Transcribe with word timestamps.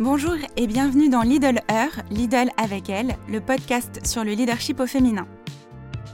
Bonjour 0.00 0.32
et 0.56 0.66
bienvenue 0.66 1.10
dans 1.10 1.20
Lidl 1.20 1.60
Heure, 1.70 2.02
Lidl 2.10 2.48
avec 2.56 2.88
elle, 2.88 3.16
le 3.28 3.38
podcast 3.38 4.00
sur 4.06 4.24
le 4.24 4.32
leadership 4.32 4.80
au 4.80 4.86
féminin. 4.86 5.28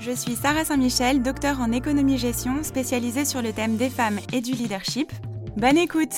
Je 0.00 0.10
suis 0.10 0.34
Sarah 0.34 0.64
Saint-Michel, 0.64 1.22
docteur 1.22 1.60
en 1.60 1.70
économie-gestion 1.70 2.64
spécialisée 2.64 3.24
sur 3.24 3.42
le 3.42 3.52
thème 3.52 3.76
des 3.76 3.88
femmes 3.88 4.18
et 4.32 4.40
du 4.40 4.54
leadership. 4.54 5.12
Bonne 5.56 5.78
écoute 5.78 6.16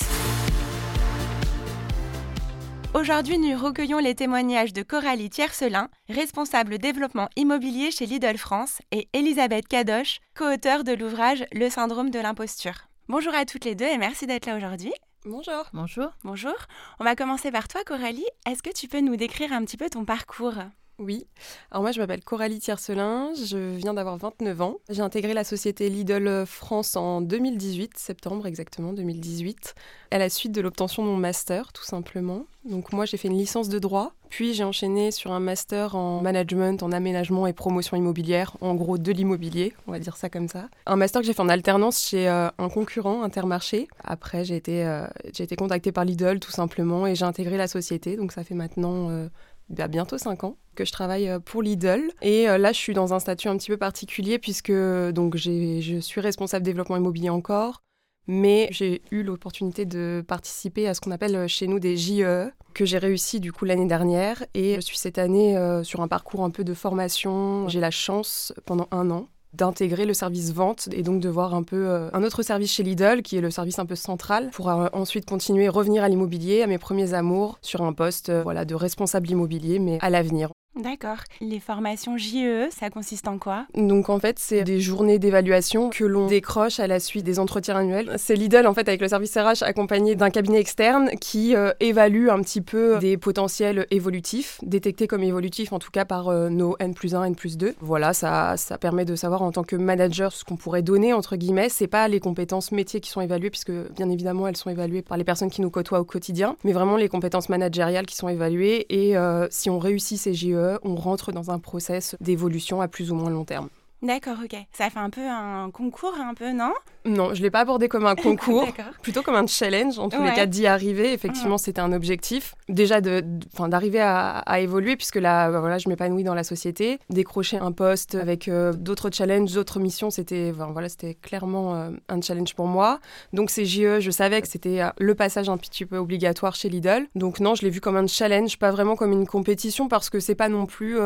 Aujourd'hui, 2.95 3.37
nous 3.37 3.55
recueillons 3.55 3.99
les 3.99 4.15
témoignages 4.15 4.73
de 4.73 4.81
Coralie 4.81 5.29
Tiercelin, 5.29 5.89
responsable 6.09 6.79
développement 6.79 7.29
immobilier 7.35 7.91
chez 7.91 8.07
Lidl 8.07 8.39
France, 8.39 8.79
et 8.91 9.09
Elisabeth 9.13 9.67
Cadoche, 9.67 10.21
co-auteure 10.35 10.83
de 10.83 10.93
l'ouvrage 10.93 11.45
Le 11.51 11.69
syndrome 11.69 12.09
de 12.09 12.17
l'imposture. 12.17 12.87
Bonjour 13.09 13.35
à 13.35 13.45
toutes 13.45 13.65
les 13.65 13.75
deux 13.75 13.85
et 13.85 13.99
merci 13.99 14.25
d'être 14.25 14.47
là 14.47 14.57
aujourd'hui. 14.57 14.91
Bonjour. 15.25 15.65
Bonjour. 15.73 16.11
Bonjour. 16.23 16.55
On 16.99 17.03
va 17.03 17.13
commencer 17.13 17.51
par 17.51 17.67
toi, 17.67 17.83
Coralie. 17.83 18.25
Est-ce 18.45 18.63
que 18.63 18.73
tu 18.73 18.87
peux 18.87 19.01
nous 19.01 19.17
décrire 19.17 19.51
un 19.51 19.65
petit 19.65 19.75
peu 19.75 19.89
ton 19.89 20.05
parcours? 20.05 20.53
Oui. 20.99 21.25
Alors 21.71 21.81
moi, 21.81 21.91
je 21.91 21.99
m'appelle 21.99 22.23
Coralie 22.23 22.59
Tiercelin, 22.59 23.31
je 23.35 23.75
viens 23.75 23.93
d'avoir 23.93 24.17
29 24.17 24.61
ans. 24.61 24.77
J'ai 24.89 25.01
intégré 25.01 25.33
la 25.33 25.43
société 25.43 25.89
Lidl 25.89 26.45
France 26.45 26.95
en 26.95 27.21
2018, 27.21 27.97
septembre 27.97 28.45
exactement 28.45 28.93
2018, 28.93 29.75
à 30.11 30.17
la 30.17 30.29
suite 30.29 30.51
de 30.51 30.61
l'obtention 30.61 31.03
de 31.03 31.07
mon 31.07 31.17
master, 31.17 31.71
tout 31.73 31.83
simplement. 31.83 32.45
Donc 32.65 32.91
moi, 32.91 33.05
j'ai 33.05 33.17
fait 33.17 33.29
une 33.29 33.37
licence 33.37 33.69
de 33.69 33.79
droit, 33.79 34.11
puis 34.29 34.53
j'ai 34.53 34.63
enchaîné 34.63 35.11
sur 35.11 35.31
un 35.31 35.39
master 35.39 35.95
en 35.95 36.21
management, 36.21 36.83
en 36.83 36.91
aménagement 36.91 37.47
et 37.47 37.53
promotion 37.53 37.95
immobilière, 37.95 38.57
en 38.59 38.75
gros 38.75 38.97
de 38.97 39.11
l'immobilier, 39.11 39.73
on 39.87 39.91
va 39.91 39.99
dire 39.99 40.17
ça 40.17 40.29
comme 40.29 40.49
ça. 40.49 40.67
Un 40.85 40.97
master 40.97 41.21
que 41.21 41.27
j'ai 41.27 41.33
fait 41.33 41.41
en 41.41 41.49
alternance 41.49 42.09
chez 42.09 42.27
euh, 42.27 42.49
un 42.57 42.69
concurrent, 42.69 43.23
Intermarché. 43.23 43.87
Après, 44.03 44.43
j'ai 44.43 44.57
été, 44.57 44.85
euh, 44.85 45.07
j'ai 45.33 45.43
été 45.43 45.55
contactée 45.55 45.91
par 45.91 46.03
Lidl, 46.03 46.39
tout 46.39 46.51
simplement, 46.51 47.07
et 47.07 47.15
j'ai 47.15 47.25
intégré 47.25 47.55
la 47.57 47.67
société, 47.67 48.17
donc 48.17 48.31
ça 48.33 48.43
fait 48.43 48.55
maintenant... 48.55 49.09
Euh, 49.09 49.29
il 49.69 49.79
y 49.79 49.81
a 49.81 49.87
bientôt 49.87 50.17
5 50.17 50.43
ans 50.43 50.57
que 50.75 50.85
je 50.85 50.91
travaille 50.91 51.29
euh, 51.29 51.39
pour 51.39 51.61
Lidl. 51.61 52.11
Et 52.21 52.49
euh, 52.49 52.57
là, 52.57 52.71
je 52.71 52.77
suis 52.77 52.93
dans 52.93 53.13
un 53.13 53.19
statut 53.19 53.47
un 53.47 53.57
petit 53.57 53.69
peu 53.69 53.77
particulier 53.77 54.39
puisque 54.39 54.71
donc, 54.71 55.35
je 55.35 55.99
suis 56.01 56.21
responsable 56.21 56.63
développement 56.63 56.97
immobilier 56.97 57.29
encore. 57.29 57.83
Mais 58.27 58.67
j'ai 58.71 59.01
eu 59.09 59.23
l'opportunité 59.23 59.85
de 59.85 60.23
participer 60.27 60.87
à 60.87 60.93
ce 60.93 61.01
qu'on 61.01 61.09
appelle 61.11 61.35
euh, 61.35 61.47
chez 61.47 61.65
nous 61.67 61.79
des 61.79 61.97
JE, 61.97 62.51
que 62.75 62.85
j'ai 62.85 62.99
réussi 62.99 63.39
du 63.39 63.51
coup 63.51 63.65
l'année 63.65 63.87
dernière. 63.87 64.45
Et 64.53 64.75
je 64.75 64.81
suis 64.81 64.97
cette 64.97 65.17
année 65.17 65.57
sur 65.83 66.01
un 66.01 66.07
parcours 66.07 66.43
un 66.43 66.51
peu 66.51 66.63
de 66.63 66.73
formation. 66.73 67.67
J'ai 67.67 67.79
la 67.79 67.91
chance 67.91 68.53
pendant 68.65 68.87
un 68.91 69.09
an 69.09 69.27
d'intégrer 69.53 70.05
le 70.05 70.13
service 70.13 70.53
vente 70.53 70.89
et 70.91 71.01
donc 71.01 71.21
de 71.21 71.29
voir 71.29 71.53
un 71.53 71.63
peu 71.63 71.87
euh, 71.87 72.09
un 72.13 72.23
autre 72.23 72.43
service 72.43 72.71
chez 72.71 72.83
Lidl 72.83 73.21
qui 73.23 73.37
est 73.37 73.41
le 73.41 73.49
service 73.49 73.79
un 73.79 73.85
peu 73.85 73.95
central 73.95 74.49
pour 74.51 74.69
euh, 74.69 74.87
ensuite 74.93 75.25
continuer 75.25 75.69
revenir 75.69 76.03
à 76.03 76.09
l'immobilier 76.09 76.61
à 76.61 76.67
mes 76.67 76.77
premiers 76.77 77.13
amours 77.13 77.57
sur 77.61 77.81
un 77.81 77.93
poste 77.93 78.29
euh, 78.29 78.43
voilà 78.43 78.65
de 78.65 78.75
responsable 78.75 79.29
immobilier 79.29 79.79
mais 79.79 79.97
à 80.01 80.09
l'avenir 80.09 80.51
D'accord. 80.75 81.17
Les 81.41 81.59
formations 81.59 82.15
JE, 82.17 82.69
ça 82.69 82.89
consiste 82.89 83.27
en 83.27 83.37
quoi? 83.37 83.65
Donc 83.75 84.09
en 84.09 84.19
fait, 84.19 84.37
c'est 84.39 84.63
des 84.63 84.79
journées 84.79 85.19
d'évaluation 85.19 85.89
que 85.89 86.05
l'on 86.05 86.27
décroche 86.27 86.79
à 86.79 86.87
la 86.87 86.99
suite 86.99 87.25
des 87.25 87.39
entretiens 87.39 87.75
annuels. 87.75 88.13
C'est 88.17 88.35
Lidl 88.35 88.67
en 88.67 88.73
fait 88.73 88.87
avec 88.87 89.01
le 89.01 89.07
service 89.07 89.35
RH 89.35 89.63
accompagné 89.63 90.15
d'un 90.15 90.29
cabinet 90.29 90.59
externe 90.59 91.09
qui 91.19 91.55
euh, 91.55 91.71
évalue 91.79 92.29
un 92.29 92.41
petit 92.41 92.61
peu 92.61 92.97
des 92.99 93.17
potentiels 93.17 93.87
évolutifs, 93.89 94.59
détectés 94.61 95.07
comme 95.07 95.23
évolutifs 95.23 95.73
en 95.73 95.79
tout 95.79 95.91
cas 95.91 96.05
par 96.05 96.29
euh, 96.29 96.49
nos 96.49 96.75
N 96.79 96.93
plus 96.93 97.15
1, 97.15 97.23
N 97.23 97.35
plus 97.35 97.57
2. 97.57 97.75
Voilà, 97.81 98.13
ça, 98.13 98.55
ça 98.55 98.77
permet 98.77 99.05
de 99.05 99.15
savoir 99.15 99.41
en 99.41 99.51
tant 99.51 99.63
que 99.63 99.75
manager 99.75 100.31
ce 100.31 100.45
qu'on 100.45 100.55
pourrait 100.55 100.83
donner 100.83 101.13
entre 101.13 101.35
guillemets. 101.35 101.69
C'est 101.69 101.87
pas 101.87 102.07
les 102.07 102.19
compétences 102.19 102.71
métiers 102.71 103.01
qui 103.01 103.09
sont 103.09 103.21
évaluées 103.21 103.49
puisque 103.49 103.71
bien 103.71 104.09
évidemment 104.09 104.47
elles 104.47 104.57
sont 104.57 104.69
évaluées 104.69 105.01
par 105.01 105.17
les 105.17 105.23
personnes 105.23 105.49
qui 105.49 105.61
nous 105.61 105.71
côtoient 105.71 105.99
au 105.99 106.05
quotidien, 106.05 106.55
mais 106.63 106.73
vraiment 106.73 106.95
les 106.95 107.09
compétences 107.09 107.49
managériales 107.49 108.05
qui 108.05 108.15
sont 108.15 108.29
évaluées 108.29 108.85
et 108.89 109.17
euh, 109.17 109.47
si 109.49 109.69
on 109.69 109.79
réussit 109.79 110.19
ces 110.19 110.33
JE 110.33 110.58
on 110.83 110.95
rentre 110.95 111.31
dans 111.31 111.51
un 111.51 111.59
process 111.59 112.15
d'évolution 112.21 112.81
à 112.81 112.87
plus 112.87 113.11
ou 113.11 113.15
moins 113.15 113.29
long 113.29 113.45
terme. 113.45 113.69
D'accord, 114.01 114.37
ok. 114.41 114.55
Ça 114.71 114.89
fait 114.89 114.99
un 114.99 115.09
peu 115.09 115.27
un 115.27 115.71
concours, 115.71 116.15
un 116.17 116.33
peu, 116.33 116.53
non? 116.53 116.71
Non, 117.05 117.33
je 117.33 117.39
ne 117.39 117.43
l'ai 117.43 117.51
pas 117.51 117.59
abordé 117.59 117.89
comme 117.89 118.05
un 118.05 118.15
concours, 118.15 118.67
plutôt 119.01 119.21
comme 119.23 119.35
un 119.35 119.47
challenge, 119.47 119.99
en 119.99 120.09
tous 120.09 120.23
les 120.23 120.33
cas, 120.33 120.45
d'y 120.45 120.67
arriver. 120.67 121.11
Effectivement, 121.11 121.57
c'était 121.57 121.81
un 121.81 121.91
objectif. 121.91 122.55
Déjà, 122.69 123.01
d'arriver 123.01 123.99
à, 124.01 124.59
évoluer, 124.59 124.95
puisque 124.95 125.15
là, 125.15 125.51
bah, 125.51 125.59
voilà, 125.59 125.77
je 125.77 125.89
m'épanouis 125.89 126.23
dans 126.23 126.33
la 126.33 126.43
société. 126.43 126.99
Décrocher 127.09 127.57
un 127.57 127.71
poste 127.71 128.15
avec 128.15 128.47
euh, 128.47 128.73
d'autres 128.73 129.09
challenges, 129.11 129.53
d'autres 129.53 129.79
missions, 129.79 130.09
c'était 130.09 130.51
voilà, 130.51 130.87
clairement 131.21 131.75
euh, 131.75 131.91
un 132.07 132.21
challenge 132.21 132.55
pour 132.55 132.67
moi. 132.67 132.99
Donc, 133.33 133.49
ces 133.49 133.65
JE, 133.65 133.99
je 133.99 134.11
savais 134.11 134.41
que 134.41 134.47
c'était 134.47 134.81
euh, 134.81 134.89
le 134.97 135.15
passage 135.15 135.49
un 135.49 135.57
petit 135.57 135.85
peu 135.85 135.97
obligatoire 135.97 136.55
chez 136.55 136.69
Lidl. 136.69 137.07
Donc, 137.15 137.39
non, 137.39 137.55
je 137.55 137.63
l'ai 137.63 137.69
vu 137.69 137.81
comme 137.81 137.97
un 137.97 138.07
challenge, 138.07 138.57
pas 138.59 138.71
vraiment 138.71 138.95
comme 138.95 139.11
une 139.11 139.27
compétition, 139.27 139.87
parce 139.87 140.09
que 140.09 140.19
c'est 140.19 140.35
pas 140.35 140.49
non 140.49 140.65
plus 140.65 140.97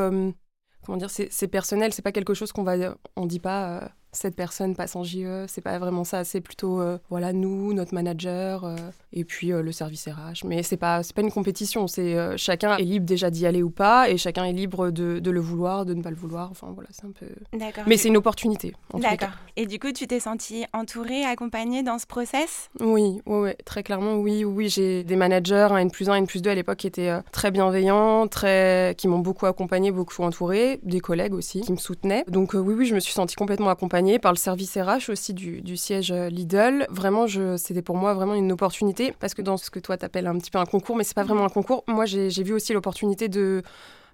comment 0.85 0.97
dire, 0.97 1.09
c'est 1.09 1.47
personnel, 1.47 1.93
c'est 1.93 2.01
pas 2.01 2.11
quelque 2.11 2.33
chose 2.33 2.51
qu'on 2.51 2.63
va, 2.63 2.75
on 3.15 3.25
dit 3.25 3.39
pas, 3.39 3.83
euh, 3.83 3.87
cette 4.13 4.35
personne 4.35 4.75
passe 4.75 4.95
en 4.95 5.03
JE, 5.03 5.45
c'est 5.47 5.61
pas 5.61 5.77
vraiment 5.79 6.03
ça, 6.03 6.23
c'est 6.23 6.41
plutôt 6.41 6.79
euh, 6.79 6.97
voilà 7.09 7.33
nous, 7.33 7.73
notre 7.73 7.93
manager 7.93 8.63
euh, 8.63 8.75
et 9.11 9.23
puis 9.23 9.51
euh, 9.51 9.61
le 9.61 9.71
service 9.71 10.07
RH. 10.07 10.45
Mais 10.45 10.63
c'est 10.63 10.77
pas 10.77 11.03
c'est 11.03 11.15
pas 11.15 11.21
une 11.21 11.31
compétition, 11.31 11.87
c'est 11.87 12.37
chacun 12.37 12.77
est 12.77 12.83
libre 12.83 13.05
déjà 13.05 13.29
d'y 13.29 13.45
aller 13.45 13.63
ou 13.63 13.69
pas 13.69 14.09
et 14.09 14.17
chacin 14.17 14.45
est 14.45 14.53
libre 14.53 14.91
de, 14.91 15.19
de, 15.19 15.31
le 15.31 15.39
vouloir, 15.39 15.85
de 15.85 15.93
ne 15.93 16.01
pas 16.01 16.11
le 16.11 16.15
vouloir. 16.15 16.49
Enfin 16.51 16.71
voilà, 16.73 16.89
c'est 16.91 17.05
un 17.05 17.11
peu. 17.11 17.25
D'accord. 17.57 17.83
Mais 17.87 17.97
c'est 17.97 18.07
une 18.07 18.17
opportunité. 18.17 18.73
D'accord. 18.93 19.29
Et 19.55 19.65
du 19.65 19.79
coup, 19.79 19.91
tu 19.91 20.07
t'es 20.07 20.19
sentie 20.19 20.65
entourée, 20.73 21.23
accompagnée 21.23 21.83
dans 21.83 21.99
ce 21.99 22.05
process? 22.05 22.69
Oui, 22.79 23.21
ouais, 23.25 23.55
très 23.65 23.83
clairement 23.83 24.15
oui, 24.15 24.43
oui. 24.43 24.69
J'ai 24.69 25.03
des 25.03 25.15
managers, 25.15 25.67
un 25.71 25.77
N 25.77 25.91
plus 25.91 26.09
1, 26.09 26.15
N 26.15 26.27
plus 26.27 26.41
2 26.41 26.49
à 26.51 26.55
l'époque 26.55 26.77
qui 26.77 26.87
étaient 26.87 27.11
très 27.31 27.51
bienveillants, 27.51 28.27
très 28.27 28.95
qui 28.97 29.07
m'ont 29.07 29.19
beaucoup 29.19 29.45
accompagnée, 29.45 29.91
beaucoup 29.91 30.21
entourée, 30.23 30.79
des 30.83 30.99
collègues 30.99 31.33
aussi 31.33 31.61
qui 31.61 31.71
me 31.71 31.77
soutenaient. 31.77 32.23
Donc 32.27 32.53
oui, 32.53 32.73
oui, 32.73 32.85
je 32.85 32.95
me 32.95 32.99
suis 32.99 33.13
sentie 33.13 33.35
complètement 33.35 33.69
accompagnée 33.69 34.02
par 34.19 34.31
le 34.31 34.37
service 34.37 34.77
RH 34.77 35.09
aussi 35.09 35.33
du, 35.33 35.77
siège 35.77 36.11
euh, 36.11 36.29
Lidl. 36.29 36.85
Vraiment, 36.89 37.25
c'était 37.57 37.81
pour 37.81 37.95
moi 37.95 38.13
vraiment 38.13 38.35
une 38.35 38.51
opportunité 38.51 39.13
parce 39.19 39.33
que 39.33 39.41
dans 39.41 39.57
ce 39.57 39.69
que 39.69 39.79
toi 39.79 39.97
t'appelles 39.97 40.27
un 40.27 40.37
petit 40.37 40.51
peu 40.51 40.59
un 40.59 40.65
concours, 40.65 40.95
mais 40.95 41.03
c'est 41.03 41.15
pas 41.15 41.23
vraiment 41.23 41.45
un 41.45 41.49
concours. 41.49 41.83
Moi, 41.87 42.05
j'ai 42.05 42.43
vu 42.43 42.53
aussi 42.53 42.73
l'opportunité 42.73 43.29
de 43.29 43.63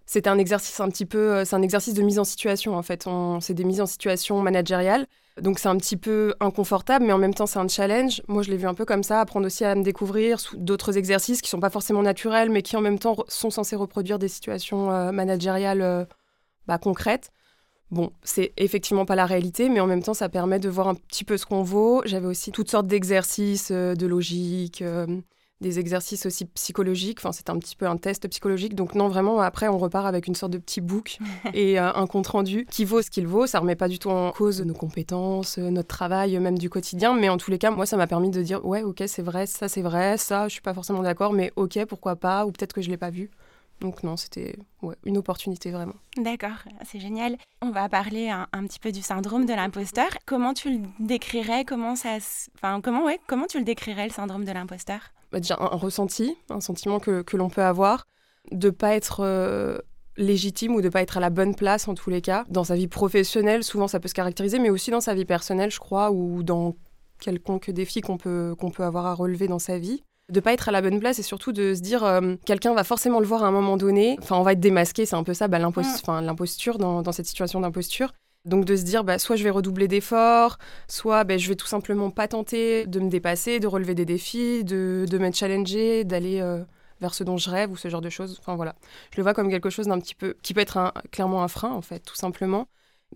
c'était 0.05 0.29
un 0.29 0.39
exercice 0.39 0.79
un 0.79 0.89
petit 0.89 1.05
peu, 1.05 1.33
euh, 1.33 1.45
c'est 1.45 1.55
un 1.55 1.61
exercice 1.61 1.93
de 1.93 2.01
mise 2.01 2.17
en 2.17 2.23
situation 2.23 2.75
en 2.75 2.81
fait. 2.81 3.07
C'est 3.41 3.53
des 3.53 3.63
mises 3.63 3.81
en 3.81 3.85
situation 3.85 4.41
managériales. 4.41 5.05
Donc 5.39 5.59
c'est 5.59 5.69
un 5.69 5.77
petit 5.77 5.97
peu 5.97 6.33
inconfortable, 6.39 7.05
mais 7.05 7.13
en 7.13 7.19
même 7.19 7.33
temps 7.33 7.45
c'est 7.45 7.59
un 7.59 7.67
challenge. 7.67 8.23
Moi 8.27 8.41
je 8.41 8.49
l'ai 8.49 8.57
vu 8.57 8.67
un 8.67 8.73
peu 8.73 8.85
comme 8.85 9.03
ça, 9.03 9.21
apprendre 9.21 9.45
aussi 9.45 9.63
à 9.65 9.75
me 9.75 9.83
découvrir 9.83 10.39
d'autres 10.55 10.97
exercices 10.97 11.41
qui 11.41 11.49
sont 11.49 11.59
pas 11.59 11.69
forcément 11.69 12.01
naturels, 12.01 12.49
mais 12.49 12.63
qui 12.63 12.75
en 12.75 12.81
même 12.81 12.97
temps 12.97 13.17
sont 13.27 13.51
censés 13.51 13.75
reproduire 13.75 14.17
des 14.17 14.27
situations 14.27 14.91
euh, 14.91 15.11
managériales 15.11 16.07
bah, 16.67 16.79
concrètes. 16.79 17.29
Bon, 17.91 18.11
c'est 18.23 18.53
effectivement 18.57 19.05
pas 19.05 19.15
la 19.15 19.25
réalité, 19.25 19.67
mais 19.67 19.79
en 19.79 19.87
même 19.87 20.03
temps, 20.03 20.13
ça 20.13 20.29
permet 20.29 20.59
de 20.59 20.69
voir 20.69 20.87
un 20.87 20.95
petit 20.95 21.23
peu 21.23 21.37
ce 21.37 21.45
qu'on 21.45 21.63
vaut. 21.63 22.03
J'avais 22.05 22.27
aussi 22.27 22.51
toutes 22.51 22.69
sortes 22.69 22.85
d'exercices 22.85 23.69
euh, 23.71 23.95
de 23.95 24.05
logique, 24.05 24.83
euh, 24.83 25.07
des 25.59 25.79
exercices 25.79 26.27
aussi 26.27 26.45
psychologiques. 26.45 27.17
Enfin, 27.19 27.31
c'est 27.31 27.49
un 27.49 27.57
petit 27.57 27.75
peu 27.75 27.87
un 27.87 27.97
test 27.97 28.27
psychologique. 28.27 28.75
Donc 28.75 28.93
non, 28.93 29.07
vraiment, 29.07 29.39
après, 29.41 29.67
on 29.67 29.79
repart 29.79 30.05
avec 30.05 30.27
une 30.27 30.35
sorte 30.35 30.51
de 30.51 30.59
petit 30.59 30.81
book 30.81 31.17
et 31.55 31.79
euh, 31.79 31.91
un 31.91 32.05
compte 32.05 32.27
rendu 32.27 32.67
qui 32.69 32.85
vaut 32.85 33.01
ce 33.01 33.09
qu'il 33.09 33.25
vaut. 33.25 33.47
Ça 33.47 33.59
remet 33.59 33.75
pas 33.75 33.87
du 33.87 33.97
tout 33.97 34.11
en 34.11 34.31
cause 34.33 34.61
nos 34.61 34.75
compétences, 34.75 35.57
notre 35.57 35.87
travail, 35.87 36.37
même 36.37 36.59
du 36.59 36.69
quotidien. 36.69 37.15
Mais 37.15 37.29
en 37.29 37.37
tous 37.37 37.49
les 37.49 37.57
cas, 37.57 37.71
moi, 37.71 37.87
ça 37.87 37.97
m'a 37.97 38.05
permis 38.05 38.29
de 38.29 38.43
dire, 38.43 38.63
ouais, 38.63 38.83
ok, 38.83 39.01
c'est 39.07 39.23
vrai, 39.23 39.47
ça 39.47 39.67
c'est 39.67 39.81
vrai, 39.81 40.17
ça, 40.17 40.47
je 40.47 40.53
suis 40.53 40.61
pas 40.61 40.75
forcément 40.75 41.01
d'accord, 41.01 41.33
mais 41.33 41.51
ok, 41.55 41.83
pourquoi 41.85 42.15
pas, 42.15 42.45
ou 42.45 42.51
peut-être 42.51 42.73
que 42.73 42.83
je 42.83 42.89
l'ai 42.91 42.97
pas 42.97 43.09
vu. 43.09 43.31
Donc 43.81 44.03
non, 44.03 44.17
c'était 44.17 44.57
une 45.05 45.17
opportunité 45.17 45.71
vraiment. 45.71 45.93
D'accord, 46.17 46.63
c'est 46.85 46.99
génial. 46.99 47.37
On 47.61 47.71
va 47.71 47.87
parler 47.87 48.29
un, 48.29 48.63
petit 48.65 48.79
peu 48.79 48.91
du 48.91 49.01
syndrome 49.01 49.45
de 49.45 49.53
l'imposteur. 49.53 50.09
Comment 50.25 50.53
tu 50.53 50.71
le 50.71 50.79
décrirais? 50.99 51.63
Comment 51.63 51.95
ça, 51.95 52.17
enfin 52.55 52.81
comment 52.81 53.05
ouais, 53.05 53.19
comment 53.27 53.45
tu 53.47 53.57
le 53.57 53.63
décrirais 53.63 54.05
le 54.05 54.13
syndrome 54.13 54.43
de 54.43 54.51
l'imposteur? 54.51 54.99
Bah, 55.31 55.39
Déjà 55.39 55.55
un, 55.59 55.67
ressenti, 55.67 56.35
un 56.49 56.59
sentiment 56.59 56.99
que, 56.99 57.21
que 57.21 57.37
l'on 57.37 57.49
peut 57.49 57.63
avoir 57.63 58.05
de 58.51 58.69
pas 58.69 58.95
être 58.95 59.21
euh, 59.21 59.77
légitime 60.17 60.75
ou 60.75 60.81
de 60.81 60.89
pas 60.89 61.01
être 61.01 61.17
à 61.17 61.21
la 61.21 61.29
bonne 61.29 61.55
place 61.55 61.87
en 61.87 61.93
tous 61.93 62.09
les 62.09 62.21
cas 62.21 62.43
dans 62.49 62.65
sa 62.65 62.75
vie 62.75 62.87
professionnelle. 62.87 63.63
Souvent 63.63 63.87
ça 63.87 63.99
peut 63.99 64.09
se 64.09 64.13
caractériser, 64.13 64.59
mais 64.59 64.69
aussi 64.69 64.91
dans 64.91 65.01
sa 65.01 65.13
vie 65.13 65.25
personnelle, 65.25 65.71
je 65.71 65.79
crois, 65.79 66.11
ou 66.11 66.43
dans 66.43 66.75
quelconque 67.19 67.69
défi 67.69 68.01
qu'on 68.01 68.17
peut 68.17 68.55
qu'on 68.57 68.71
peut 68.71 68.83
avoir 68.83 69.05
à 69.05 69.13
relever 69.13 69.47
dans 69.47 69.59
sa 69.59 69.77
vie 69.77 70.03
de 70.29 70.39
pas 70.39 70.53
être 70.53 70.69
à 70.69 70.71
la 70.71 70.81
bonne 70.81 70.99
place 70.99 71.19
et 71.19 71.23
surtout 71.23 71.51
de 71.51 71.73
se 71.73 71.81
dire 71.81 72.03
euh, 72.03 72.35
quelqu'un 72.45 72.73
va 72.73 72.83
forcément 72.83 73.19
le 73.19 73.25
voir 73.25 73.43
à 73.43 73.47
un 73.47 73.51
moment 73.51 73.77
donné. 73.77 74.17
Enfin, 74.21 74.37
on 74.37 74.43
va 74.43 74.53
être 74.53 74.59
démasqué, 74.59 75.05
c'est 75.05 75.15
un 75.15 75.23
peu 75.23 75.33
ça, 75.33 75.47
bah, 75.47 75.59
l'imposture 75.59 76.77
dans, 76.77 77.11
cette 77.11 77.25
situation 77.25 77.59
d'imposture. 77.59 78.13
Donc 78.45 78.65
de 78.65 78.75
se 78.75 78.83
dire, 78.83 79.03
bah, 79.03 79.19
soit 79.19 79.35
je 79.35 79.43
vais 79.43 79.49
redoubler 79.49 79.87
d'efforts, 79.87 80.59
soit 80.87 81.23
bah, 81.23 81.37
je 81.37 81.47
vais 81.49 81.55
tout 81.55 81.67
simplement 81.67 82.09
pas 82.09 82.27
tenter 82.27 82.85
de 82.85 82.99
me 82.99 83.09
dépasser, 83.09 83.59
de 83.59 83.67
relever 83.67 83.95
des 83.95 84.05
défis, 84.05 84.63
de, 84.63 85.05
de 85.09 85.17
m'être 85.17 85.35
challengé, 85.35 86.05
d'aller 86.05 86.39
euh, 86.39 86.63
vers 87.01 87.13
ce 87.13 87.23
dont 87.23 87.37
je 87.37 87.49
rêve 87.49 87.71
ou 87.71 87.75
ce 87.75 87.89
genre 87.89 88.01
de 88.01 88.09
choses. 88.09 88.37
Enfin 88.39 88.55
voilà, 88.55 88.75
je 89.11 89.17
le 89.17 89.23
vois 89.23 89.33
comme 89.33 89.49
quelque 89.49 89.69
chose 89.69 89.87
d'un 89.87 89.99
petit 89.99 90.15
peu 90.15 90.35
qui 90.41 90.53
peut 90.53 90.61
être 90.61 90.93
clairement 91.11 91.43
un 91.43 91.47
frein 91.47 91.71
en 91.71 91.81
fait, 91.81 91.99
tout 91.99 92.15
simplement. 92.15 92.67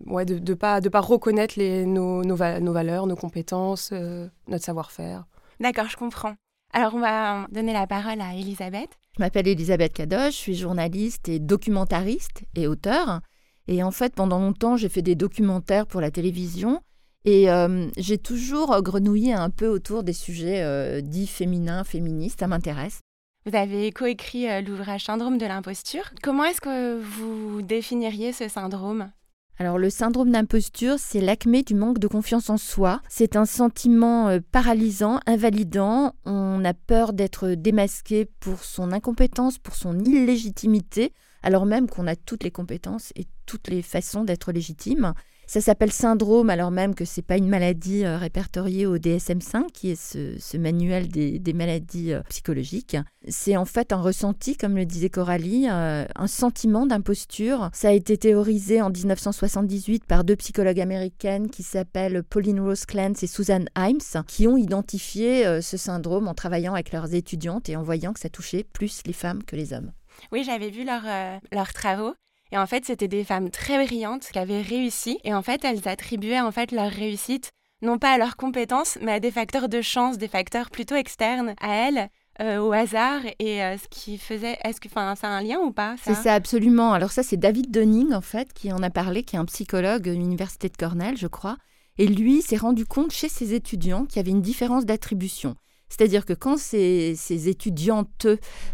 Ouais, 0.06 0.24
de 0.24 0.38
ne 0.38 0.54
pas, 0.54 0.80
de 0.80 0.88
pas 0.88 1.00
reconnaître 1.00 1.54
les, 1.56 1.86
nos, 1.86 2.24
nos, 2.24 2.34
valeurs, 2.36 3.06
nos 3.06 3.14
compétences, 3.16 3.90
euh, 3.92 4.26
notre 4.48 4.64
savoir-faire. 4.64 5.24
D'accord, 5.60 5.86
je 5.88 5.96
comprends. 5.96 6.34
Alors, 6.76 6.92
on 6.96 6.98
va 6.98 7.46
donner 7.52 7.72
la 7.72 7.86
parole 7.86 8.20
à 8.20 8.34
Elisabeth. 8.34 8.90
Je 9.16 9.22
m'appelle 9.22 9.46
Elisabeth 9.46 9.92
Kadosh, 9.92 10.32
je 10.32 10.38
suis 10.38 10.56
journaliste 10.56 11.28
et 11.28 11.38
documentariste 11.38 12.42
et 12.56 12.66
auteur. 12.66 13.20
Et 13.68 13.84
en 13.84 13.92
fait, 13.92 14.12
pendant 14.12 14.40
longtemps, 14.40 14.76
j'ai 14.76 14.88
fait 14.88 15.00
des 15.00 15.14
documentaires 15.14 15.86
pour 15.86 16.00
la 16.00 16.10
télévision. 16.10 16.80
Et 17.24 17.48
euh, 17.48 17.86
j'ai 17.96 18.18
toujours 18.18 18.82
grenouillé 18.82 19.32
un 19.32 19.50
peu 19.50 19.68
autour 19.68 20.02
des 20.02 20.12
sujets 20.12 20.64
euh, 20.64 21.00
dits 21.00 21.28
féminins, 21.28 21.84
féministes. 21.84 22.40
Ça 22.40 22.48
m'intéresse. 22.48 22.98
Vous 23.46 23.54
avez 23.54 23.92
coécrit 23.92 24.50
euh, 24.50 24.60
l'ouvrage 24.60 25.04
Syndrome 25.04 25.38
de 25.38 25.46
l'imposture. 25.46 26.10
Comment 26.24 26.44
est-ce 26.44 26.60
que 26.60 27.00
vous 27.00 27.62
définiriez 27.62 28.32
ce 28.32 28.48
syndrome? 28.48 29.12
Alors 29.58 29.78
le 29.78 29.88
syndrome 29.88 30.32
d'imposture, 30.32 30.96
c'est 30.98 31.20
l'acmé 31.20 31.62
du 31.62 31.74
manque 31.74 32.00
de 32.00 32.08
confiance 32.08 32.50
en 32.50 32.56
soi. 32.56 33.00
C'est 33.08 33.36
un 33.36 33.44
sentiment 33.44 34.28
euh, 34.28 34.40
paralysant, 34.50 35.20
invalidant. 35.26 36.14
On 36.24 36.64
a 36.64 36.74
peur 36.74 37.12
d'être 37.12 37.50
démasqué 37.50 38.24
pour 38.40 38.64
son 38.64 38.90
incompétence, 38.90 39.58
pour 39.58 39.76
son 39.76 39.98
illégitimité, 40.00 41.12
alors 41.42 41.66
même 41.66 41.88
qu'on 41.88 42.08
a 42.08 42.16
toutes 42.16 42.42
les 42.42 42.50
compétences 42.50 43.12
et 43.14 43.26
toutes 43.46 43.68
les 43.68 43.82
façons 43.82 44.24
d'être 44.24 44.50
légitime. 44.50 45.14
Ça 45.46 45.60
s'appelle 45.60 45.92
syndrome, 45.92 46.50
alors 46.50 46.70
même 46.70 46.94
que 46.94 47.04
ce 47.04 47.20
n'est 47.20 47.24
pas 47.24 47.36
une 47.36 47.48
maladie 47.48 48.04
euh, 48.04 48.16
répertoriée 48.16 48.86
au 48.86 48.98
DSM-5, 48.98 49.70
qui 49.72 49.90
est 49.90 50.00
ce, 50.00 50.56
manuel 50.56 51.08
des, 51.08 51.52
maladies 51.52 52.12
euh, 52.12 52.22
psychologiques. 52.28 52.96
C'est 53.28 53.56
en 53.56 53.64
fait 53.64 53.92
un 53.92 54.00
ressenti, 54.00 54.56
comme 54.56 54.76
le 54.76 54.86
disait 54.86 55.10
Coralie, 55.10 55.66
euh, 55.70 56.06
un 56.14 56.26
sentiment 56.26 56.86
d'imposture. 56.86 57.70
Ça 57.72 57.88
a 57.88 57.92
été 57.92 58.16
théorisé 58.16 58.80
en 58.80 58.90
1978 58.90 60.04
par 60.06 60.24
deux 60.24 60.36
psychologues 60.36 60.80
américaines 60.80 61.50
qui 61.50 61.62
s'appellent 61.62 62.22
Pauline 62.22 62.60
Rose 62.60 62.86
Clance 62.86 63.22
et 63.22 63.26
Susan 63.26 63.64
Himes, 63.76 64.22
qui 64.26 64.48
ont 64.48 64.56
identifié 64.56 65.60
ce 65.60 65.76
syndrome 65.76 66.28
en 66.28 66.34
travaillant 66.34 66.74
avec 66.74 66.92
leurs 66.92 67.14
étudiantes 67.14 67.68
et 67.68 67.76
en 67.76 67.82
voyant 67.82 68.12
que 68.12 68.20
ça 68.20 68.28
touchait 68.28 68.64
plus 68.64 69.02
les 69.06 69.12
femmes 69.12 69.42
que 69.42 69.56
les 69.56 69.72
hommes. 69.72 69.92
Oui, 70.32 70.44
j'avais 70.44 70.70
vu 70.70 70.84
leurs 70.84 71.72
travaux 71.72 72.14
et 72.54 72.58
en 72.58 72.66
fait, 72.66 72.84
c'était 72.84 73.08
des 73.08 73.24
femmes 73.24 73.50
très 73.50 73.84
brillantes 73.84 74.28
qui 74.32 74.38
avaient 74.38 74.62
réussi. 74.62 75.18
Et 75.24 75.34
en 75.34 75.42
fait, 75.42 75.64
elles 75.64 75.88
attribuaient 75.88 76.40
en 76.40 76.52
fait 76.52 76.70
leur 76.70 76.90
réussite 76.90 77.50
non 77.82 77.98
pas 77.98 78.12
à 78.12 78.18
leurs 78.18 78.36
compétences, 78.36 78.96
mais 79.02 79.12
à 79.12 79.20
des 79.20 79.32
facteurs 79.32 79.68
de 79.68 79.82
chance, 79.82 80.18
des 80.18 80.28
facteurs 80.28 80.70
plutôt 80.70 80.94
externes 80.94 81.54
à 81.60 81.74
elles. 81.74 82.08
Euh, 82.40 82.58
au 82.58 82.72
hasard 82.72 83.20
et 83.38 83.62
euh, 83.62 83.76
ce 83.78 83.86
qui 83.88 84.18
faisait 84.18 84.58
est-ce 84.64 84.80
que 84.80 84.88
enfin 84.88 85.14
ça 85.14 85.28
a 85.28 85.30
un 85.30 85.40
lien 85.40 85.60
ou 85.60 85.70
pas 85.70 85.94
C'est 86.02 86.16
ça 86.16 86.34
absolument. 86.34 86.92
Alors 86.92 87.12
ça 87.12 87.22
c'est 87.22 87.36
David 87.36 87.70
Dunning 87.70 88.12
en 88.12 88.20
fait 88.20 88.52
qui 88.52 88.72
en 88.72 88.82
a 88.82 88.90
parlé 88.90 89.22
qui 89.22 89.36
est 89.36 89.38
un 89.38 89.44
psychologue 89.44 90.08
à 90.08 90.12
l'université 90.12 90.68
de 90.68 90.76
Cornell, 90.76 91.16
je 91.16 91.28
crois. 91.28 91.58
Et 91.96 92.08
lui 92.08 92.42
s'est 92.42 92.56
rendu 92.56 92.86
compte 92.86 93.12
chez 93.12 93.28
ses 93.28 93.54
étudiants 93.54 94.04
qu'il 94.04 94.16
y 94.16 94.18
avait 94.18 94.32
une 94.32 94.42
différence 94.42 94.84
d'attribution. 94.84 95.54
C'est-à-dire 95.88 96.24
que 96.24 96.32
quand 96.32 96.58
ces, 96.58 97.14
étudiantes 97.48 98.26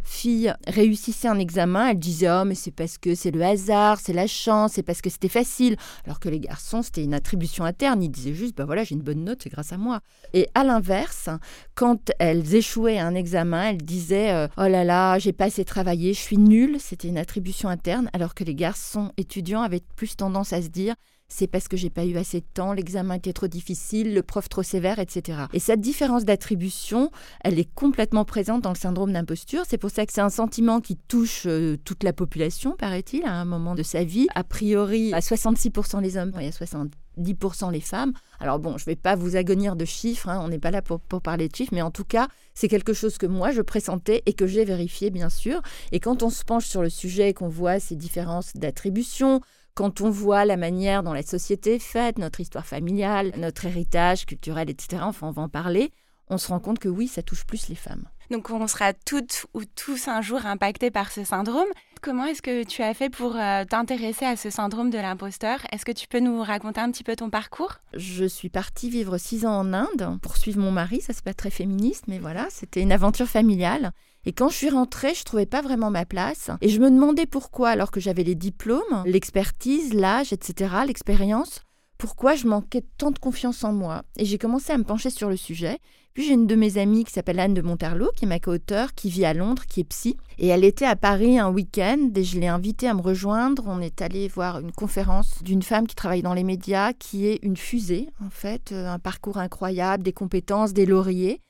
filles 0.04 0.54
réussissaient 0.66 1.28
un 1.28 1.38
examen, 1.38 1.90
elles 1.90 1.98
disaient 1.98 2.30
Oh, 2.30 2.44
mais 2.44 2.54
c'est 2.54 2.70
parce 2.70 2.98
que 2.98 3.14
c'est 3.14 3.30
le 3.30 3.42
hasard, 3.42 3.98
c'est 4.00 4.12
la 4.12 4.26
chance, 4.26 4.72
c'est 4.74 4.82
parce 4.82 5.02
que 5.02 5.10
c'était 5.10 5.28
facile. 5.28 5.76
Alors 6.06 6.18
que 6.18 6.28
les 6.28 6.40
garçons, 6.40 6.82
c'était 6.82 7.04
une 7.04 7.14
attribution 7.14 7.64
interne. 7.64 8.02
Ils 8.02 8.10
disaient 8.10 8.34
juste 8.34 8.56
Ben 8.56 8.64
voilà, 8.64 8.84
j'ai 8.84 8.94
une 8.94 9.02
bonne 9.02 9.24
note, 9.24 9.40
c'est 9.42 9.50
grâce 9.50 9.72
à 9.72 9.76
moi. 9.76 10.00
Et 10.32 10.48
à 10.54 10.64
l'inverse, 10.64 11.28
quand 11.74 12.10
elles 12.18 12.54
échouaient 12.54 12.98
à 12.98 13.06
un 13.06 13.14
examen, 13.14 13.70
elles 13.70 13.82
disaient 13.82 14.32
euh, 14.32 14.48
Oh 14.56 14.68
là 14.68 14.84
là, 14.84 15.18
j'ai 15.18 15.32
pas 15.32 15.46
assez 15.46 15.64
travaillé, 15.64 16.14
je 16.14 16.20
suis 16.20 16.38
nulle. 16.38 16.76
C'était 16.78 17.08
une 17.08 17.18
attribution 17.18 17.68
interne. 17.68 18.08
Alors 18.12 18.34
que 18.34 18.44
les 18.44 18.54
garçons 18.54 19.12
étudiants 19.16 19.62
avaient 19.62 19.82
plus 19.96 20.16
tendance 20.16 20.52
à 20.52 20.62
se 20.62 20.68
dire 20.68 20.94
c'est 21.30 21.46
parce 21.46 21.68
que 21.68 21.76
j'ai 21.76 21.90
pas 21.90 22.04
eu 22.04 22.16
assez 22.16 22.40
de 22.40 22.46
temps, 22.52 22.72
l'examen 22.72 23.14
était 23.14 23.32
trop 23.32 23.46
difficile, 23.46 24.14
le 24.14 24.22
prof 24.22 24.48
trop 24.48 24.62
sévère, 24.62 24.98
etc. 24.98 25.44
Et 25.52 25.60
cette 25.60 25.80
différence 25.80 26.24
d'attribution, 26.24 27.10
elle 27.42 27.58
est 27.58 27.72
complètement 27.74 28.24
présente 28.24 28.62
dans 28.62 28.72
le 28.72 28.76
syndrome 28.76 29.12
d'imposture. 29.12 29.62
C'est 29.66 29.78
pour 29.78 29.90
ça 29.90 30.04
que 30.04 30.12
c'est 30.12 30.20
un 30.20 30.30
sentiment 30.30 30.80
qui 30.80 30.96
touche 30.96 31.44
euh, 31.46 31.76
toute 31.84 32.02
la 32.02 32.12
population, 32.12 32.74
paraît-il, 32.76 33.24
à 33.24 33.32
un 33.32 33.44
moment 33.44 33.74
de 33.74 33.82
sa 33.82 34.04
vie. 34.04 34.26
A 34.34 34.44
priori, 34.44 35.12
à 35.14 35.20
66% 35.20 36.02
les 36.02 36.16
hommes 36.16 36.32
et 36.40 36.48
à 36.48 36.50
70% 36.50 37.70
les 37.70 37.80
femmes. 37.80 38.12
Alors 38.40 38.58
bon, 38.58 38.76
je 38.76 38.82
ne 38.82 38.86
vais 38.86 38.96
pas 38.96 39.14
vous 39.14 39.36
agonir 39.36 39.76
de 39.76 39.84
chiffres, 39.84 40.28
hein, 40.28 40.40
on 40.42 40.48
n'est 40.48 40.58
pas 40.58 40.70
là 40.70 40.82
pour, 40.82 41.00
pour, 41.00 41.22
parler 41.22 41.48
de 41.48 41.54
chiffres, 41.54 41.74
mais 41.74 41.82
en 41.82 41.90
tout 41.90 42.04
cas, 42.04 42.28
c'est 42.54 42.68
quelque 42.68 42.92
chose 42.92 43.18
que 43.18 43.26
moi 43.26 43.52
je 43.52 43.62
pressentais 43.62 44.22
et 44.26 44.32
que 44.32 44.46
j'ai 44.46 44.64
vérifié 44.64 45.10
bien 45.10 45.28
sûr. 45.28 45.60
Et 45.92 46.00
quand 46.00 46.22
on 46.22 46.30
se 46.30 46.44
penche 46.44 46.66
sur 46.66 46.82
le 46.82 46.90
sujet 46.90 47.30
et 47.30 47.34
qu'on 47.34 47.48
voit 47.48 47.78
ces 47.78 47.94
différences 47.94 48.52
d'attribution, 48.54 49.40
quand 49.80 50.02
on 50.02 50.10
voit 50.10 50.44
la 50.44 50.58
manière 50.58 51.02
dont 51.02 51.14
la 51.14 51.22
société 51.22 51.76
est 51.76 51.78
faite, 51.78 52.18
notre 52.18 52.40
histoire 52.40 52.66
familiale, 52.66 53.32
notre 53.38 53.64
héritage 53.64 54.26
culturel, 54.26 54.68
etc., 54.68 55.00
enfin 55.06 55.28
on 55.28 55.30
va 55.30 55.40
en 55.40 55.48
parler, 55.48 55.90
on 56.28 56.36
se 56.36 56.48
rend 56.48 56.60
compte 56.60 56.78
que 56.78 56.90
oui, 56.90 57.08
ça 57.08 57.22
touche 57.22 57.46
plus 57.46 57.70
les 57.70 57.74
femmes. 57.74 58.04
Donc 58.30 58.50
on 58.50 58.66
sera 58.66 58.92
toutes 58.92 59.46
ou 59.54 59.62
tous 59.64 60.06
un 60.06 60.20
jour 60.20 60.44
impactés 60.44 60.90
par 60.90 61.10
ce 61.10 61.24
syndrome. 61.24 61.68
Comment 62.02 62.26
est-ce 62.26 62.42
que 62.42 62.62
tu 62.62 62.82
as 62.82 62.92
fait 62.92 63.08
pour 63.08 63.36
euh, 63.36 63.64
t'intéresser 63.64 64.26
à 64.26 64.36
ce 64.36 64.50
syndrome 64.50 64.90
de 64.90 64.98
l'imposteur? 64.98 65.60
Est-ce 65.72 65.86
que 65.86 65.92
tu 65.92 66.08
peux 66.08 66.20
nous 66.20 66.42
raconter 66.42 66.82
un 66.82 66.90
petit 66.90 67.02
peu 67.02 67.16
ton 67.16 67.30
parcours? 67.30 67.76
Je 67.94 68.26
suis 68.26 68.50
partie 68.50 68.90
vivre 68.90 69.16
six 69.16 69.46
ans 69.46 69.60
en 69.60 69.72
Inde 69.72 70.18
pour 70.20 70.36
suivre 70.36 70.60
mon 70.60 70.72
mari. 70.72 71.00
Ça 71.00 71.14
c'est 71.14 71.24
pas 71.24 71.32
très 71.32 71.50
féministe, 71.50 72.04
mais 72.06 72.18
voilà, 72.18 72.48
c'était 72.50 72.82
une 72.82 72.92
aventure 72.92 73.28
familiale. 73.28 73.92
Et 74.26 74.32
quand 74.32 74.48
je 74.48 74.56
suis 74.56 74.70
rentrée, 74.70 75.14
je 75.14 75.24
trouvais 75.24 75.46
pas 75.46 75.62
vraiment 75.62 75.90
ma 75.90 76.04
place. 76.04 76.50
Et 76.60 76.68
je 76.68 76.80
me 76.80 76.90
demandais 76.90 77.26
pourquoi, 77.26 77.70
alors 77.70 77.90
que 77.90 78.00
j'avais 78.00 78.24
les 78.24 78.34
diplômes, 78.34 79.02
l'expertise, 79.06 79.94
l'âge, 79.94 80.32
etc., 80.32 80.74
l'expérience, 80.86 81.60
pourquoi 81.96 82.34
je 82.34 82.46
manquais 82.46 82.82
tant 82.98 83.10
de 83.10 83.18
confiance 83.18 83.62
en 83.62 83.72
moi. 83.72 84.02
Et 84.16 84.24
j'ai 84.24 84.38
commencé 84.38 84.72
à 84.72 84.78
me 84.78 84.84
pencher 84.84 85.10
sur 85.10 85.28
le 85.28 85.36
sujet. 85.36 85.78
Puis 86.14 86.24
j'ai 86.24 86.32
une 86.32 86.46
de 86.46 86.56
mes 86.56 86.76
amies 86.76 87.04
qui 87.04 87.12
s'appelle 87.12 87.38
Anne 87.38 87.54
de 87.54 87.62
Monterlot, 87.62 88.10
qui 88.16 88.24
est 88.24 88.28
ma 88.28 88.40
co-auteure, 88.40 88.94
qui 88.94 89.10
vit 89.10 89.24
à 89.24 89.34
Londres, 89.34 89.62
qui 89.68 89.80
est 89.80 89.84
psy. 89.84 90.16
Et 90.38 90.48
elle 90.48 90.64
était 90.64 90.86
à 90.86 90.96
Paris 90.96 91.38
un 91.38 91.50
week-end 91.50 92.10
et 92.14 92.24
je 92.24 92.40
l'ai 92.40 92.48
invitée 92.48 92.88
à 92.88 92.94
me 92.94 93.02
rejoindre. 93.02 93.64
On 93.66 93.80
est 93.80 94.02
allé 94.02 94.26
voir 94.28 94.58
une 94.58 94.72
conférence 94.72 95.42
d'une 95.42 95.62
femme 95.62 95.86
qui 95.86 95.94
travaille 95.94 96.22
dans 96.22 96.34
les 96.34 96.42
médias, 96.42 96.92
qui 96.94 97.26
est 97.26 97.38
une 97.42 97.56
fusée, 97.56 98.08
en 98.24 98.30
fait, 98.30 98.72
euh, 98.72 98.88
un 98.88 98.98
parcours 98.98 99.38
incroyable, 99.38 100.02
des 100.02 100.12
compétences, 100.12 100.72
des 100.72 100.86
lauriers. 100.86 101.40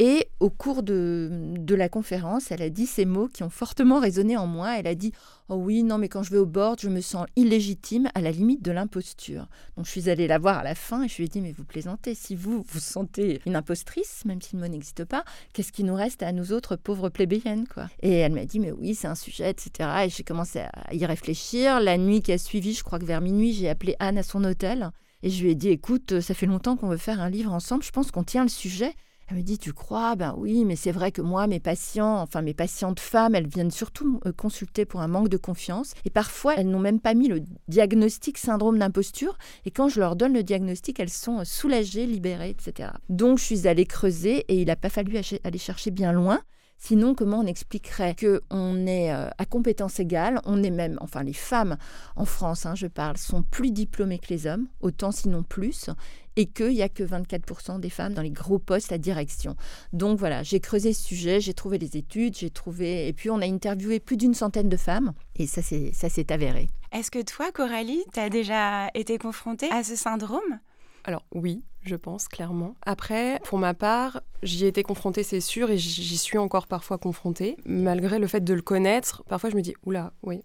Et 0.00 0.26
au 0.40 0.50
cours 0.50 0.82
de, 0.82 1.56
la 1.68 1.88
conférence, 1.88 2.50
elle 2.50 2.62
a 2.62 2.70
dit 2.70 2.86
ces 2.86 3.04
mots 3.04 3.28
qui 3.28 3.44
ont 3.44 3.50
fortement 3.50 4.00
résonné 4.00 4.36
en 4.36 4.46
moi. 4.46 4.76
Elle 4.76 4.88
a 4.88 4.96
dit 4.96 5.12
Oh 5.48 5.54
oui, 5.54 5.84
non, 5.84 5.98
mais 5.98 6.08
quand 6.08 6.24
je 6.24 6.30
vais 6.30 6.38
au 6.38 6.46
board, 6.46 6.80
je 6.80 6.88
me 6.88 7.00
sens 7.00 7.26
illégitime, 7.36 8.08
à 8.14 8.20
la 8.20 8.32
limite 8.32 8.62
de 8.62 8.72
l'imposture. 8.72 9.46
Donc 9.76 9.86
je 9.86 9.92
suis 9.92 10.10
allée 10.10 10.26
la 10.26 10.38
voir 10.38 10.58
à 10.58 10.64
la 10.64 10.74
fin 10.74 11.04
et 11.04 11.08
je 11.08 11.16
lui 11.16 11.24
ai 11.24 11.28
dit 11.28 11.40
Mais 11.40 11.52
vous 11.52 11.64
plaisantez, 11.64 12.16
si 12.16 12.34
vous 12.34 12.64
vous 12.68 12.80
sentez 12.80 13.40
une 13.46 13.54
impostrice, 13.54 14.24
même 14.24 14.42
si 14.42 14.56
le 14.56 14.62
mot 14.62 14.68
n'existe 14.68 15.04
pas, 15.04 15.24
qu'est-ce 15.52 15.70
qui 15.70 15.84
nous 15.84 15.94
reste 15.94 16.24
à 16.24 16.32
nous 16.32 16.52
autres 16.52 16.74
pauvres 16.74 17.08
plébéiennes 17.08 17.68
quoi? 17.68 17.88
Et 18.02 18.14
elle 18.14 18.32
m'a 18.32 18.46
dit 18.46 18.58
Mais 18.58 18.72
oui, 18.72 18.96
c'est 18.96 19.08
un 19.08 19.14
sujet, 19.14 19.48
etc. 19.48 19.88
Et 20.06 20.08
j'ai 20.08 20.24
commencé 20.24 20.58
à 20.58 20.92
y 20.92 21.06
réfléchir. 21.06 21.78
La 21.78 21.98
nuit 21.98 22.20
qui 22.20 22.32
a 22.32 22.38
suivi, 22.38 22.74
je 22.74 22.82
crois 22.82 22.98
que 22.98 23.04
vers 23.04 23.20
minuit, 23.20 23.52
j'ai 23.52 23.68
appelé 23.68 23.94
Anne 24.00 24.18
à 24.18 24.24
son 24.24 24.42
hôtel 24.42 24.90
et 25.22 25.30
je 25.30 25.42
lui 25.44 25.52
ai 25.52 25.54
dit 25.54 25.68
Écoute, 25.68 26.20
ça 26.20 26.34
fait 26.34 26.46
longtemps 26.46 26.76
qu'on 26.76 26.88
veut 26.88 26.96
faire 26.96 27.20
un 27.20 27.30
livre 27.30 27.52
ensemble, 27.52 27.84
je 27.84 27.92
pense 27.92 28.10
qu'on 28.10 28.24
tient 28.24 28.42
le 28.42 28.50
sujet. 28.50 28.92
Elle 29.28 29.38
me 29.38 29.42
dit, 29.42 29.58
tu 29.58 29.72
crois? 29.72 30.16
Ben 30.16 30.34
oui, 30.36 30.64
mais 30.64 30.76
c'est 30.76 30.92
vrai 30.92 31.12
que 31.12 31.22
moi, 31.22 31.46
mes 31.46 31.60
patients, 31.60 32.20
enfin 32.20 32.42
mes 32.42 32.54
patientes 32.54 33.00
femmes, 33.00 33.34
elles 33.34 33.46
viennent 33.46 33.70
surtout 33.70 34.20
me 34.24 34.32
consulter 34.32 34.84
pour 34.84 35.00
un 35.00 35.08
manque 35.08 35.28
de 35.28 35.36
confiance. 35.36 35.94
Et 36.04 36.10
parfois, 36.10 36.54
elles 36.56 36.68
n'ont 36.68 36.78
même 36.78 37.00
pas 37.00 37.14
mis 37.14 37.28
le 37.28 37.40
diagnostic 37.68 38.38
syndrome 38.38 38.78
d'imposture. 38.78 39.38
Et 39.64 39.70
quand 39.70 39.88
je 39.88 40.00
leur 40.00 40.16
donne 40.16 40.34
le 40.34 40.42
diagnostic, 40.42 41.00
elles 41.00 41.08
sont 41.10 41.44
soulagées, 41.44 42.06
libérées, 42.06 42.50
etc. 42.50 42.90
Donc, 43.08 43.38
je 43.38 43.44
suis 43.44 43.66
allée 43.66 43.86
creuser 43.86 44.44
et 44.48 44.60
il 44.60 44.66
n'a 44.66 44.76
pas 44.76 44.90
fallu 44.90 45.16
aller 45.44 45.58
chercher 45.58 45.90
bien 45.90 46.12
loin. 46.12 46.40
Sinon, 46.86 47.14
comment 47.14 47.38
on 47.38 47.46
expliquerait 47.46 48.14
qu'on 48.14 48.86
est 48.86 49.10
euh, 49.10 49.30
à 49.38 49.46
compétences 49.46 50.00
égales, 50.00 50.42
on 50.44 50.62
est 50.62 50.68
même, 50.68 50.98
enfin 51.00 51.22
les 51.22 51.32
femmes 51.32 51.78
en 52.14 52.26
France, 52.26 52.66
hein, 52.66 52.74
je 52.74 52.86
parle, 52.86 53.16
sont 53.16 53.42
plus 53.42 53.70
diplômées 53.70 54.18
que 54.18 54.28
les 54.28 54.46
hommes, 54.46 54.66
autant 54.82 55.10
sinon 55.10 55.42
plus, 55.42 55.88
et 56.36 56.44
qu'il 56.44 56.74
n'y 56.74 56.82
a 56.82 56.90
que 56.90 57.02
24% 57.02 57.80
des 57.80 57.88
femmes 57.88 58.12
dans 58.12 58.20
les 58.20 58.30
gros 58.30 58.58
postes 58.58 58.92
à 58.92 58.98
direction. 58.98 59.56
Donc 59.94 60.18
voilà, 60.18 60.42
j'ai 60.42 60.60
creusé 60.60 60.92
ce 60.92 61.02
sujet, 61.02 61.40
j'ai 61.40 61.54
trouvé 61.54 61.78
les 61.78 61.96
études, 61.96 62.36
j'ai 62.36 62.50
trouvé, 62.50 63.08
et 63.08 63.14
puis 63.14 63.30
on 63.30 63.40
a 63.40 63.46
interviewé 63.46 63.98
plus 63.98 64.18
d'une 64.18 64.34
centaine 64.34 64.68
de 64.68 64.76
femmes, 64.76 65.14
et 65.36 65.46
ça 65.46 65.62
s'est 65.62 66.32
avéré. 66.32 66.68
Est-ce 66.92 67.10
que 67.10 67.22
toi, 67.22 67.50
Coralie, 67.50 68.04
tu 68.12 68.20
as 68.20 68.28
déjà 68.28 68.90
été 68.92 69.16
confrontée 69.16 69.70
à 69.70 69.84
ce 69.84 69.96
syndrome? 69.96 70.60
Alors 71.04 71.24
oui, 71.34 71.62
je 71.82 71.96
pense 71.96 72.28
clairement. 72.28 72.74
Après, 72.86 73.38
pour 73.44 73.58
ma 73.58 73.74
part, 73.74 74.22
j'y 74.42 74.64
ai 74.64 74.68
été 74.68 74.82
confrontée, 74.82 75.22
c'est 75.22 75.40
sûr, 75.40 75.70
et 75.70 75.76
j'y 75.76 76.16
suis 76.16 76.38
encore 76.38 76.66
parfois 76.66 76.96
confrontée. 76.96 77.56
Malgré 77.66 78.18
le 78.18 78.26
fait 78.26 78.42
de 78.42 78.54
le 78.54 78.62
connaître, 78.62 79.22
parfois 79.28 79.50
je 79.50 79.56
me 79.56 79.60
dis, 79.60 79.74
oula, 79.84 80.12
oui, 80.22 80.42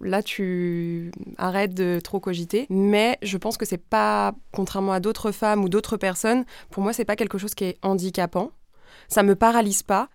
là 0.00 0.22
tu 0.22 1.10
arrêtes 1.38 1.74
de 1.74 1.98
trop 2.02 2.20
cogiter. 2.20 2.66
Mais 2.70 3.18
je 3.22 3.36
pense 3.36 3.56
que 3.56 3.66
c'est 3.66 3.78
pas, 3.82 4.34
contrairement 4.52 4.92
à 4.92 5.00
d'autres 5.00 5.32
femmes 5.32 5.64
ou 5.64 5.68
d'autres 5.68 5.96
personnes, 5.96 6.44
pour 6.70 6.82
moi 6.82 6.92
c'est 6.92 7.04
pas 7.04 7.16
quelque 7.16 7.38
chose 7.38 7.54
qui 7.54 7.64
est 7.64 7.78
handicapant. 7.82 8.52
Ça 9.08 9.24
me 9.24 9.34
paralyse 9.34 9.82
pas, 9.82 10.08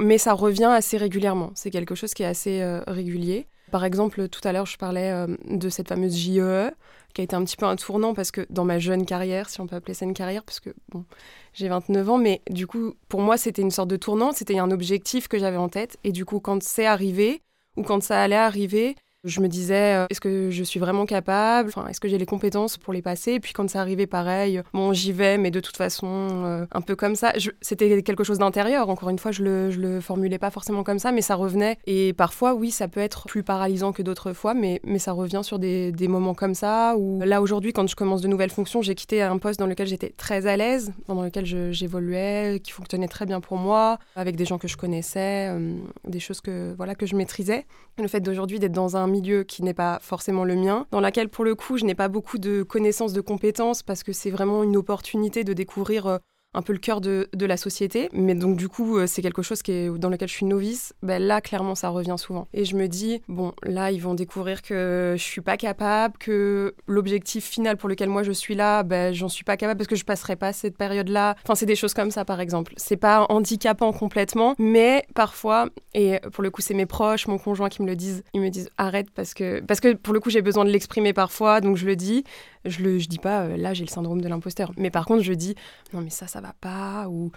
mais 0.00 0.18
ça 0.18 0.34
revient 0.34 0.70
assez 0.72 0.96
régulièrement. 0.96 1.50
C'est 1.54 1.70
quelque 1.70 1.94
chose 1.94 2.14
qui 2.14 2.22
est 2.22 2.26
assez 2.26 2.62
euh, 2.62 2.80
régulier. 2.86 3.48
Par 3.72 3.84
exemple, 3.84 4.28
tout 4.28 4.46
à 4.46 4.52
l'heure, 4.52 4.66
je 4.66 4.76
parlais 4.76 5.10
euh, 5.10 5.26
de 5.48 5.68
cette 5.70 5.88
fameuse 5.88 6.14
JEE, 6.14 6.70
qui 7.12 7.20
a 7.20 7.24
été 7.24 7.36
un 7.36 7.44
petit 7.44 7.56
peu 7.56 7.66
un 7.66 7.76
tournant 7.76 8.14
parce 8.14 8.30
que 8.30 8.46
dans 8.50 8.64
ma 8.64 8.78
jeune 8.78 9.04
carrière, 9.06 9.48
si 9.48 9.60
on 9.60 9.66
peut 9.66 9.76
appeler 9.76 9.94
ça 9.94 10.04
une 10.04 10.14
carrière, 10.14 10.44
parce 10.44 10.60
que 10.60 10.70
bon, 10.90 11.04
j'ai 11.52 11.68
29 11.68 12.08
ans, 12.10 12.18
mais 12.18 12.42
du 12.50 12.66
coup, 12.66 12.94
pour 13.08 13.20
moi, 13.20 13.36
c'était 13.36 13.62
une 13.62 13.70
sorte 13.70 13.88
de 13.88 13.96
tournant, 13.96 14.32
c'était 14.32 14.58
un 14.58 14.70
objectif 14.70 15.28
que 15.28 15.38
j'avais 15.38 15.56
en 15.56 15.68
tête. 15.68 15.98
Et 16.04 16.12
du 16.12 16.24
coup, 16.24 16.40
quand 16.40 16.62
c'est 16.62 16.86
arrivé, 16.86 17.42
ou 17.76 17.82
quand 17.82 18.02
ça 18.02 18.22
allait 18.22 18.34
arriver, 18.36 18.96
je 19.24 19.40
me 19.40 19.48
disais, 19.48 19.94
euh, 19.94 20.06
est-ce 20.10 20.20
que 20.20 20.50
je 20.50 20.64
suis 20.64 20.80
vraiment 20.80 21.06
capable? 21.06 21.68
Enfin, 21.68 21.86
Est-ce 21.86 22.00
que 22.00 22.08
j'ai 22.08 22.18
les 22.18 22.26
compétences 22.26 22.76
pour 22.76 22.92
les 22.92 23.02
passer? 23.02 23.32
Et 23.32 23.40
puis 23.40 23.52
quand 23.52 23.68
ça 23.70 23.80
arrivait, 23.80 24.06
pareil, 24.08 24.62
bon, 24.72 24.92
j'y 24.92 25.12
vais, 25.12 25.38
mais 25.38 25.50
de 25.50 25.60
toute 25.60 25.76
façon, 25.76 26.06
euh, 26.08 26.66
un 26.72 26.80
peu 26.80 26.96
comme 26.96 27.14
ça. 27.14 27.32
C'était 27.60 28.02
quelque 28.02 28.24
chose 28.24 28.38
d'intérieur. 28.38 28.88
Encore 28.88 29.10
une 29.10 29.18
fois, 29.18 29.30
je 29.30 29.44
le, 29.44 29.70
je 29.70 29.80
le 29.80 30.00
formulais 30.00 30.38
pas 30.38 30.50
forcément 30.50 30.82
comme 30.82 30.98
ça, 30.98 31.12
mais 31.12 31.22
ça 31.22 31.36
revenait. 31.36 31.78
Et 31.86 32.12
parfois, 32.12 32.54
oui, 32.54 32.70
ça 32.72 32.88
peut 32.88 33.00
être 33.00 33.26
plus 33.26 33.44
paralysant 33.44 33.92
que 33.92 34.02
d'autres 34.02 34.32
fois, 34.32 34.54
mais, 34.54 34.80
mais 34.84 34.98
ça 34.98 35.12
revient 35.12 35.42
sur 35.42 35.58
des, 35.60 35.92
des 35.92 36.08
moments 36.08 36.34
comme 36.34 36.54
ça. 36.54 36.96
Ou 36.96 37.20
là, 37.20 37.40
aujourd'hui, 37.40 37.72
quand 37.72 37.86
je 37.86 37.94
commence 37.94 38.22
de 38.22 38.28
nouvelles 38.28 38.50
fonctions, 38.50 38.82
j'ai 38.82 38.96
quitté 38.96 39.22
un 39.22 39.38
poste 39.38 39.60
dans 39.60 39.66
lequel 39.66 39.86
j'étais 39.86 40.10
très 40.16 40.46
à 40.46 40.56
l'aise, 40.56 40.92
dans 41.06 41.22
lequel 41.22 41.46
j'évoluais, 41.72 42.60
qui 42.62 42.72
fonctionnait 42.72 43.08
très 43.08 43.26
bien 43.26 43.40
pour 43.40 43.56
moi, 43.56 43.98
avec 44.16 44.34
des 44.34 44.44
gens 44.44 44.58
que 44.58 44.66
je 44.68 44.76
connaissais, 44.76 45.48
euh, 45.50 45.76
des 46.08 46.20
choses 46.20 46.40
que, 46.40 46.74
voilà, 46.76 46.96
que 46.96 47.06
je 47.06 47.14
maîtrisais. 47.14 47.66
Le 47.98 48.08
fait 48.08 48.20
d'aujourd'hui 48.20 48.58
d'être 48.58 48.72
dans 48.72 48.96
un 48.96 49.11
milieu 49.12 49.44
qui 49.44 49.62
n'est 49.62 49.74
pas 49.74 49.98
forcément 50.00 50.44
le 50.44 50.56
mien, 50.56 50.86
dans 50.90 51.00
laquelle 51.00 51.28
pour 51.28 51.44
le 51.44 51.54
coup 51.54 51.78
je 51.78 51.84
n'ai 51.84 51.94
pas 51.94 52.08
beaucoup 52.08 52.38
de 52.38 52.62
connaissances, 52.62 53.12
de 53.12 53.20
compétences, 53.20 53.82
parce 53.82 54.02
que 54.02 54.12
c'est 54.12 54.30
vraiment 54.30 54.64
une 54.64 54.76
opportunité 54.76 55.44
de 55.44 55.52
découvrir 55.52 56.06
euh, 56.06 56.18
un 56.54 56.62
peu 56.62 56.72
le 56.72 56.78
cœur 56.78 57.00
de, 57.00 57.28
de, 57.34 57.46
la 57.46 57.56
société. 57.56 58.08
Mais 58.12 58.34
donc, 58.34 58.56
du 58.56 58.68
coup, 58.68 58.98
euh, 58.98 59.06
c'est 59.06 59.22
quelque 59.22 59.42
chose 59.42 59.62
qui 59.62 59.88
dans 59.98 60.08
lequel 60.08 60.28
je 60.28 60.34
suis 60.34 60.46
novice. 60.46 60.92
Ben, 61.02 61.22
là, 61.22 61.40
clairement, 61.40 61.74
ça 61.74 61.88
revient 61.88 62.16
souvent. 62.18 62.46
Et 62.52 62.64
je 62.64 62.76
me 62.76 62.88
dis, 62.88 63.22
bon, 63.28 63.52
là, 63.62 63.90
ils 63.90 64.00
vont 64.00 64.14
découvrir 64.14 64.62
que 64.62 65.14
je 65.16 65.22
suis 65.22 65.40
pas 65.40 65.56
capable, 65.56 66.18
que 66.18 66.74
l'objectif 66.86 67.44
final 67.44 67.76
pour 67.76 67.88
lequel 67.88 68.08
moi 68.08 68.22
je 68.22 68.32
suis 68.32 68.54
là, 68.54 68.82
ben, 68.82 69.14
j'en 69.14 69.28
suis 69.28 69.44
pas 69.44 69.56
capable 69.56 69.78
parce 69.78 69.88
que 69.88 69.96
je 69.96 70.04
passerai 70.04 70.36
pas 70.36 70.52
cette 70.52 70.76
période-là. 70.76 71.36
Enfin, 71.44 71.54
c'est 71.54 71.66
des 71.66 71.76
choses 71.76 71.94
comme 71.94 72.10
ça, 72.10 72.24
par 72.24 72.40
exemple. 72.40 72.74
C'est 72.76 72.96
pas 72.96 73.26
handicapant 73.28 73.92
complètement, 73.92 74.54
mais 74.58 75.04
parfois, 75.14 75.68
et 75.94 76.20
pour 76.32 76.42
le 76.42 76.50
coup, 76.50 76.60
c'est 76.60 76.74
mes 76.74 76.86
proches, 76.86 77.26
mon 77.26 77.38
conjoint 77.38 77.68
qui 77.68 77.82
me 77.82 77.86
le 77.86 77.96
disent, 77.96 78.22
ils 78.34 78.40
me 78.40 78.50
disent 78.50 78.68
arrête 78.76 79.10
parce 79.10 79.34
que, 79.34 79.60
parce 79.60 79.80
que 79.80 79.94
pour 79.94 80.12
le 80.12 80.20
coup, 80.20 80.30
j'ai 80.30 80.42
besoin 80.42 80.64
de 80.64 80.70
l'exprimer 80.70 81.12
parfois, 81.12 81.60
donc 81.60 81.76
je 81.76 81.86
le 81.86 81.96
dis. 81.96 82.24
Je 82.64 82.82
le 82.82 82.98
je 82.98 83.08
dis 83.08 83.18
pas, 83.18 83.42
euh, 83.42 83.56
là, 83.56 83.74
j'ai 83.74 83.84
le 83.84 83.90
syndrome 83.90 84.20
de 84.20 84.28
l'imposteur. 84.28 84.72
Mais 84.76 84.90
par 84.90 85.04
contre, 85.06 85.22
je 85.22 85.32
dis, 85.32 85.54
non, 85.92 86.00
mais 86.00 86.10
ça, 86.10 86.26
ça 86.26 86.40
va 86.40 86.54
pas, 86.60 87.08
ou 87.08 87.32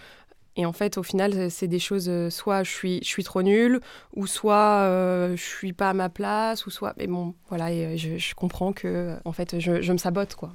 et 0.57 0.65
en 0.65 0.71
fait, 0.73 0.97
au 0.97 1.03
final, 1.03 1.51
c'est 1.51 1.67
des 1.67 1.79
choses, 1.79 2.07
euh, 2.07 2.29
soit 2.29 2.63
je 2.63 2.71
suis, 2.71 2.99
je 3.03 3.07
suis 3.09 3.23
trop 3.25 3.43
nulle, 3.43 3.81
ou 4.15 4.25
soit 4.25 4.83
euh, 4.83 5.35
je 5.35 5.43
suis 5.43 5.73
pas 5.73 5.89
à 5.89 5.93
ma 5.93 6.07
place, 6.09 6.65
ou 6.65 6.69
soit. 6.69 6.93
Mais 6.97 7.07
bon, 7.07 7.35
voilà, 7.49 7.71
et 7.73 7.97
je, 7.97 8.17
je 8.17 8.35
comprends 8.35 8.71
que, 8.71 9.17
en 9.25 9.33
fait, 9.33 9.59
je, 9.59 9.81
je 9.81 9.91
me 9.93 9.97
sabote, 9.97 10.35
quoi. 10.35 10.53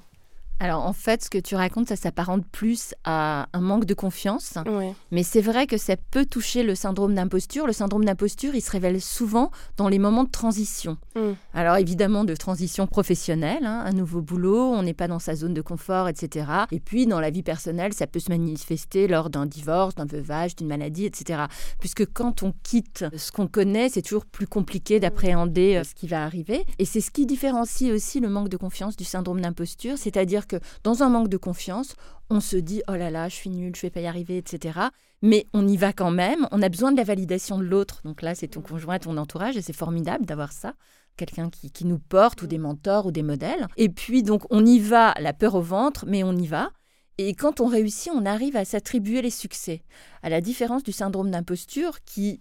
Alors 0.61 0.85
en 0.85 0.93
fait, 0.93 1.25
ce 1.25 1.31
que 1.31 1.39
tu 1.39 1.55
racontes, 1.55 1.89
ça 1.89 1.97
s'apparente 1.97 2.45
plus 2.47 2.95
à 3.05 3.49
un 3.55 3.61
manque 3.61 3.87
de 3.87 3.95
confiance. 3.95 4.55
Mais 5.11 5.23
c'est 5.23 5.41
vrai 5.41 5.67
que 5.67 5.79
ça 5.79 5.97
peut 5.97 6.27
toucher 6.27 6.63
le 6.63 6.75
syndrome 6.75 7.15
d'imposture. 7.15 7.67
Le 7.67 7.73
syndrome 7.73 8.05
d'imposture, 8.05 8.55
il 8.55 8.61
se 8.61 8.71
révèle 8.71 9.01
souvent 9.01 9.51
dans 9.79 9.89
les 9.89 9.99
moments 9.99 10.25
de 10.25 10.31
transition. 10.31 10.99
Mm. 11.17 11.31
Alors 11.55 11.77
évidemment, 11.77 12.25
de 12.25 12.35
transition 12.35 12.87
professionnelle, 12.87 13.65
hein, 13.65 13.83
un 13.87 13.93
nouveau 13.93 14.21
boulot, 14.21 14.61
on 14.61 14.83
n'est 14.83 14.95
pas 14.95 15.09
dans 15.09 15.19
sa 15.19 15.35
zone 15.35 15.55
de 15.55 15.63
confort, 15.63 16.09
etc. 16.09 16.47
Et 16.73 16.81
puis 16.81 17.07
dans 17.07 17.21
la 17.21 17.31
vie 17.31 17.43
personnelle, 17.43 17.95
ça 17.95 18.07
peut 18.07 18.21
se 18.21 18.31
manifester 18.31 19.09
lors 19.09 19.31
d'un 19.31 19.47
divorce, 19.47 19.95
d'un 19.95 20.05
veuvage, 20.05 20.57
d'une 20.57 20.69
maladie, 20.69 21.07
etc. 21.07 21.45
Puisque 21.79 22.05
quand 22.13 22.43
on 22.43 22.53
quitte 22.63 23.07
ce 23.17 23.33
qu'on 23.33 23.47
connaît, 23.47 23.89
c'est 23.89 24.03
toujours 24.03 24.27
plus 24.27 24.47
compliqué 24.47 25.01
d'appréhender 25.01 25.77
euh, 25.77 25.85
ce 25.85 25.95
qui 25.95 26.07
va 26.07 26.23
arriver. 26.23 26.67
Et 26.79 26.85
c'est 26.85 27.01
ce 27.01 27.11
qui 27.11 27.25
différencie 27.25 27.91
aussi 27.91 28.21
le 28.21 28.29
manque 28.29 28.51
de 28.51 28.59
confiance 28.59 28.97
du 28.97 29.05
syndrome 29.05 29.41
d'imposture, 29.41 29.97
c'est-à-dire 29.97 30.47
dans 30.85 31.03
un 31.03 31.09
manque 31.09 31.29
de 31.29 31.37
confiance, 31.37 31.95
on 32.31 32.41
se 32.41 32.57
dit 32.57 32.83
oh 32.89 32.95
là 32.95 33.11
là, 33.11 33.29
je 33.29 33.35
suis 33.35 33.51
nulle, 33.51 33.75
je 33.75 33.83
vais 33.83 33.91
pas 33.91 34.01
y 34.01 34.07
arriver, 34.07 34.39
etc. 34.39 34.79
Mais 35.23 35.47
on 35.53 35.67
y 35.67 35.77
va 35.77 35.93
quand 35.93 36.11
même. 36.11 36.47
On 36.51 36.63
a 36.63 36.69
besoin 36.69 36.93
de 36.93 36.97
la 36.97 37.05
validation 37.05 37.59
de 37.59 37.65
l'autre. 37.65 38.01
Donc 38.05 38.23
là, 38.23 38.35
c'est 38.35 38.49
ton 38.49 38.63
conjoint, 38.63 38.99
ton 38.99 39.17
entourage, 39.17 39.57
et 39.57 39.63
c'est 39.63 39.73
formidable 39.73 40.27
d'avoir 40.27 40.53
ça 40.53 40.75
quelqu'un 41.17 41.51
qui, 41.51 41.71
qui, 41.71 41.85
nous 41.85 41.99
porte 41.99 42.41
ou 42.43 42.47
des 42.47 42.57
mentors 42.57 43.07
ou 43.07 43.13
des 43.13 43.23
modèles. 43.23 43.67
Et 43.77 43.91
puis 43.91 44.23
donc 44.23 44.43
on 44.49 44.65
y 44.65 44.79
va, 44.79 45.13
la 45.21 45.35
peur 45.35 45.55
au 45.55 45.61
ventre, 45.61 46.05
mais 46.07 46.23
on 46.23 46.33
y 46.33 46.47
va. 46.47 46.71
Et 47.19 47.35
quand 47.35 47.61
on 47.61 47.67
réussit, 47.67 48.11
on 48.15 48.25
arrive 48.25 48.57
à 48.57 48.65
s'attribuer 48.65 49.21
les 49.21 49.31
succès. 49.31 49.83
À 50.23 50.31
la 50.31 50.41
différence 50.41 50.83
du 50.83 50.93
syndrome 50.93 51.31
d'imposture 51.31 52.03
qui 52.05 52.41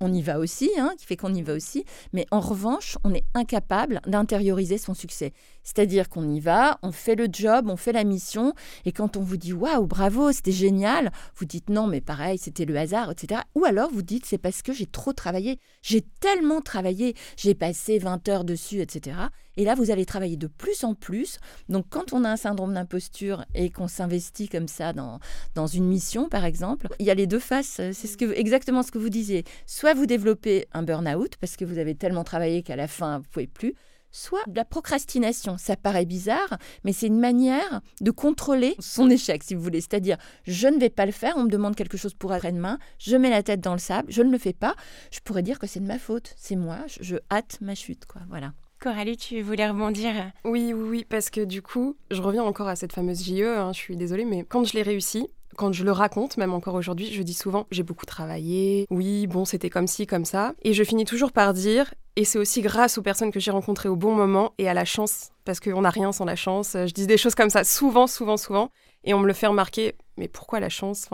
on 0.00 0.12
y 0.12 0.22
va 0.22 0.38
aussi, 0.38 0.70
hein, 0.78 0.94
qui 0.98 1.04
fait 1.04 1.16
qu'on 1.16 1.34
y 1.34 1.42
va 1.42 1.52
aussi, 1.52 1.84
mais 2.12 2.24
en 2.30 2.40
revanche, 2.40 2.96
on 3.04 3.12
est 3.12 3.24
incapable 3.34 4.00
d'intérioriser 4.06 4.78
son 4.78 4.94
succès. 4.94 5.32
C'est-à-dire 5.62 6.08
qu'on 6.08 6.28
y 6.28 6.40
va, 6.40 6.78
on 6.82 6.92
fait 6.92 7.14
le 7.14 7.28
job, 7.30 7.66
on 7.68 7.76
fait 7.76 7.92
la 7.92 8.04
mission, 8.04 8.54
et 8.84 8.92
quand 8.92 9.16
on 9.16 9.20
vous 9.20 9.36
dit 9.36 9.52
waouh, 9.52 9.86
bravo, 9.86 10.32
c'était 10.32 10.52
génial, 10.52 11.12
vous 11.36 11.44
dites 11.44 11.70
non, 11.70 11.86
mais 11.86 12.00
pareil, 12.00 12.38
c'était 12.38 12.64
le 12.64 12.76
hasard, 12.76 13.10
etc. 13.10 13.42
Ou 13.54 13.64
alors 13.64 13.90
vous 13.90 14.02
dites 14.02 14.26
c'est 14.26 14.38
parce 14.38 14.62
que 14.62 14.72
j'ai 14.72 14.86
trop 14.86 15.12
travaillé, 15.12 15.58
j'ai 15.82 16.02
tellement 16.20 16.60
travaillé, 16.60 17.14
j'ai 17.36 17.54
passé 17.54 17.98
20 17.98 18.28
heures 18.28 18.44
dessus, 18.44 18.80
etc. 18.80 19.16
Et 19.56 19.64
là, 19.64 19.74
vous 19.74 19.90
allez 19.90 20.06
travailler 20.06 20.36
de 20.36 20.46
plus 20.46 20.84
en 20.84 20.94
plus. 20.94 21.38
Donc, 21.68 21.86
quand 21.90 22.12
on 22.12 22.24
a 22.24 22.30
un 22.30 22.36
syndrome 22.36 22.72
d'imposture 22.72 23.44
et 23.54 23.68
qu'on 23.68 23.88
s'investit 23.88 24.48
comme 24.48 24.68
ça 24.68 24.92
dans, 24.92 25.18
dans 25.54 25.66
une 25.66 25.86
mission, 25.86 26.28
par 26.28 26.44
exemple, 26.44 26.88
il 26.98 27.06
y 27.06 27.10
a 27.10 27.14
les 27.14 27.26
deux 27.26 27.40
faces. 27.40 27.80
C'est 27.92 28.22
exactement 28.22 28.82
ce 28.82 28.90
que 28.90 28.98
vous 28.98 29.10
disiez. 29.10 29.44
Soit 29.66 29.94
vous 29.94 30.06
développez 30.06 30.66
un 30.72 30.82
burn-out 30.82 31.36
parce 31.40 31.56
que 31.56 31.64
vous 31.64 31.78
avez 31.78 31.94
tellement 31.94 32.24
travaillé 32.24 32.62
qu'à 32.62 32.76
la 32.76 32.88
fin, 32.88 33.18
vous 33.18 33.28
pouvez 33.30 33.48
plus 33.48 33.74
soit 34.10 34.42
la 34.54 34.64
procrastination. 34.64 35.56
Ça 35.58 35.76
paraît 35.76 36.04
bizarre, 36.04 36.58
mais 36.84 36.92
c'est 36.92 37.06
une 37.06 37.20
manière 37.20 37.80
de 38.00 38.10
contrôler 38.10 38.74
son 38.78 39.10
échec, 39.10 39.42
si 39.42 39.54
vous 39.54 39.62
voulez. 39.62 39.80
C'est-à-dire, 39.80 40.16
je 40.44 40.68
ne 40.68 40.78
vais 40.78 40.90
pas 40.90 41.06
le 41.06 41.12
faire, 41.12 41.34
on 41.36 41.44
me 41.44 41.50
demande 41.50 41.76
quelque 41.76 41.96
chose 41.96 42.14
pour 42.14 42.32
après-demain, 42.32 42.78
je 42.98 43.16
mets 43.16 43.30
la 43.30 43.42
tête 43.42 43.60
dans 43.60 43.72
le 43.72 43.78
sable, 43.78 44.10
je 44.12 44.22
ne 44.22 44.30
le 44.30 44.38
fais 44.38 44.52
pas. 44.52 44.74
Je 45.10 45.20
pourrais 45.20 45.42
dire 45.42 45.58
que 45.58 45.66
c'est 45.66 45.80
de 45.80 45.86
ma 45.86 45.98
faute, 45.98 46.34
c'est 46.36 46.56
moi, 46.56 46.78
je, 47.00 47.16
hâte 47.30 47.58
ma 47.60 47.74
chute, 47.74 48.06
quoi. 48.06 48.22
Voilà. 48.28 48.52
Coralie, 48.80 49.18
tu 49.18 49.42
voulais 49.42 49.68
rebondir? 49.68 50.12
Oui, 50.44 50.72
oui, 50.72 50.88
oui, 50.88 51.06
parce 51.06 51.28
que 51.28 51.44
du 51.44 51.60
coup, 51.60 51.96
je 52.10 52.22
reviens 52.22 52.42
encore 52.42 52.68
à 52.68 52.76
cette 52.76 52.94
fameuse 52.94 53.22
JE, 53.22 53.42
hein, 53.42 53.72
je 53.74 53.78
suis 53.78 53.96
désolée, 53.96 54.24
mais 54.24 54.42
quand 54.42 54.64
je 54.64 54.72
l'ai 54.72 54.82
réussi, 54.82 55.28
quand 55.56 55.72
je 55.72 55.84
le 55.84 55.92
raconte, 55.92 56.38
même 56.38 56.54
encore 56.54 56.74
aujourd'hui, 56.74 57.12
je 57.12 57.22
dis 57.22 57.34
souvent 57.34 57.66
j'ai 57.70 57.82
beaucoup 57.82 58.06
travaillé, 58.06 58.86
oui, 58.88 59.26
bon, 59.26 59.44
c'était 59.44 59.68
comme 59.68 59.86
ci, 59.86 60.06
comme 60.06 60.24
ça. 60.24 60.54
Et 60.62 60.72
je 60.72 60.82
finis 60.84 61.04
toujours 61.04 61.32
par 61.32 61.52
dire 61.52 61.92
et 62.16 62.24
c'est 62.24 62.38
aussi 62.38 62.60
grâce 62.60 62.98
aux 62.98 63.02
personnes 63.02 63.30
que 63.30 63.40
j'ai 63.40 63.50
rencontrées 63.50 63.88
au 63.88 63.96
bon 63.96 64.14
moment 64.14 64.52
et 64.58 64.68
à 64.68 64.74
la 64.74 64.84
chance, 64.84 65.30
parce 65.44 65.60
qu'on 65.60 65.82
n'a 65.82 65.90
rien 65.90 66.12
sans 66.12 66.24
la 66.24 66.36
chance. 66.36 66.72
Je 66.74 66.92
dis 66.92 67.06
des 67.06 67.16
choses 67.16 67.34
comme 67.34 67.50
ça 67.50 67.64
souvent, 67.64 68.06
souvent, 68.06 68.36
souvent. 68.36 68.70
Et 69.04 69.14
on 69.14 69.20
me 69.20 69.26
le 69.26 69.32
fait 69.32 69.46
remarquer, 69.46 69.94
mais 70.16 70.28
pourquoi 70.28 70.60
la 70.60 70.68
chance 70.68 71.08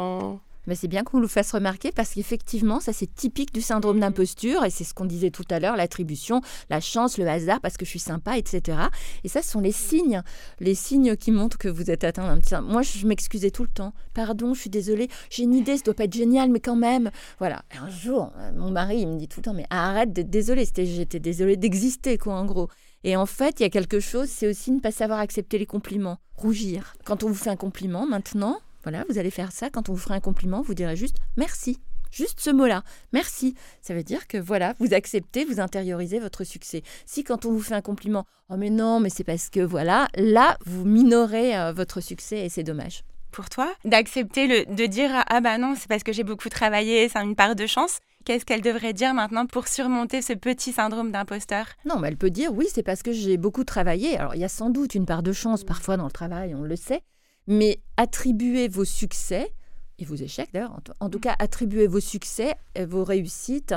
c'est 0.75 0.88
bien 0.88 1.04
qu'on 1.04 1.20
nous 1.20 1.28
fasse 1.28 1.52
remarquer 1.52 1.92
parce 1.92 2.14
qu'effectivement, 2.14 2.80
ça 2.80 2.92
c'est 2.92 3.12
typique 3.14 3.52
du 3.52 3.61
syndrome 3.61 4.00
d'imposture 4.00 4.64
et 4.64 4.70
c'est 4.70 4.85
ce 4.85 4.94
qu'on 4.94 5.04
disait 5.04 5.30
tout 5.30 5.44
à 5.50 5.61
l'heure, 5.61 5.76
l'attribution, 5.76 6.40
la 6.70 6.80
chance, 6.80 7.18
le 7.18 7.28
hasard 7.28 7.61
parce 7.61 7.76
que 7.76 7.85
je 7.85 7.90
suis 7.90 7.99
sympa, 7.99 8.37
etc. 8.37 8.78
Et 9.25 9.28
ça, 9.28 9.42
ce 9.42 9.50
sont 9.50 9.61
les 9.61 9.73
signes, 9.73 10.23
les 10.61 10.75
signes 10.75 11.16
qui 11.16 11.30
montrent 11.30 11.58
que 11.58 11.68
vous 11.68 11.90
êtes 11.90 12.04
atteint 12.04 12.26
d'un 12.26 12.38
petit... 12.38 12.54
Moi, 12.62 12.82
je 12.82 13.06
m'excusais 13.06 13.50
tout 13.50 13.62
le 13.62 13.68
temps. 13.68 13.92
Pardon, 14.14 14.54
je 14.54 14.61
suis 14.61 14.70
désolée, 14.70 15.08
j'ai 15.30 15.44
une 15.44 15.54
idée, 15.54 15.76
ça 15.76 15.85
doit 15.85 15.94
pas 15.94 16.04
être 16.04 16.14
génial, 16.14 16.50
mais 16.50 16.61
quand 16.61 16.76
même. 16.76 17.11
Voilà. 17.38 17.62
un 17.80 17.88
jour, 17.88 18.32
mon 18.56 18.70
mari, 18.70 19.00
il 19.00 19.08
me 19.08 19.18
dit 19.18 19.28
tout 19.28 19.40
le 19.40 19.44
temps, 19.44 19.54
mais 19.54 19.66
arrête 19.70 20.12
d'être 20.12 20.30
désolée. 20.30 20.64
J'étais 20.76 21.20
désolée 21.20 21.56
d'exister, 21.56 22.18
quoi, 22.18 22.35
en 22.35 22.44
gros. 22.44 22.68
Et 23.04 23.16
en 23.16 23.26
fait, 23.26 23.61
il 23.61 23.62
y 23.62 23.66
a 23.66 23.70
quelque 23.70 24.00
chose, 24.00 24.28
c'est 24.28 24.49
aussi 24.49 24.73
ne 24.73 24.80
pas 24.80 24.90
savoir 24.90 25.20
accepter 25.20 25.58
les 25.58 25.66
compliments, 25.66 26.18
rougir. 26.35 26.94
Quand 27.04 27.23
on 27.23 27.28
vous 27.28 27.35
fait 27.35 27.50
un 27.50 27.56
compliment 27.56 28.06
maintenant, 28.06 28.58
voilà, 28.87 29.05
vous 29.11 29.19
allez 29.19 29.33
faire 29.33 29.50
ça. 29.50 29.69
Quand 29.69 29.88
on 29.88 29.95
vous 29.95 29.99
fera 29.99 30.14
un 30.14 30.21
compliment, 30.21 30.62
vous 30.62 30.75
direz 30.75 30.95
juste 30.95 31.16
merci. 31.37 31.81
Juste 32.12 32.38
ce 32.38 32.50
mot-là, 32.50 32.85
merci. 33.12 33.57
Ça 33.83 33.95
veut 33.95 34.05
dire 34.05 34.28
que 34.28 34.38
voilà, 34.38 34.76
vous 34.78 34.95
acceptez, 34.95 35.45
vous 35.45 35.59
intériorisez 35.59 36.21
votre 36.21 36.45
succès. 36.45 36.85
Si 37.05 37.25
quand 37.25 37.47
on 37.47 37.50
vous 37.50 37.62
fait 37.62 37.75
un 37.75 37.81
compliment, 37.81 38.26
oh 38.49 38.57
mais 38.57 38.71
non, 38.71 39.00
mais 39.00 39.11
c'est 39.11 39.25
parce 39.25 39.50
que 39.50 39.59
voilà, 39.59 40.07
là, 40.14 40.57
vous 40.64 40.85
minorez 40.85 41.59
euh, 41.59 41.73
votre 41.73 42.00
succès 42.00 42.47
et 42.47 42.49
c'est 42.49 42.62
dommage. 42.62 43.02
Pour 43.33 43.49
toi, 43.50 43.75
d'accepter 43.85 44.47
le, 44.47 44.73
de 44.73 44.87
dire 44.87 45.11
ah 45.26 45.40
bah 45.40 45.59
non, 45.59 45.75
c'est 45.76 45.88
parce 45.88 46.05
que 46.05 46.12
j'ai 46.12 46.23
beaucoup 46.23 46.49
travaillé, 46.49 47.09
c'est 47.09 47.19
une 47.19 47.35
part 47.35 47.57
de 47.57 47.66
chance. 47.66 47.99
Qu'est-ce 48.25 48.45
qu'elle 48.45 48.62
devrait 48.62 48.93
dire 48.93 49.14
maintenant 49.14 49.47
pour 49.47 49.66
surmonter 49.66 50.23
ce 50.23 50.33
petit 50.33 50.71
syndrome 50.71 51.11
d'imposteur? 51.11 51.66
Non, 51.85 51.99
mais 51.99 52.07
elle 52.07 52.16
peut 52.16 52.31
dire 52.31 52.52
oui, 52.52 52.69
c'est 52.73 52.85
parce 52.85 53.02
que 53.02 53.11
j'ai 53.11 53.37
beaucoup 53.37 53.64
travaillé. 53.64 54.16
Alors 54.16 54.37
il 54.37 54.40
y 54.40 54.45
a 54.45 54.49
sans 54.49 54.71
doute 54.71 54.95
une 54.95 55.07
part 55.07 55.25
de 55.25 55.33
chance 55.33 55.64
parfois 55.64 55.97
dans 55.97 56.07
le 56.07 56.12
travail, 56.12 56.55
on 56.55 56.62
le 56.62 56.76
sait, 56.76 57.02
mais 57.47 57.81
attribuez 57.97 58.69
vos 58.69 58.85
succès, 58.85 59.53
et 59.99 60.05
vos 60.05 60.15
échecs 60.15 60.50
d'ailleurs, 60.53 60.79
en 61.00 61.09
tout 61.09 61.21
cas 61.21 61.35
attribuez 61.38 61.87
vos 61.87 62.00
succès, 62.00 62.55
vos 62.79 63.05
réussites 63.05 63.75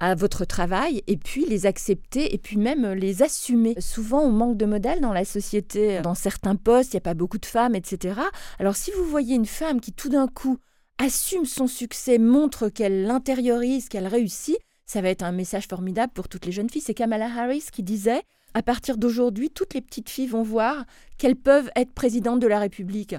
à 0.00 0.16
votre 0.16 0.44
travail 0.44 1.00
et 1.06 1.16
puis 1.16 1.46
les 1.46 1.64
accepter 1.64 2.34
et 2.34 2.38
puis 2.38 2.56
même 2.56 2.90
les 2.92 3.22
assumer. 3.22 3.76
Souvent, 3.78 4.22
on 4.22 4.32
manque 4.32 4.56
de 4.56 4.66
modèles 4.66 5.00
dans 5.00 5.12
la 5.12 5.24
société. 5.24 6.00
Dans 6.00 6.16
certains 6.16 6.56
postes, 6.56 6.92
il 6.92 6.96
n'y 6.96 7.02
a 7.02 7.02
pas 7.02 7.14
beaucoup 7.14 7.38
de 7.38 7.46
femmes, 7.46 7.76
etc. 7.76 8.20
Alors 8.58 8.74
si 8.74 8.90
vous 8.90 9.04
voyez 9.04 9.36
une 9.36 9.46
femme 9.46 9.80
qui 9.80 9.92
tout 9.92 10.08
d'un 10.08 10.26
coup 10.26 10.58
assume 10.98 11.46
son 11.46 11.68
succès, 11.68 12.18
montre 12.18 12.68
qu'elle 12.68 13.04
l'intériorise, 13.04 13.88
qu'elle 13.88 14.08
réussit, 14.08 14.58
ça 14.86 15.00
va 15.00 15.08
être 15.08 15.22
un 15.22 15.32
message 15.32 15.68
formidable 15.68 16.12
pour 16.12 16.28
toutes 16.28 16.46
les 16.46 16.52
jeunes 16.52 16.68
filles. 16.68 16.82
C'est 16.82 16.94
Kamala 16.94 17.26
Harris 17.26 17.66
qui 17.72 17.84
disait 17.84 18.22
À 18.54 18.62
partir 18.62 18.96
d'aujourd'hui, 18.96 19.50
toutes 19.50 19.74
les 19.74 19.80
petites 19.80 20.10
filles 20.10 20.26
vont 20.26 20.42
voir 20.42 20.84
qu'elles 21.18 21.36
peuvent 21.36 21.70
être 21.76 21.92
présidentes 21.92 22.40
de 22.40 22.46
la 22.46 22.58
République. 22.58 23.16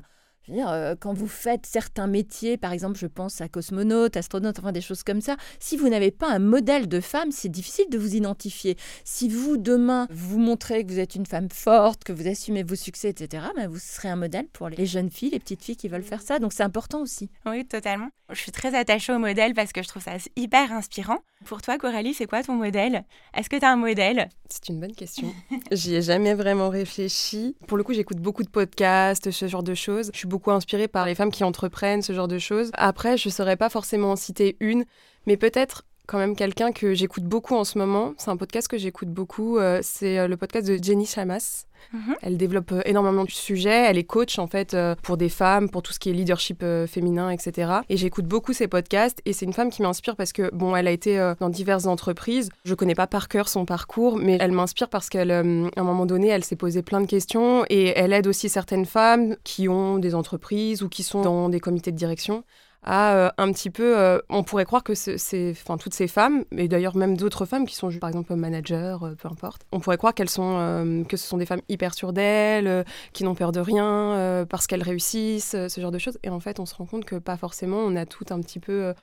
Euh, 0.50 0.96
quand 1.00 1.13
vous 1.13 1.28
faites 1.28 1.66
certains 1.66 2.08
métiers, 2.08 2.58
par 2.58 2.74
exemple, 2.74 2.98
je 2.98 3.08
pense 3.08 3.42
à 3.42 3.48
cosmonaute, 3.48 4.18
astronaute, 4.18 4.60
enfin 4.60 4.72
des 4.72 4.82
choses 4.82 5.04
comme 5.04 5.22
ça, 5.22 5.38
si 5.60 5.78
vous 5.78 5.90
n'avez 5.90 6.12
pas 6.12 6.30
un 6.30 6.40
modèle 6.40 6.88
de 6.88 7.00
femme, 7.00 7.32
c'est 7.32 7.50
difficile 7.50 7.90
de 7.90 7.98
vous 7.98 8.16
identifier. 8.16 8.78
Si 9.06 9.30
vous, 9.30 9.58
demain, 9.58 10.08
vous 10.10 10.40
montrez 10.40 10.86
que 10.86 10.92
vous 10.92 11.00
êtes 11.00 11.16
une 11.16 11.25
femme 11.25 11.50
forte, 11.50 12.04
que 12.04 12.12
vous 12.12 12.28
assumez 12.28 12.63
vos 12.63 12.75
succès, 12.75 13.10
etc., 13.10 13.46
ben, 13.56 13.68
vous 13.68 13.80
serez 13.80 14.10
un 14.10 14.16
modèle 14.16 14.48
pour 14.48 14.70
les 14.70 14.86
jeunes 14.86 15.10
filles, 15.10 15.32
les 15.32 15.40
petites 15.40 15.63
filles 15.63 15.78
qui 15.78 15.88
veulent 15.88 16.04
faire 16.04 16.22
ça. 16.22 16.40
Donc 16.40 16.54
c'est 16.54 16.63
important 16.63 17.02
aussi. 17.02 17.30
Oui, 17.46 17.66
totalement. 17.66 18.10
Je 18.30 18.40
suis 18.40 18.52
très 18.52 18.75
attachée 18.75 19.13
au 19.13 19.20
modèle 19.20 19.54
parce 19.54 19.72
que 19.72 19.82
je 19.82 19.88
trouve 19.88 20.04
ça 20.04 20.12
hyper 20.36 20.72
inspirant. 20.72 21.20
Pour 21.46 21.62
toi, 21.62 21.78
Coralie, 21.78 22.14
c'est 22.14 22.26
quoi 22.26 22.44
ton 22.44 22.54
modèle? 22.54 23.04
Est-ce 23.34 23.50
que 23.50 23.58
tu 23.58 23.66
as 23.66 23.72
un 23.72 23.76
modèle? 23.76 24.30
C'est 24.50 24.70
une 24.70 24.80
bonne 24.80 24.94
question. 24.96 25.34
J'y 25.72 25.96
ai 25.96 26.02
jamais 26.02 26.34
vraiment 26.34 26.70
réfléchi. 26.70 27.56
Pour 27.68 27.78
le 27.78 27.84
coup, 27.84 27.94
j'écoute 27.94 28.18
beaucoup 28.18 28.44
de 28.44 28.50
podcasts, 28.50 29.32
ce 29.32 29.48
genre 29.48 29.64
de 29.64 29.74
choses. 29.74 30.10
Je 30.14 30.20
suis 30.20 30.28
beaucoup 30.28 30.52
inspirée 30.52 30.88
par 30.88 31.06
les 31.06 31.16
femmes 31.16 31.32
qui 31.32 31.44
entreprennent 31.44 32.02
ce 32.02 32.14
genre 32.14 32.28
de 32.28 32.40
choses. 32.40 32.72
Après, 32.74 33.18
je 33.18 33.28
ne 33.28 33.34
saurais 33.34 33.58
pas 33.58 33.70
forcément 33.70 34.12
en 34.12 34.16
citer 34.16 34.58
une, 34.60 34.86
mais 35.26 35.38
peut-être 35.38 35.84
quand 36.08 36.18
même 36.18 36.36
quelqu'un 36.36 36.72
que 36.72 36.94
j'écoute 36.94 37.24
beaucoup 37.24 37.56
en 37.56 37.64
ce 37.64 37.78
moment. 37.78 38.14
C'est 38.18 38.30
un 38.30 38.38
podcast 38.38 38.68
que 38.68 38.78
j'écoute 38.78 39.10
beaucoup. 39.10 39.58
Euh, 39.58 39.80
c'est 39.82 40.20
euh, 40.20 40.28
le 40.28 40.36
podcast 40.36 40.68
de 40.68 40.82
Jenny 40.82 41.06
Chamas. 41.06 41.66
Mhm. 41.94 42.16
Elle 42.22 42.38
développe 42.38 42.72
euh, 42.72 42.82
énormément 42.86 43.24
de 43.24 43.30
sujets. 43.30 43.86
Elle 43.90 43.98
est 43.98 44.04
coach 44.04 44.38
en 44.38 44.48
fait 44.48 44.76
pour 45.02 45.18
des 45.18 45.30
femmes, 45.30 45.70
pour 45.70 45.82
tout 45.82 45.94
ce 45.94 46.00
qui 46.00 46.10
est 46.10 46.14
leadership 46.14 46.64
féminin, 46.88 47.30
etc. 47.30 47.72
Et 47.90 47.98
j'écoute 47.98 48.26
beaucoup 48.26 48.54
ses 48.54 48.68
podcasts. 48.68 49.22
Et 49.26 49.34
c'est 49.34 49.46
une 49.46 49.54
femme 49.54 49.70
qui 49.70 49.82
m'inspire 49.82 50.16
parce 50.16 50.34
que 50.34 50.54
bon, 50.54 50.76
elle 50.76 50.88
a 50.88 50.92
été 50.92 51.34
dans 51.40 51.50
diverses 51.50 51.86
entreprises. 51.86 52.50
Je 52.66 52.74
connais 52.74 52.96
pas 52.96 53.08
par 53.08 53.28
cœur 53.28 53.48
son 53.48 53.66
parcours, 53.66 54.18
mais 54.18 54.38
elle 54.42 54.52
m'inspire 54.52 54.90
parce 54.90 55.10
qu'elle, 55.10 55.32
à 55.32 55.40
un 55.40 55.84
moment 55.84 56.06
donné, 56.06 56.30
elle 56.30 56.44
s'est 56.44 56.56
posé 56.56 56.82
plein 56.82 57.02
de 57.02 57.08
questions 57.08 57.66
et 57.70 57.94
elle 57.96 58.14
aide 58.14 58.28
aussi 58.28 58.50
certaines 58.50 58.86
femmes 58.86 59.36
qui 59.44 59.70
ont 59.70 59.98
des 59.98 60.16
entreprises 60.16 60.84
ou 60.84 60.90
qui 60.90 61.04
sont 61.04 61.22
dans 61.22 61.50
des 61.50 61.60
comités 61.60 61.92
de 61.92 61.98
direction 61.98 62.44
à 62.84 63.16
euh, 63.16 63.30
un 63.38 63.52
petit 63.52 63.70
peu. 63.70 63.98
Euh, 63.98 64.20
on 64.30 64.44
pourrait 64.44 64.66
croire 64.66 64.84
que 64.84 64.94
c'est, 64.94 65.52
enfin, 65.52 65.78
toutes 65.78 65.94
ces 65.94 66.08
femmes, 66.08 66.44
et 66.58 66.68
d'ailleurs 66.68 66.96
même 66.96 67.18
d'autres 67.18 67.46
femmes 67.46 67.66
qui 67.66 67.75
sont 67.75 67.90
par 68.00 68.10
exemple 68.10 68.36
managers, 68.36 68.98
euh, 69.02 69.16
peu 69.16 69.28
importe. 69.28 69.63
On 69.72 69.80
pourrait 69.80 69.98
croire 69.98 70.13
qu'elles 70.13 70.30
sont, 70.30 71.06
que 71.08 71.18
ce 71.18 71.28
sont 71.28 71.38
des 71.38 71.46
femmes 71.46 71.62
hyper 71.70 71.94
sûres 71.94 72.13
d'elles, 72.13 72.86
qui 73.13 73.24
n'ont 73.24 73.36
peur 73.36 73.52
de 73.52 73.60
rien, 73.60 74.46
parce 74.50 74.68
qu'elles 74.68 74.84
réussissent, 74.84 75.56
ce 75.68 75.82
genre 75.82 75.92
de 75.92 76.00
choses. 76.00 76.18
Et 76.24 76.30
en 76.30 76.40
fait, 76.40 76.60
on 76.60 76.66
se 76.66 76.75
rend 76.75 76.86
compte 76.86 77.06
que 77.06 77.16
pas 77.16 77.38
forcément. 77.38 77.78
On 77.78 77.96
a 77.96 78.06
tout 78.06 78.25
un 78.30 78.40
petit 78.42 78.60
peu. 78.60 78.94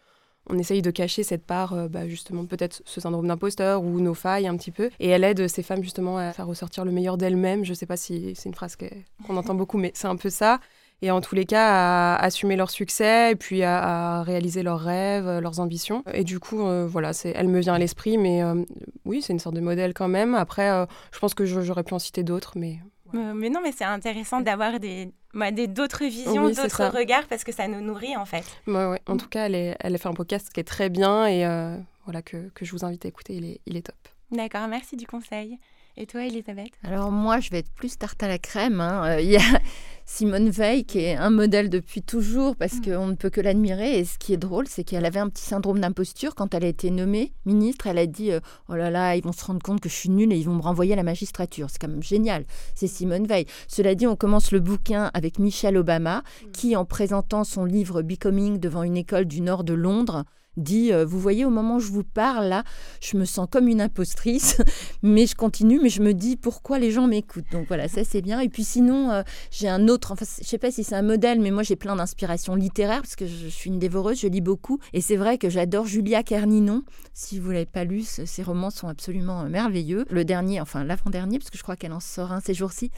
on 0.48 0.58
essaye 0.58 0.82
de 0.82 0.90
cacher 0.90 1.22
cette 1.22 1.44
part, 1.44 1.88
bah, 1.88 2.08
justement, 2.08 2.44
peut-être 2.44 2.82
ce 2.84 3.00
syndrome 3.00 3.28
d'imposteur 3.28 3.82
ou 3.82 4.00
nos 4.00 4.14
failles 4.14 4.46
un 4.46 4.56
petit 4.56 4.70
peu. 4.70 4.90
Et 5.00 5.08
elle 5.08 5.24
aide 5.24 5.48
ces 5.48 5.62
femmes 5.62 5.82
justement 5.82 6.18
à 6.18 6.32
faire 6.32 6.46
ressortir 6.46 6.84
le 6.84 6.92
meilleur 6.92 7.16
d'elles-mêmes. 7.16 7.64
Je 7.64 7.74
sais 7.74 7.86
pas 7.86 7.96
si 7.96 8.34
c'est 8.34 8.48
une 8.48 8.54
phrase 8.54 8.76
qu'on 8.76 9.36
entend 9.36 9.54
beaucoup, 9.54 9.78
mais 9.78 9.92
c'est 9.94 10.08
un 10.08 10.16
peu 10.16 10.30
ça 10.30 10.60
et 11.02 11.10
en 11.10 11.20
tous 11.20 11.34
les 11.34 11.46
cas 11.46 11.66
à 11.66 12.16
assumer 12.16 12.56
leur 12.56 12.70
succès 12.70 13.32
et 13.32 13.36
puis 13.36 13.62
à, 13.62 14.22
réaliser 14.22 14.62
leurs 14.62 14.80
rêves, 14.80 15.26
euh, 15.26 15.40
leurs 15.40 15.60
ambitions. 15.60 16.04
Et 16.12 16.24
du 16.24 16.38
coup, 16.40 16.66
euh, 16.66 16.86
voilà, 16.86 17.12
c'est, 17.12 17.32
elle 17.34 17.48
me 17.48 17.60
vient 17.60 17.74
à 17.74 17.78
l'esprit, 17.78 18.18
mais 18.18 18.42
euh, 18.42 18.64
oui, 19.04 19.22
c'est 19.22 19.32
une 19.32 19.38
sorte 19.38 19.54
de 19.54 19.60
modèle 19.60 19.94
quand 19.94 20.08
même. 20.08 20.34
Après, 20.34 20.70
je 21.12 21.18
pense 21.18 21.34
que 21.34 21.44
j'aurais 21.44 21.84
pu 21.84 21.94
en 21.94 21.98
citer 21.98 22.22
d'autres, 22.22 22.52
mais... 22.56 22.78
mais 23.12 23.48
non, 23.48 23.60
mais 23.62 23.72
c'est 23.72 23.84
intéressant 23.84 24.40
d'avoir 24.40 24.78
des, 24.78 25.12
bah, 25.34 25.50
des 25.50 25.66
d'autres 25.66 26.04
visions, 26.04 26.48
d'autres 26.48 26.96
regards, 26.96 27.26
parce 27.28 27.44
que 27.44 27.52
ça 27.52 27.66
nous 27.66 27.80
nourrit 27.80 28.16
en 28.16 28.26
fait. 28.26 28.44
Ouais. 28.66 29.00
En 29.06 29.16
tout 29.16 29.28
cas, 29.28 29.46
elle, 29.46 29.54
est, 29.54 29.76
elle 29.80 29.94
a 29.94 29.98
fait 29.98 30.08
un 30.08 30.14
podcast 30.14 30.50
qui 30.52 30.60
est 30.60 30.64
très 30.64 30.90
bien 30.90 31.26
et 31.26 31.44
voilà 32.04 32.22
que, 32.22 32.48
que, 32.54 32.64
je 32.64 32.72
vous 32.72 32.84
invite 32.84 33.04
à 33.04 33.08
écouter, 33.08 33.34
il 33.34 33.44
est, 33.44 33.60
il 33.66 33.76
est 33.76 33.82
top. 33.82 33.96
D'accord, 34.30 34.68
merci 34.68 34.96
du 34.96 35.06
conseil. 35.06 35.58
Et 35.96 36.06
toi, 36.06 36.24
Elisabeth? 36.24 36.70
Alors 36.84 37.10
moi, 37.10 37.40
je 37.40 37.50
vais 37.50 37.58
être 37.58 37.72
plus 37.72 37.98
tarte 37.98 38.22
à 38.22 38.28
la 38.28 38.38
crème. 38.38 38.80
Hein. 38.80 39.18
Il 39.18 39.28
y 39.28 39.36
a 39.36 39.60
Simone 40.12 40.50
Veil 40.50 40.84
qui 40.84 40.98
est 40.98 41.14
un 41.14 41.30
modèle 41.30 41.70
depuis 41.70 42.02
toujours 42.02 42.56
parce 42.56 42.74
mm. 42.74 42.80
qu'on 42.82 43.06
ne 43.06 43.14
peut 43.14 43.30
que 43.30 43.40
l'admirer. 43.40 43.96
Et 43.96 44.04
ce 44.04 44.18
qui 44.18 44.32
est 44.34 44.36
drôle, 44.36 44.66
c'est 44.66 44.82
qu'elle 44.82 45.06
avait 45.06 45.20
un 45.20 45.28
petit 45.28 45.44
syndrome 45.44 45.78
d'imposture. 45.78 46.34
Quand 46.34 46.52
elle 46.52 46.64
a 46.64 46.68
été 46.68 46.90
nommée 46.90 47.32
ministre, 47.46 47.86
elle 47.86 47.96
a 47.96 48.06
dit 48.06 48.32
euh, 48.32 48.40
Oh 48.68 48.74
là 48.74 48.90
là, 48.90 49.14
ils 49.14 49.22
vont 49.22 49.32
se 49.32 49.44
rendre 49.44 49.62
compte 49.62 49.80
que 49.80 49.88
je 49.88 49.94
suis 49.94 50.10
nulle 50.10 50.32
et 50.32 50.36
ils 50.36 50.44
vont 50.44 50.56
me 50.56 50.62
renvoyer 50.62 50.94
à 50.94 50.96
la 50.96 51.04
magistrature. 51.04 51.68
C'est 51.70 51.80
quand 51.80 51.88
même 51.88 52.02
génial. 52.02 52.44
C'est 52.74 52.88
Simone 52.88 53.24
Veil. 53.24 53.46
Cela 53.68 53.94
dit, 53.94 54.08
on 54.08 54.16
commence 54.16 54.50
le 54.50 54.58
bouquin 54.58 55.12
avec 55.14 55.38
Michelle 55.38 55.76
Obama 55.76 56.18
mm. 56.18 56.50
qui, 56.50 56.74
en 56.74 56.84
présentant 56.84 57.44
son 57.44 57.64
livre 57.64 58.02
Becoming 58.02 58.58
devant 58.58 58.82
une 58.82 58.96
école 58.96 59.26
du 59.26 59.40
nord 59.40 59.62
de 59.62 59.74
Londres, 59.74 60.24
dit 60.56 60.92
euh, 60.92 61.04
Vous 61.04 61.18
voyez, 61.18 61.44
au 61.44 61.50
moment 61.50 61.76
où 61.76 61.80
je 61.80 61.90
vous 61.90 62.04
parle, 62.04 62.46
là, 62.46 62.64
je 63.00 63.16
me 63.16 63.24
sens 63.24 63.46
comme 63.50 63.68
une 63.68 63.80
impostrice, 63.80 64.60
mais 65.02 65.26
je 65.26 65.34
continue, 65.34 65.80
mais 65.82 65.88
je 65.88 66.02
me 66.02 66.14
dis 66.14 66.36
pourquoi 66.36 66.78
les 66.78 66.90
gens 66.90 67.06
m'écoutent. 67.06 67.50
Donc 67.52 67.68
voilà, 67.68 67.88
ça 67.88 68.04
c'est 68.04 68.22
bien. 68.22 68.40
Et 68.40 68.48
puis 68.48 68.64
sinon, 68.64 69.10
euh, 69.10 69.22
j'ai 69.50 69.68
un 69.68 69.88
autre, 69.88 70.12
enfin, 70.12 70.26
je 70.40 70.46
sais 70.46 70.58
pas 70.58 70.70
si 70.70 70.84
c'est 70.84 70.94
un 70.94 71.02
modèle, 71.02 71.40
mais 71.40 71.50
moi 71.50 71.62
j'ai 71.62 71.76
plein 71.76 71.96
d'inspirations 71.96 72.54
littéraires 72.54 73.02
parce 73.02 73.16
que 73.16 73.26
je, 73.26 73.48
suis 73.48 73.70
une 73.70 73.78
dévoreuse, 73.78 74.20
je 74.20 74.28
lis 74.28 74.40
beaucoup. 74.40 74.78
Et 74.92 75.00
c'est 75.00 75.16
vrai 75.16 75.38
que 75.38 75.48
j'adore 75.48 75.86
Julia 75.86 76.22
Kerninon. 76.22 76.82
Si 77.14 77.38
vous 77.38 77.50
l'avez 77.50 77.66
pas 77.66 77.84
lu, 77.84 78.02
ses 78.02 78.42
romans 78.42 78.70
sont 78.70 78.88
absolument 78.88 79.42
euh, 79.42 79.48
merveilleux. 79.48 80.04
Le 80.10 80.24
dernier, 80.24 80.60
enfin 80.60 80.84
l'avant-dernier, 80.84 81.38
parce 81.38 81.50
que 81.50 81.58
je 81.58 81.62
crois 81.62 81.76
qu'elle 81.76 81.92
en 81.92 82.00
sort 82.00 82.32
un 82.32 82.40
ces 82.40 82.54
jours-ci, 82.54 82.90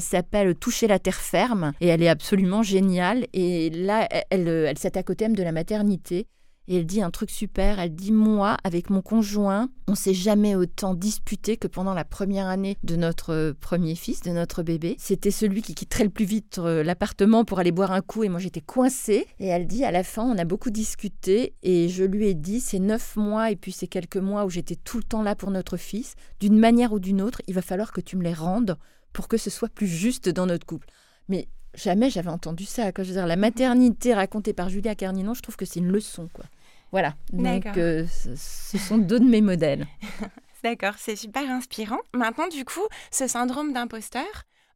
s'appelle 0.00 0.54
Toucher 0.54 0.86
la 0.86 0.98
terre 0.98 1.14
ferme 1.14 1.72
et 1.80 1.88
elle 1.88 2.02
est 2.02 2.08
absolument 2.08 2.62
géniale. 2.62 3.26
Et 3.32 3.70
là, 3.70 4.06
elle, 4.30 4.48
elle 4.48 4.78
s'attaque 4.78 5.08
au 5.10 5.14
thème 5.14 5.34
de 5.34 5.42
la 5.42 5.52
maternité. 5.52 6.26
Et 6.68 6.76
elle 6.76 6.86
dit 6.86 7.02
un 7.02 7.10
truc 7.10 7.30
super, 7.30 7.80
elle 7.80 7.94
dit 7.94 8.12
moi, 8.12 8.56
avec 8.64 8.90
mon 8.90 9.02
conjoint, 9.02 9.68
on 9.88 9.94
s'est 9.94 10.14
jamais 10.14 10.54
autant 10.54 10.94
disputé 10.94 11.56
que 11.56 11.66
pendant 11.66 11.94
la 11.94 12.04
première 12.04 12.46
année 12.46 12.76
de 12.84 12.96
notre 12.96 13.32
euh, 13.32 13.52
premier 13.60 13.94
fils, 13.94 14.20
de 14.20 14.30
notre 14.30 14.62
bébé. 14.62 14.94
C'était 14.98 15.32
celui 15.32 15.62
qui 15.62 15.74
quitterait 15.74 16.04
le 16.04 16.10
plus 16.10 16.24
vite 16.24 16.58
euh, 16.58 16.84
l'appartement 16.84 17.44
pour 17.44 17.58
aller 17.58 17.72
boire 17.72 17.90
un 17.92 18.02
coup 18.02 18.22
et 18.22 18.28
moi 18.28 18.38
j'étais 18.38 18.60
coincée. 18.60 19.26
Et 19.40 19.48
elle 19.48 19.66
dit 19.66 19.84
à 19.84 19.90
la 19.90 20.04
fin, 20.04 20.22
on 20.22 20.38
a 20.38 20.44
beaucoup 20.44 20.70
discuté 20.70 21.54
et 21.62 21.88
je 21.88 22.04
lui 22.04 22.28
ai 22.28 22.34
dit, 22.34 22.60
ces 22.60 22.78
neuf 22.78 23.16
mois 23.16 23.50
et 23.50 23.56
puis 23.56 23.72
ces 23.72 23.88
quelques 23.88 24.16
mois 24.16 24.44
où 24.44 24.50
j'étais 24.50 24.76
tout 24.76 24.98
le 24.98 25.04
temps 25.04 25.22
là 25.22 25.34
pour 25.34 25.50
notre 25.50 25.76
fils, 25.76 26.14
d'une 26.38 26.58
manière 26.58 26.92
ou 26.92 27.00
d'une 27.00 27.20
autre, 27.20 27.42
il 27.48 27.54
va 27.54 27.62
falloir 27.62 27.92
que 27.92 28.00
tu 28.00 28.16
me 28.16 28.22
les 28.22 28.34
rendes 28.34 28.76
pour 29.12 29.26
que 29.26 29.36
ce 29.36 29.50
soit 29.50 29.68
plus 29.68 29.88
juste 29.88 30.28
dans 30.28 30.46
notre 30.46 30.66
couple. 30.66 30.88
Mais 31.28 31.48
jamais 31.74 32.10
j'avais 32.10 32.30
entendu 32.30 32.64
ça. 32.64 32.90
Je 32.96 33.02
veux 33.02 33.12
dire, 33.12 33.26
la 33.26 33.36
maternité 33.36 34.14
racontée 34.14 34.52
par 34.52 34.68
Julia 34.68 34.94
Carninon, 34.94 35.34
je 35.34 35.42
trouve 35.42 35.56
que 35.56 35.64
c'est 35.64 35.80
une 35.80 35.90
leçon. 35.90 36.28
quoi. 36.32 36.44
Voilà. 36.92 37.14
Donc, 37.32 37.66
euh, 37.76 38.04
ce 38.08 38.78
sont 38.78 38.98
deux 38.98 39.20
de 39.20 39.24
mes 39.24 39.40
modèles. 39.40 39.86
D'accord, 40.64 40.94
c'est 40.98 41.16
super 41.16 41.48
inspirant. 41.48 41.98
Maintenant, 42.14 42.48
du 42.48 42.64
coup, 42.64 42.86
ce 43.10 43.26
syndrome 43.26 43.72
d'imposteur, 43.72 44.26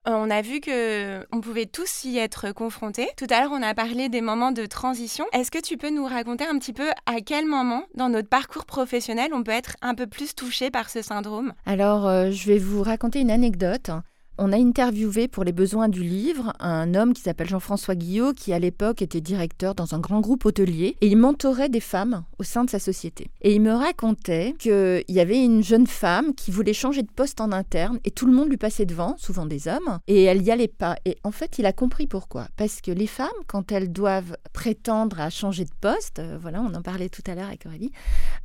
euh, 0.06 0.12
on 0.12 0.30
a 0.30 0.42
vu 0.42 0.60
que 0.60 1.26
on 1.32 1.40
pouvait 1.40 1.66
tous 1.66 2.04
y 2.04 2.18
être 2.18 2.52
confrontés. 2.52 3.08
Tout 3.16 3.26
à 3.30 3.40
l'heure, 3.40 3.52
on 3.52 3.62
a 3.62 3.74
parlé 3.74 4.08
des 4.08 4.20
moments 4.20 4.52
de 4.52 4.66
transition. 4.66 5.24
Est-ce 5.32 5.50
que 5.50 5.60
tu 5.60 5.76
peux 5.76 5.90
nous 5.90 6.04
raconter 6.04 6.46
un 6.46 6.58
petit 6.58 6.72
peu 6.72 6.88
à 7.06 7.20
quel 7.24 7.46
moment 7.46 7.84
dans 7.94 8.08
notre 8.08 8.28
parcours 8.28 8.66
professionnel 8.66 9.30
on 9.32 9.42
peut 9.42 9.50
être 9.52 9.76
un 9.82 9.94
peu 9.94 10.06
plus 10.06 10.34
touché 10.34 10.70
par 10.70 10.90
ce 10.90 11.02
syndrome? 11.02 11.52
Alors, 11.66 12.06
euh, 12.06 12.30
je 12.30 12.46
vais 12.46 12.58
vous 12.58 12.82
raconter 12.82 13.20
une 13.20 13.30
anecdote. 13.30 13.90
On 14.36 14.52
a 14.52 14.56
interviewé 14.56 15.28
pour 15.28 15.44
les 15.44 15.52
besoins 15.52 15.88
du 15.88 16.02
livre 16.02 16.54
un 16.58 16.96
homme 16.96 17.14
qui 17.14 17.22
s'appelle 17.22 17.48
Jean-François 17.48 17.94
Guillot, 17.94 18.32
qui 18.32 18.52
à 18.52 18.58
l'époque 18.58 19.00
était 19.00 19.20
directeur 19.20 19.76
dans 19.76 19.94
un 19.94 20.00
grand 20.00 20.20
groupe 20.20 20.44
hôtelier, 20.44 20.96
et 21.00 21.06
il 21.06 21.16
mentorait 21.16 21.68
des 21.68 21.78
femmes 21.78 22.24
au 22.40 22.42
sein 22.42 22.64
de 22.64 22.70
sa 22.70 22.80
société. 22.80 23.30
Et 23.42 23.54
il 23.54 23.60
me 23.60 23.70
racontait 23.70 24.56
qu'il 24.58 25.04
y 25.08 25.20
avait 25.20 25.44
une 25.44 25.62
jeune 25.62 25.86
femme 25.86 26.34
qui 26.34 26.50
voulait 26.50 26.72
changer 26.72 27.02
de 27.02 27.10
poste 27.14 27.40
en 27.40 27.52
interne, 27.52 28.00
et 28.04 28.10
tout 28.10 28.26
le 28.26 28.32
monde 28.32 28.48
lui 28.48 28.56
passait 28.56 28.86
devant, 28.86 29.14
souvent 29.18 29.46
des 29.46 29.68
hommes, 29.68 30.00
et 30.08 30.24
elle 30.24 30.42
n'y 30.42 30.50
allait 30.50 30.66
pas. 30.66 30.96
Et 31.04 31.16
en 31.22 31.30
fait, 31.30 31.60
il 31.60 31.66
a 31.66 31.72
compris 31.72 32.08
pourquoi. 32.08 32.48
Parce 32.56 32.80
que 32.80 32.90
les 32.90 33.06
femmes, 33.06 33.28
quand 33.46 33.70
elles 33.70 33.92
doivent 33.92 34.36
prétendre 34.52 35.20
à 35.20 35.30
changer 35.30 35.64
de 35.64 35.70
poste, 35.80 36.18
euh, 36.18 36.38
voilà, 36.40 36.60
on 36.60 36.74
en 36.74 36.82
parlait 36.82 37.08
tout 37.08 37.22
à 37.28 37.36
l'heure 37.36 37.46
avec 37.46 37.66
Aurélie, 37.66 37.92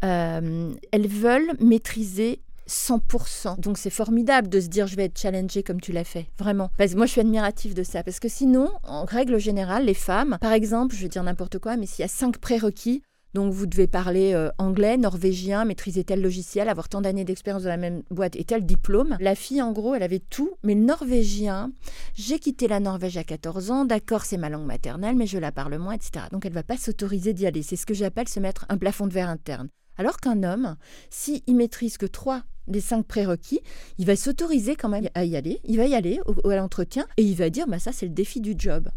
euh, 0.04 0.72
elles 0.92 1.08
veulent 1.08 1.54
maîtriser 1.60 2.42
100%. 2.70 3.60
Donc 3.60 3.78
c'est 3.78 3.90
formidable 3.90 4.48
de 4.48 4.60
se 4.60 4.68
dire 4.68 4.88
je 4.88 4.96
vais 4.96 5.06
être 5.06 5.20
challengée 5.20 5.64
comme 5.64 5.82
tu 5.82 5.92
l'as 5.92 6.04
fait, 6.04 6.28
vraiment. 6.38 6.70
Parce 6.78 6.92
que 6.92 6.98
moi 6.98 7.06
je 7.06 7.12
suis 7.12 7.22
admirative 7.22 7.74
de 7.74 7.84
ça, 7.84 8.04
parce 8.04 8.20
que 8.20 8.30
sinon, 8.30 8.70
en 8.84 9.06
règle 9.06 9.40
générale, 9.40 9.86
les 9.86 9.94
femmes, 9.94 10.38
par 10.40 10.54
exemple, 10.54 10.96
je 10.96 11.02
vais 11.02 11.10
dire 11.10 11.24
n'importe 11.24 11.60
quoi, 11.60 11.76
mais 11.78 11.86
s'il 11.86 12.04
y 12.04 12.06
a 12.06 12.10
cinq 12.10 12.38
prérequis, 12.38 13.02
donc 13.34 13.54
vous 13.54 13.68
devez 13.68 13.88
parler 13.88 14.34
euh, 14.34 14.50
anglais, 14.58 14.98
norvégien, 14.98 15.66
maîtriser 15.66 16.04
tel 16.04 16.22
logiciel, 16.22 16.68
avoir 16.68 16.90
tant 16.90 17.02
d'années 17.02 17.26
d'expérience 17.26 17.64
dans 17.64 17.70
la 17.70 17.78
même 17.78 18.02
boîte 18.10 18.36
et 18.36 18.44
tel 18.44 18.66
diplôme. 18.66 19.18
La 19.20 19.36
fille, 19.36 19.62
en 19.62 19.72
gros, 19.72 19.94
elle 19.94 20.04
avait 20.04 20.20
tout, 20.20 20.52
mais 20.64 20.74
le 20.74 20.82
norvégien, 20.82 21.72
j'ai 22.16 22.40
quitté 22.40 22.68
la 22.68 22.80
Norvège 22.80 23.18
à 23.18 23.24
14 23.24 23.70
ans, 23.72 23.86
d'accord, 23.86 24.26
c'est 24.26 24.38
ma 24.38 24.50
langue 24.50 24.66
maternelle, 24.66 25.16
mais 25.16 25.28
je 25.28 25.38
la 25.38 25.52
parle 25.52 25.78
moins, 25.78 25.94
etc. 25.94 26.26
Donc 26.32 26.46
elle 26.46 26.54
va 26.54 26.64
pas 26.64 26.78
s'autoriser 26.78 27.34
d'y 27.34 27.46
aller. 27.46 27.62
C'est 27.62 27.76
ce 27.76 27.86
que 27.86 27.94
j'appelle 27.94 28.28
se 28.28 28.40
mettre 28.40 28.66
un 28.70 28.78
plafond 28.78 29.06
de 29.06 29.14
verre 29.14 29.30
interne. 29.30 29.70
Alors 30.00 30.18
qu'un 30.18 30.44
homme, 30.44 30.78
s'il 31.10 31.44
maîtrise 31.50 31.98
que 31.98 32.06
trois 32.06 32.44
des 32.68 32.80
cinq 32.80 33.06
prérequis, 33.06 33.60
il 33.98 34.06
va 34.06 34.16
s'autoriser 34.16 34.78
quand 34.78 34.88
même 34.88 35.10
à 35.14 35.26
y 35.26 35.36
aller, 35.36 35.60
il 35.66 35.76
va 35.76 35.88
y 35.88 35.94
aller 35.94 36.22
au, 36.26 36.50
à 36.50 36.56
l'entretien 36.56 37.06
et 37.18 37.24
il 37.24 37.36
va 37.36 37.50
dire 37.50 37.68
bah 37.68 37.80
ça 37.80 37.92
c'est 37.92 38.06
le 38.06 38.14
défi 38.14 38.40
du 38.40 38.56
job. 38.58 38.90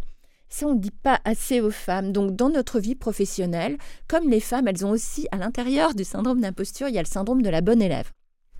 Ça, 0.48 0.66
on 0.66 0.74
ne 0.74 0.80
dit 0.80 0.90
pas 0.90 1.18
assez 1.24 1.62
aux 1.62 1.70
femmes. 1.70 2.12
Donc, 2.12 2.36
dans 2.36 2.50
notre 2.50 2.78
vie 2.78 2.94
professionnelle, 2.94 3.78
comme 4.06 4.28
les 4.28 4.38
femmes, 4.38 4.68
elles 4.68 4.84
ont 4.84 4.90
aussi 4.90 5.26
à 5.32 5.38
l'intérieur 5.38 5.94
du 5.94 6.04
syndrome 6.04 6.42
d'imposture, 6.42 6.88
il 6.88 6.94
y 6.94 6.98
a 6.98 7.02
le 7.02 7.06
syndrome 7.06 7.40
de 7.40 7.48
la 7.48 7.62
bonne 7.62 7.80
élève. 7.80 8.10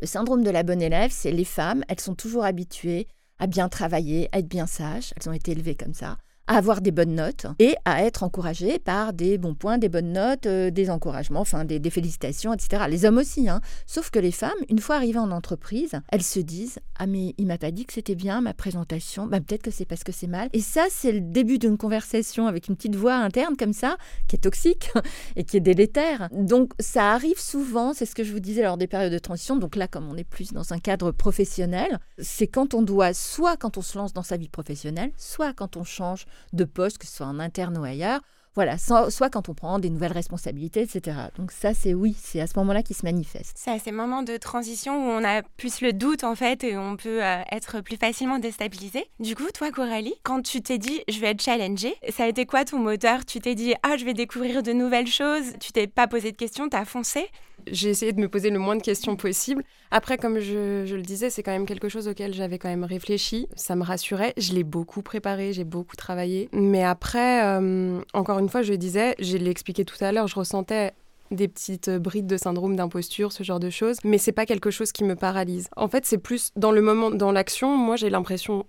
Le 0.00 0.06
syndrome 0.06 0.42
de 0.42 0.48
la 0.48 0.62
bonne 0.62 0.80
élève, 0.80 1.10
c'est 1.12 1.30
les 1.30 1.44
femmes, 1.44 1.84
elles 1.88 2.00
sont 2.00 2.14
toujours 2.14 2.44
habituées 2.44 3.08
à 3.38 3.46
bien 3.46 3.68
travailler, 3.68 4.30
à 4.32 4.38
être 4.38 4.48
bien 4.48 4.66
sages, 4.66 5.12
elles 5.16 5.28
ont 5.28 5.34
été 5.34 5.52
élevées 5.52 5.74
comme 5.74 5.92
ça, 5.92 6.16
à 6.46 6.56
avoir 6.56 6.80
des 6.80 6.90
bonnes 6.90 7.14
notes 7.14 7.46
et 7.58 7.74
à 7.84 8.04
être 8.04 8.22
encouragées 8.22 8.78
par 8.78 9.12
des 9.12 9.38
bons 9.38 9.54
points, 9.54 9.78
des 9.78 9.88
bonnes 9.88 10.12
notes, 10.12 10.46
euh, 10.46 10.70
des 10.70 10.90
encouragements, 10.90 11.40
enfin 11.40 11.64
des, 11.64 11.90
félicitations, 11.90 12.52
etc. 12.52 12.84
Les 12.88 13.04
hommes 13.04 13.18
aussi, 13.18 13.48
hein. 13.48 13.60
Sauf 13.86 14.10
que 14.10 14.18
les 14.18 14.32
femmes, 14.32 14.50
une 14.68 14.78
fois 14.78 14.96
arrivées 14.96 15.18
en 15.18 15.30
entreprise, 15.30 16.00
elles 16.10 16.22
se 16.22 16.40
disent 16.40 16.78
Ah, 16.98 17.06
mais 17.06 17.34
il 17.38 17.46
m'a 17.46 17.58
pas 17.58 17.70
dit 17.70 17.84
que 17.84 17.92
c'était 17.92 18.14
bien 18.14 18.40
ma 18.40 18.54
présentation, 18.54 19.26
bah, 19.26 19.40
peut-être 19.40 19.62
que 19.62 19.70
c'est 19.70 19.84
parce 19.84 20.04
que 20.04 20.12
c'est 20.12 20.26
mal. 20.26 20.48
Et 20.52 20.60
ça, 20.60 20.86
c'est 20.90 21.12
le 21.12 21.20
début 21.20 21.58
d'une 21.58 21.76
conversation 21.76 22.46
avec 22.46 22.68
une 22.68 22.76
petite 22.76 22.96
voix 22.96 23.14
interne 23.14 23.56
comme 23.56 23.72
ça, 23.72 23.96
qui 24.26 24.36
est 24.36 24.40
toxique 24.40 24.90
et 25.36 25.44
qui 25.44 25.56
est 25.56 25.60
délétère. 25.60 26.28
Donc 26.32 26.72
ça 26.80 27.12
arrive 27.12 27.38
souvent, 27.38 27.92
c'est 27.92 28.06
ce 28.06 28.14
que 28.14 28.24
je 28.24 28.32
vous 28.32 28.40
disais 28.40 28.62
lors 28.62 28.76
des 28.76 28.86
périodes 28.86 29.12
de 29.12 29.18
transition. 29.18 29.56
Donc 29.56 29.76
là, 29.76 29.86
comme 29.86 30.08
on 30.08 30.16
est 30.16 30.24
plus 30.24 30.52
dans 30.52 30.72
un 30.72 30.78
cadre 30.78 31.12
professionnel, 31.12 31.98
c'est 32.18 32.46
quand 32.46 32.74
on 32.74 32.82
doit, 32.82 33.14
soit 33.14 33.56
quand 33.56 33.78
on 33.78 33.82
se 33.82 33.96
lance 33.98 34.12
dans 34.12 34.22
sa 34.22 34.36
vie 34.36 34.48
professionnelle, 34.48 35.12
soit 35.16 35.52
quand 35.52 35.76
on 35.76 35.84
change 35.84 36.26
de 36.52 36.64
poste, 36.64 36.98
que 36.98 37.06
ce 37.06 37.16
soit 37.16 37.26
en 37.26 37.38
interne 37.38 37.76
ou 37.78 37.84
ailleurs. 37.84 38.20
Voilà, 38.54 38.76
soit 38.76 39.30
quand 39.30 39.48
on 39.48 39.54
prend 39.54 39.78
des 39.78 39.88
nouvelles 39.88 40.12
responsabilités, 40.12 40.82
etc. 40.82 41.16
Donc 41.38 41.52
ça, 41.52 41.72
c'est 41.72 41.94
oui, 41.94 42.14
c'est 42.20 42.38
à 42.38 42.46
ce 42.46 42.58
moment-là 42.58 42.82
qu'il 42.82 42.94
se 42.94 43.02
manifeste. 43.02 43.54
C'est 43.56 43.70
à 43.70 43.78
ces 43.78 43.92
moments 43.92 44.22
de 44.22 44.36
transition 44.36 44.94
où 44.94 45.10
on 45.10 45.24
a 45.24 45.40
plus 45.56 45.80
le 45.80 45.94
doute, 45.94 46.22
en 46.22 46.34
fait, 46.34 46.62
et 46.62 46.76
on 46.76 46.98
peut 46.98 47.24
euh, 47.24 47.40
être 47.50 47.80
plus 47.80 47.96
facilement 47.96 48.38
déstabilisé. 48.38 49.06
Du 49.20 49.34
coup, 49.34 49.46
toi, 49.54 49.70
Coralie, 49.70 50.14
quand 50.22 50.42
tu 50.42 50.60
t'es 50.60 50.76
dit, 50.76 51.00
je 51.08 51.18
vais 51.20 51.28
être 51.28 51.40
challengée, 51.40 51.94
ça 52.10 52.24
a 52.24 52.26
été 52.26 52.44
quoi 52.44 52.66
ton 52.66 52.78
moteur? 52.78 53.24
Tu 53.24 53.40
t'es 53.40 53.54
dit, 53.54 53.74
ah, 53.82 53.96
je 53.96 54.04
vais 54.04 54.12
découvrir 54.12 54.62
de 54.62 54.72
nouvelles 54.72 55.06
choses, 55.06 55.54
tu 55.58 55.72
t'es 55.72 55.86
pas 55.86 56.06
posé 56.06 56.30
de 56.30 56.36
questions, 56.36 56.68
t'as 56.68 56.84
foncé? 56.84 57.30
J'ai 57.70 57.90
essayé 57.90 58.12
de 58.12 58.20
me 58.20 58.28
poser 58.28 58.50
le 58.50 58.58
moins 58.58 58.76
de 58.76 58.82
questions 58.82 59.16
possible. 59.16 59.62
Après, 59.90 60.16
comme 60.16 60.38
je, 60.38 60.94
le 60.94 61.02
disais, 61.02 61.30
c'est 61.30 61.42
quand 61.42 61.52
même 61.52 61.66
quelque 61.66 61.88
chose 61.88 62.08
auquel 62.08 62.34
j'avais 62.34 62.58
quand 62.58 62.68
même 62.68 62.84
réfléchi. 62.84 63.48
Ça 63.56 63.76
me 63.76 63.82
rassurait. 63.82 64.32
Je 64.36 64.52
l'ai 64.52 64.64
beaucoup 64.64 65.02
préparé, 65.02 65.52
j'ai 65.52 65.64
beaucoup 65.64 65.96
travaillé. 65.96 66.48
Mais 66.52 66.84
après, 66.84 67.44
euh, 67.44 68.00
encore 68.14 68.38
une 68.38 68.48
fois, 68.48 68.62
je 68.62 68.74
disais, 68.74 69.14
je 69.18 69.36
l'ai 69.36 69.50
expliqué 69.50 69.84
tout 69.84 70.02
à 70.02 70.12
l'heure, 70.12 70.28
je 70.28 70.36
ressentais 70.36 70.92
des 71.30 71.48
petites 71.48 71.90
brides 71.90 72.26
de 72.26 72.36
syndrome 72.36 72.76
d'imposture, 72.76 73.32
ce 73.32 73.42
genre 73.42 73.60
de 73.60 73.70
choses. 73.70 73.96
Mais 74.04 74.18
c'est 74.18 74.32
pas 74.32 74.46
quelque 74.46 74.70
chose 74.70 74.92
qui 74.92 75.04
me 75.04 75.16
paralyse. 75.16 75.68
En 75.76 75.88
fait, 75.88 76.04
c'est 76.04 76.18
plus 76.18 76.50
dans 76.56 76.72
le 76.72 76.82
moment, 76.82 77.10
dans 77.10 77.32
l'action, 77.32 77.76
moi 77.76 77.96
j'ai 77.96 78.10
l'impression 78.10 78.66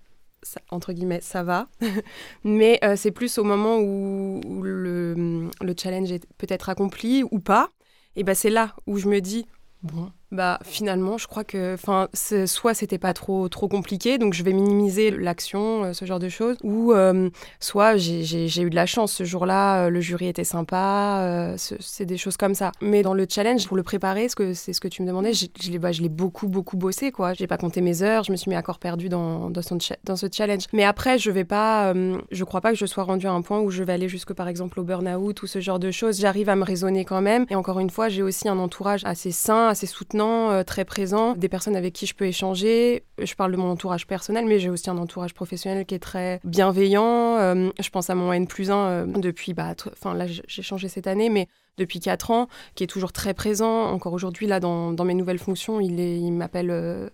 entre 0.72 0.94
guillemets, 0.94 1.22
ça 1.22 1.44
va. 1.44 1.68
Mais 2.44 2.80
euh, 2.84 2.96
c'est 2.96 3.12
plus 3.12 3.38
au 3.38 3.44
moment 3.44 3.78
où, 3.78 4.42
le, 4.64 5.50
le, 5.62 5.76
challenge 5.78 6.12
est 6.12 6.26
peut-être 6.38 6.70
accompli 6.70 7.24
ou 7.32 7.40
pas 7.40 7.70
et 8.16 8.24
ben 8.24 8.36
c'est 8.36 8.50
là 8.50 8.76
où 8.88 8.98
je 8.98 9.08
me 9.08 9.20
dis, 9.22 9.46
bon, 9.82 10.12
bah 10.34 10.60
finalement 10.64 11.20
je 11.20 11.28
crois 11.28 11.44
que 11.44 11.76
enfin 11.76 12.10
soit 12.14 12.74
c'était 12.74 12.98
pas 12.98 13.14
trop 13.14 13.48
trop 13.50 13.68
compliqué 13.68 14.18
donc 14.18 14.34
je 14.34 14.44
vais 14.44 14.52
minimiser 14.52 15.12
l'action 15.12 15.84
euh, 15.84 15.94
ce 15.94 16.06
genre 16.06 16.18
de 16.18 16.28
choses 16.28 16.58
ou 16.64 16.92
euh, 16.92 17.30
soit 17.60 17.98
j'ai 17.98 18.62
eu 18.62 18.70
de 18.70 18.76
la 18.76 18.88
chance 18.88 19.14
ce 19.14 19.24
jour-là 19.24 19.86
euh, 19.86 19.90
le 19.90 20.02
jury 20.02 20.28
était 20.28 20.44
sympa 20.44 21.56
c'est 21.58 22.06
des 22.06 22.18
choses 22.18 22.38
comme 22.38 22.56
ça. 22.56 22.72
Mais 22.82 23.04
dans 23.04 23.14
le 23.14 23.28
challenge 23.30 23.68
pour 23.68 23.78
le 23.78 23.84
préparer 23.84 24.28
ce 24.28 24.36
que 24.36 24.54
c'est 24.54 24.74
ce 24.74 24.82
que 24.82 24.88
tu 24.88 25.04
me 25.04 25.08
demandais 25.08 25.34
je, 25.34 25.46
je 25.62 25.70
l'ai 25.70 25.78
bah, 25.78 25.92
beaucoup 26.10 26.48
beaucoup 26.48 26.78
bossé 26.78 27.12
quoi. 27.12 27.34
J'ai 27.34 27.48
pas 27.48 27.58
compté 27.58 27.82
mes 27.82 28.02
heures 28.02 28.24
je 28.24 28.32
me 28.32 28.38
suis 28.38 28.50
mis 28.50 28.56
à 28.56 28.64
corps 28.64 28.80
perdu 28.80 29.10
dans 29.10 29.52
dans, 29.52 29.62
dans 30.04 30.16
ce 30.16 30.26
challenge. 30.32 30.64
Mais 30.74 30.84
après 30.84 31.20
je 31.20 31.30
vais 31.30 31.46
pas 31.46 31.94
je 31.94 32.44
crois 32.44 32.62
pas 32.62 32.72
que 32.72 32.78
je 32.78 32.88
sois 32.88 33.04
rendue 33.04 33.28
à 33.28 33.32
un 33.32 33.44
point 33.44 33.60
où 33.60 33.70
je 33.70 33.84
vais 33.84 33.94
aller 33.94 34.10
jusque 34.10 34.34
par 34.34 34.48
exemple 34.48 34.80
au 34.80 34.84
burn-out 34.84 35.44
ou 35.44 35.48
ce 35.48 35.60
genre 35.60 35.80
de 35.80 35.92
choses. 35.92 36.20
J'arrive 36.20 36.50
à 36.50 36.56
me 36.56 36.64
raisonner 36.64 37.06
quand 37.06 37.22
même. 37.22 37.46
Et 37.52 37.56
encore 37.56 37.80
une 37.80 37.92
fois 37.92 38.10
j'ai 38.10 38.24
aussi 38.24 38.50
un 38.50 38.58
entourage 38.58 39.04
assez 39.06 39.32
sain 39.32 39.68
assez 39.68 39.86
soutenant 39.86 40.23
euh, 40.24 40.64
très 40.64 40.86
présent, 40.86 41.34
des 41.36 41.50
personnes 41.50 41.76
avec 41.76 41.94
qui 41.94 42.06
je 42.06 42.14
peux 42.14 42.26
échanger. 42.26 43.04
Je 43.22 43.34
parle 43.36 43.52
de 43.52 43.58
mon 43.58 43.70
entourage 43.70 44.08
personnel, 44.08 44.46
mais 44.46 44.60
j'ai 44.60 44.70
aussi 44.70 44.90
un 44.90 44.98
entourage 44.98 45.34
professionnel 45.34 45.86
qui 45.86 45.96
est 45.96 46.00
très 46.00 46.40
bienveillant. 46.44 47.38
Euh, 47.38 47.70
je 47.80 47.90
pense 47.90 48.10
à 48.10 48.16
mon 48.16 48.32
N 48.34 48.48
plus 48.48 48.72
1 48.72 48.76
euh, 48.76 49.06
depuis, 49.06 49.54
bah, 49.54 49.74
enfin 49.92 50.14
là 50.14 50.26
j'ai 50.28 50.62
changé 50.62 50.88
cette 50.88 51.08
année, 51.08 51.30
mais 51.30 51.48
depuis 51.78 52.00
4 52.00 52.32
ans, 52.32 52.48
qui 52.76 52.84
est 52.84 52.88
toujours 52.88 53.12
très 53.12 53.34
présent. 53.34 53.86
Encore 53.86 54.14
aujourd'hui, 54.14 54.48
là, 54.48 54.60
dans, 54.60 55.06
mes 55.06 55.14
nouvelles 55.14 55.40
fonctions, 55.40 55.80
il, 55.80 56.00
il 56.00 56.32
m'appelle 56.32 57.12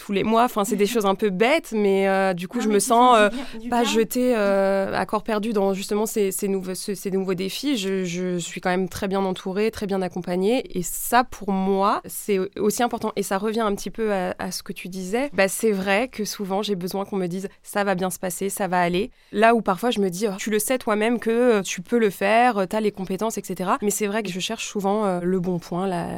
tous 0.00 0.12
les 0.12 0.24
mois. 0.24 0.44
Enfin, 0.44 0.64
c'est 0.64 0.76
des 0.76 0.86
choses 0.94 1.06
un 1.06 1.14
peu 1.14 1.30
bêtes, 1.30 1.72
mais 1.72 2.08
euh, 2.08 2.32
du 2.34 2.48
coup, 2.48 2.58
ah 2.60 2.64
je 2.64 2.68
me 2.68 2.78
sens 2.78 3.16
euh, 3.18 3.28
pas 3.68 3.84
jetée 3.84 4.34
euh, 4.36 4.92
à 4.94 5.06
corps 5.06 5.22
perdu 5.22 5.52
dans 5.52 5.74
justement 5.74 6.06
ces, 6.06 6.32
nouveaux, 6.48 6.74
ces, 6.74 7.10
nouveaux 7.10 7.34
défis. 7.34 7.76
Je, 7.76 8.38
suis 8.38 8.60
quand 8.60 8.70
même 8.70 8.88
très 8.88 9.06
bien 9.06 9.24
entourée, 9.24 9.70
très 9.70 9.86
bien 9.86 10.02
accompagnée. 10.02 10.78
Et 10.78 10.82
ça, 10.82 11.24
pour 11.24 11.52
moi, 11.52 12.00
c'est 12.06 12.38
aussi 12.58 12.82
important. 12.82 13.12
Et 13.16 13.22
ça 13.22 13.38
revient 13.38 13.60
un 13.60 13.74
petit 13.74 13.90
peu 13.90 14.12
à, 14.12 14.50
ce 14.50 14.62
que 14.62 14.72
tu 14.72 14.88
disais. 14.88 15.30
Bah, 15.32 15.48
c'est 15.48 15.72
vrai 15.72 16.08
que 16.08 16.24
souvent, 16.24 16.62
j'ai 16.62 16.74
besoin 16.74 17.04
qu'on 17.04 17.16
me 17.16 17.26
dise 17.26 17.48
ça 17.62 17.84
va 17.84 17.94
bien 17.94 18.10
se 18.10 18.18
passer, 18.18 18.48
ça 18.48 18.66
va 18.66 18.80
aller. 18.80 19.10
Là 19.32 19.54
où 19.54 19.60
parfois, 19.60 19.90
je 19.90 20.00
me 20.00 20.08
dis, 20.08 20.26
oh, 20.26 20.36
tu 20.38 20.50
le 20.50 20.58
sais 20.58 20.78
toi-même 20.78 21.18
que 21.18 21.60
tu 21.62 21.82
peux 21.82 21.98
le 21.98 22.10
faire, 22.10 22.66
tu 22.68 22.74
as 22.74 22.80
les 22.80 22.92
compétences, 22.92 23.36
etc. 23.38 23.72
Mais 23.82 23.90
c'est 23.90 24.06
vrai 24.06 24.22
que 24.22 24.30
je 24.30 24.40
cherche 24.40 24.66
souvent 24.66 25.20
le 25.20 25.40
bon 25.40 25.58
point. 25.58 25.86
La, 25.86 26.08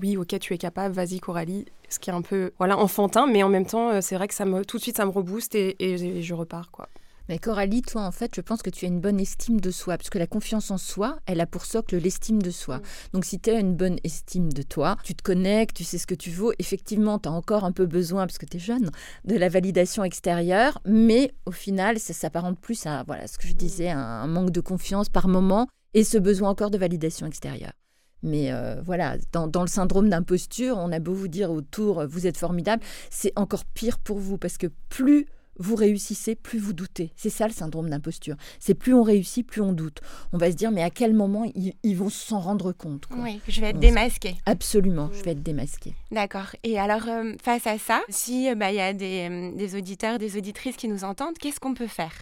Oui, 0.00 0.16
ok, 0.16 0.38
tu 0.38 0.54
es 0.54 0.58
capable, 0.58 0.94
vas-y, 0.94 1.20
Coralie. 1.20 1.66
Ce 1.88 1.98
qui 1.98 2.10
est 2.10 2.12
un 2.12 2.22
peu. 2.22 2.52
Voilà, 2.58 2.78
enfantin, 2.78 3.26
mais 3.26 3.42
en 3.42 3.48
même 3.48 3.66
temps, 3.66 3.90
euh, 3.90 4.00
c'est 4.00 4.14
vrai 4.14 4.28
que 4.28 4.34
ça 4.34 4.44
me, 4.44 4.64
tout 4.64 4.78
de 4.78 4.82
suite, 4.82 4.96
ça 4.96 5.04
me 5.04 5.10
rebooste 5.10 5.54
et, 5.54 6.22
je 6.22 6.34
repars, 6.34 6.70
quoi. 6.70 6.88
Mais 7.28 7.38
Coralie, 7.38 7.82
toi, 7.82 8.02
en 8.02 8.10
fait, 8.10 8.32
je 8.34 8.40
pense 8.40 8.60
que 8.62 8.70
tu 8.70 8.86
as 8.86 8.88
une 8.88 9.00
bonne 9.00 9.20
estime 9.20 9.60
de 9.60 9.70
soi, 9.70 9.96
parce 9.96 10.10
que 10.10 10.18
la 10.18 10.26
confiance 10.26 10.70
en 10.70 10.78
soi, 10.78 11.18
elle 11.26 11.40
a 11.40 11.46
pour 11.46 11.64
socle 11.64 11.96
l'estime 11.96 12.42
de 12.42 12.50
soi. 12.50 12.78
Mm. 12.78 12.82
Donc, 13.12 13.24
si 13.24 13.38
tu 13.38 13.50
as 13.50 13.60
une 13.60 13.76
bonne 13.76 13.98
estime 14.02 14.52
de 14.52 14.62
toi, 14.62 14.96
tu 15.04 15.14
te 15.14 15.22
connectes, 15.22 15.76
tu 15.76 15.84
sais 15.84 15.98
ce 15.98 16.06
que 16.06 16.14
tu 16.14 16.30
vaux, 16.30 16.52
effectivement, 16.58 17.18
tu 17.18 17.28
as 17.28 17.32
encore 17.32 17.64
un 17.64 17.72
peu 17.72 17.86
besoin, 17.86 18.26
parce 18.26 18.38
que 18.38 18.46
tu 18.46 18.56
es 18.56 18.60
jeune, 18.60 18.90
de 19.24 19.36
la 19.36 19.48
validation 19.48 20.02
extérieure, 20.02 20.80
mais 20.86 21.32
au 21.46 21.52
final, 21.52 21.98
ça 21.98 22.14
s'apparente 22.14 22.58
plus 22.58 22.86
à, 22.86 23.04
voilà, 23.06 23.26
ce 23.26 23.38
que 23.38 23.46
je 23.46 23.52
disais, 23.52 23.90
un 23.90 24.26
manque 24.26 24.50
de 24.50 24.60
confiance 24.60 25.08
par 25.08 25.28
moment 25.28 25.68
et 25.94 26.04
ce 26.04 26.18
besoin 26.18 26.50
encore 26.50 26.70
de 26.70 26.78
validation 26.78 27.26
extérieure. 27.26 27.72
Mais 28.22 28.52
euh, 28.52 28.80
voilà, 28.82 29.16
dans, 29.32 29.62
le 29.62 29.68
syndrome 29.68 30.08
d'imposture, 30.08 30.76
on 30.78 30.92
a 30.92 30.98
beau 30.98 31.14
vous 31.14 31.28
dire 31.28 31.50
autour, 31.50 32.00
euh, 32.00 32.06
vous 32.06 32.26
êtes 32.26 32.36
formidable, 32.36 32.82
c'est 33.08 33.32
encore 33.36 33.64
pire 33.64 33.98
pour 33.98 34.18
vous 34.18 34.38
parce 34.38 34.58
que 34.58 34.66
plus 34.88 35.26
vous 35.56 35.74
réussissez, 35.74 36.36
plus 36.36 36.58
vous 36.58 36.72
doutez. 36.72 37.12
C'est 37.16 37.28
ça 37.28 37.46
le 37.46 37.52
syndrome 37.52 37.90
d'imposture. 37.90 38.36
C'est 38.58 38.74
plus 38.74 38.94
on 38.94 39.02
réussit, 39.02 39.46
plus 39.46 39.60
on 39.60 39.74
doute. 39.74 40.00
On 40.32 40.38
va 40.38 40.50
se 40.50 40.56
dire, 40.56 40.70
mais 40.70 40.82
à 40.82 40.88
quel 40.88 41.12
moment 41.12 41.44
ils, 41.54 41.96
vont 41.96 42.08
s'en 42.08 42.40
rendre 42.40 42.72
compte 42.72 43.04
Oui, 43.14 43.40
je 43.46 43.60
vais 43.60 43.68
être 43.68 43.78
démasqué. 43.78 44.36
Absolument, 44.46 45.10
je 45.12 45.22
vais 45.22 45.32
être 45.32 45.42
démasqué. 45.42 45.94
D'accord. 46.10 46.56
Et 46.64 46.78
alors, 46.78 47.06
euh, 47.08 47.34
face 47.42 47.66
à 47.66 47.76
ça, 47.76 48.00
si 48.08 48.54
bah, 48.54 48.72
il 48.72 48.76
y 48.76 48.80
a 48.80 48.94
des, 48.94 49.52
des 49.54 49.76
auditeurs, 49.76 50.18
des 50.18 50.38
auditrices 50.38 50.76
qui 50.76 50.88
nous 50.88 51.04
entendent, 51.04 51.36
qu'est-ce 51.36 51.60
qu'on 51.60 51.74
peut 51.74 51.86
faire? 51.86 52.12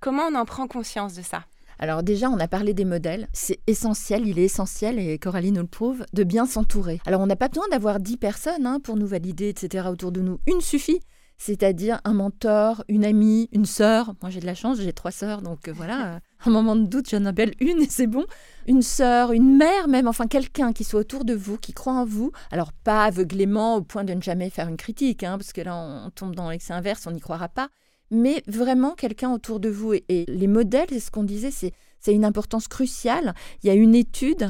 Comment 0.00 0.24
on 0.24 0.34
en 0.34 0.44
prend 0.44 0.66
conscience 0.66 1.14
de 1.14 1.22
ça? 1.22 1.44
Alors 1.78 2.02
déjà, 2.02 2.30
on 2.30 2.38
a 2.38 2.48
parlé 2.48 2.74
des 2.74 2.84
modèles. 2.84 3.28
C'est 3.32 3.60
essentiel, 3.66 4.26
il 4.26 4.38
est 4.38 4.44
essentiel, 4.44 4.98
et 4.98 5.18
Coralie 5.18 5.52
nous 5.52 5.60
le 5.60 5.66
prouve, 5.66 6.04
de 6.12 6.24
bien 6.24 6.46
s'entourer. 6.46 7.00
Alors 7.06 7.20
on 7.20 7.26
n'a 7.26 7.36
pas 7.36 7.48
besoin 7.48 7.68
d'avoir 7.68 8.00
dix 8.00 8.16
personnes 8.16 8.66
hein, 8.66 8.80
pour 8.82 8.96
nous 8.96 9.06
valider, 9.06 9.48
etc. 9.48 9.88
autour 9.90 10.12
de 10.12 10.20
nous. 10.20 10.40
Une 10.46 10.60
suffit. 10.60 11.00
C'est-à-dire 11.38 12.00
un 12.04 12.14
mentor, 12.14 12.82
une 12.88 13.04
amie, 13.04 13.50
une 13.52 13.66
sœur. 13.66 14.14
Moi 14.22 14.30
j'ai 14.30 14.40
de 14.40 14.46
la 14.46 14.54
chance, 14.54 14.80
j'ai 14.80 14.94
trois 14.94 15.10
sœurs, 15.10 15.42
donc 15.42 15.68
euh, 15.68 15.72
voilà. 15.74 16.20
un 16.46 16.50
moment 16.50 16.76
de 16.76 16.86
doute, 16.86 17.10
j'en 17.10 17.26
appelle 17.26 17.52
une 17.60 17.82
et 17.82 17.88
c'est 17.90 18.06
bon. 18.06 18.24
Une 18.66 18.80
sœur, 18.80 19.32
une 19.32 19.54
mère 19.58 19.86
même, 19.86 20.08
enfin 20.08 20.26
quelqu'un 20.26 20.72
qui 20.72 20.82
soit 20.82 21.00
autour 21.00 21.26
de 21.26 21.34
vous, 21.34 21.58
qui 21.58 21.74
croit 21.74 21.92
en 21.92 22.06
vous. 22.06 22.32
Alors 22.50 22.72
pas 22.72 23.04
aveuglément 23.04 23.76
au 23.76 23.82
point 23.82 24.04
de 24.04 24.14
ne 24.14 24.22
jamais 24.22 24.48
faire 24.48 24.66
une 24.66 24.78
critique, 24.78 25.24
hein, 25.24 25.36
parce 25.36 25.52
que 25.52 25.60
là 25.60 25.76
on 25.76 26.08
tombe 26.08 26.34
dans 26.34 26.48
l'excès 26.48 26.72
inverse, 26.72 27.06
on 27.06 27.10
n'y 27.10 27.20
croira 27.20 27.50
pas 27.50 27.68
mais 28.10 28.42
vraiment 28.46 28.94
quelqu'un 28.94 29.32
autour 29.32 29.60
de 29.60 29.68
vous. 29.68 29.94
Et, 29.94 30.24
les 30.28 30.46
modèles, 30.46 30.88
c'est 30.90 31.00
ce 31.00 31.10
qu'on 31.10 31.24
disait, 31.24 31.50
c'est, 31.50 31.72
une 32.08 32.24
importance 32.24 32.68
cruciale. 32.68 33.34
Il 33.62 33.66
y 33.66 33.70
a 33.70 33.74
une 33.74 33.96
étude, 33.96 34.48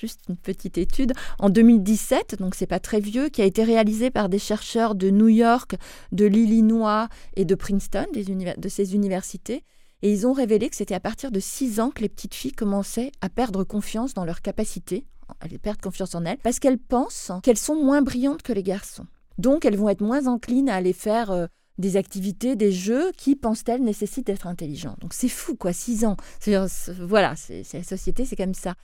juste 0.00 0.22
une 0.28 0.36
petite 0.36 0.78
étude, 0.78 1.12
en 1.38 1.48
2017, 1.48 2.36
donc 2.40 2.56
c'est 2.56 2.66
pas 2.66 2.80
très 2.80 2.98
vieux, 2.98 3.28
qui 3.28 3.40
a 3.40 3.44
été 3.44 3.62
réalisée 3.62 4.10
par 4.10 4.28
des 4.28 4.40
chercheurs 4.40 4.96
de 4.96 5.10
New 5.10 5.28
York, 5.28 5.76
de 6.10 6.24
l'Illinois 6.24 7.08
et 7.36 7.44
de 7.44 7.54
Princeton, 7.54 8.06
de 8.12 8.68
ces 8.68 8.94
universités. 8.96 9.62
Et 10.02 10.12
ils 10.12 10.26
ont 10.26 10.32
révélé 10.32 10.68
que 10.68 10.76
c'était 10.76 10.94
à 10.94 11.00
partir 11.00 11.30
de 11.30 11.38
6 11.40 11.80
ans 11.80 11.90
que 11.90 12.02
les 12.02 12.08
petites 12.08 12.34
filles 12.34 12.52
commençaient 12.52 13.12
à 13.20 13.28
perdre 13.28 13.62
confiance 13.64 14.14
dans 14.14 14.24
leurs 14.24 14.42
capacités, 14.42 15.06
elles 15.40 15.58
perdent 15.58 15.80
confiance 15.80 16.14
en 16.14 16.24
elles, 16.24 16.38
parce 16.38 16.58
qu'elles 16.58 16.78
pensent 16.78 17.32
qu'elles 17.42 17.58
sont 17.58 17.76
moins 17.76 18.02
brillantes 18.02 18.42
que 18.42 18.52
les 18.52 18.62
garçons. 18.62 19.06
Donc 19.38 19.64
elles 19.64 19.76
vont 19.76 19.88
être 19.88 20.00
moins 20.00 20.26
enclines 20.26 20.68
à 20.68 20.74
aller 20.74 20.92
faire 20.92 21.30
euh, 21.30 21.46
des 21.78 21.96
activités, 21.96 22.56
des 22.56 22.72
jeux 22.72 23.12
qui, 23.16 23.36
pensent-elles, 23.36 23.82
nécessitent 23.82 24.26
d'être 24.26 24.46
intelligents. 24.46 24.96
Donc 25.00 25.14
c'est 25.14 25.28
fou, 25.28 25.54
quoi, 25.56 25.72
six 25.72 26.04
ans. 26.04 26.16
voilà, 27.00 27.34
c'est 27.36 27.64
la 27.72 27.82
société, 27.82 28.24
c'est 28.24 28.36
comme 28.36 28.54
ça. 28.54 28.74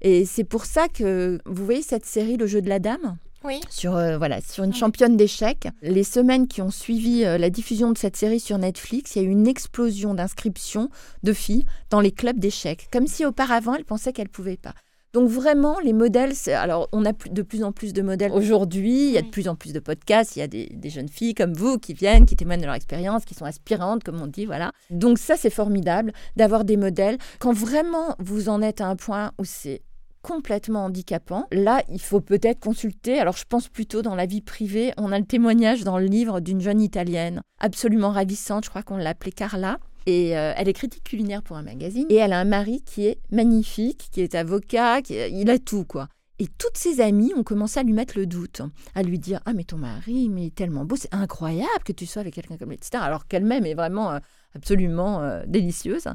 Et 0.00 0.24
c'est 0.24 0.44
pour 0.44 0.64
ça 0.64 0.88
que, 0.88 1.40
vous 1.46 1.64
voyez 1.64 1.82
cette 1.82 2.04
série, 2.04 2.36
Le 2.36 2.46
jeu 2.46 2.60
de 2.60 2.68
la 2.68 2.78
dame? 2.78 3.16
Oui. 3.44 3.60
Sur, 3.68 3.94
euh, 3.94 4.16
voilà, 4.16 4.40
sur 4.40 4.64
une 4.64 4.72
championne 4.72 5.18
d'échecs. 5.18 5.68
Les 5.82 6.04
semaines 6.04 6.48
qui 6.48 6.62
ont 6.62 6.70
suivi 6.70 7.24
euh, 7.24 7.36
la 7.36 7.50
diffusion 7.50 7.92
de 7.92 7.98
cette 7.98 8.16
série 8.16 8.40
sur 8.40 8.56
Netflix, 8.56 9.14
il 9.14 9.22
y 9.22 9.24
a 9.24 9.28
eu 9.28 9.30
une 9.30 9.46
explosion 9.46 10.14
d'inscriptions 10.14 10.88
de 11.22 11.32
filles 11.34 11.66
dans 11.90 12.00
les 12.00 12.10
clubs 12.10 12.38
d'échecs. 12.38 12.88
Comme 12.90 13.06
si 13.06 13.26
auparavant, 13.26 13.74
elles 13.74 13.84
pensaient 13.84 14.14
qu'elles 14.14 14.28
ne 14.28 14.32
pouvaient 14.32 14.56
pas. 14.56 14.74
Donc 15.14 15.28
vraiment, 15.28 15.78
les 15.78 15.92
modèles, 15.92 16.32
alors 16.48 16.88
on 16.90 17.04
a 17.04 17.12
de 17.12 17.42
plus 17.42 17.62
en 17.62 17.70
plus 17.70 17.92
de 17.92 18.02
modèles 18.02 18.32
aujourd'hui, 18.32 19.06
il 19.06 19.12
y 19.12 19.18
a 19.18 19.22
de 19.22 19.28
plus 19.28 19.46
en 19.46 19.54
plus 19.54 19.72
de 19.72 19.78
podcasts, 19.78 20.34
il 20.34 20.40
y 20.40 20.42
a 20.42 20.48
des, 20.48 20.90
jeunes 20.90 21.08
filles 21.08 21.34
comme 21.34 21.52
vous 21.52 21.78
qui 21.78 21.94
viennent, 21.94 22.26
qui 22.26 22.34
témoignent 22.34 22.60
de 22.60 22.66
leur 22.66 22.74
expérience, 22.74 23.24
qui 23.24 23.34
sont 23.34 23.44
aspirantes, 23.44 24.02
comme 24.02 24.20
on 24.20 24.26
dit, 24.26 24.44
voilà. 24.44 24.72
Donc 24.90 25.18
ça, 25.18 25.36
c'est 25.36 25.50
formidable 25.50 26.12
d'avoir 26.34 26.64
des 26.64 26.76
modèles. 26.76 27.18
Quand 27.38 27.52
vraiment 27.52 28.16
vous 28.18 28.48
en 28.48 28.60
êtes 28.60 28.80
à 28.80 28.88
un 28.88 28.96
point 28.96 29.30
où 29.38 29.44
c'est 29.44 29.82
complètement 30.22 30.86
handicapant. 30.86 31.46
Là, 31.52 31.82
il 31.90 32.00
faut 32.00 32.22
peut-être 32.22 32.58
consulter. 32.58 33.20
Alors, 33.20 33.36
je 33.36 33.44
pense 33.46 33.68
plutôt 33.68 34.00
dans 34.00 34.14
la 34.14 34.24
vie 34.24 34.40
privée. 34.40 34.94
On 34.96 35.12
a 35.12 35.18
le 35.18 35.26
témoignage 35.26 35.84
dans 35.84 35.98
le 35.98 36.06
livre 36.06 36.40
d'une 36.40 36.62
jeune 36.62 36.80
italienne, 36.80 37.42
absolument 37.60 38.10
ravissante. 38.10 38.64
Je 38.64 38.70
crois 38.70 38.82
qu'on 38.82 38.96
l'appelait 38.96 39.32
Carla. 39.32 39.78
Et 40.06 40.36
euh, 40.36 40.52
elle 40.56 40.68
est 40.68 40.74
critique 40.74 41.04
culinaire 41.04 41.42
pour 41.42 41.56
un 41.56 41.62
magazine. 41.62 42.06
Et 42.10 42.16
elle 42.16 42.32
a 42.32 42.38
un 42.38 42.44
mari 42.44 42.82
qui 42.84 43.06
est 43.06 43.18
magnifique, 43.30 44.08
qui 44.12 44.20
est 44.20 44.34
avocat, 44.34 45.02
qui 45.02 45.14
il 45.14 45.50
a 45.50 45.58
tout, 45.58 45.84
quoi. 45.84 46.08
Et 46.40 46.48
toutes 46.48 46.76
ses 46.76 47.00
amies 47.00 47.32
ont 47.36 47.44
commencé 47.44 47.78
à 47.78 47.84
lui 47.84 47.92
mettre 47.92 48.18
le 48.18 48.26
doute, 48.26 48.60
à 48.94 49.02
lui 49.02 49.18
dire 49.18 49.40
Ah, 49.44 49.52
mais 49.52 49.64
ton 49.64 49.76
mari, 49.76 50.28
mais 50.28 50.42
il 50.42 50.46
est 50.48 50.54
tellement 50.54 50.84
beau, 50.84 50.96
c'est 50.96 51.14
incroyable 51.14 51.84
que 51.84 51.92
tu 51.92 52.06
sois 52.06 52.20
avec 52.20 52.34
quelqu'un 52.34 52.56
comme 52.56 52.70
lui, 52.70 52.76
etc. 52.76 53.02
Alors 53.04 53.28
qu'elle-même 53.28 53.64
est 53.64 53.74
vraiment 53.74 54.12
euh, 54.12 54.18
absolument 54.54 55.22
euh, 55.22 55.44
délicieuse. 55.46 56.08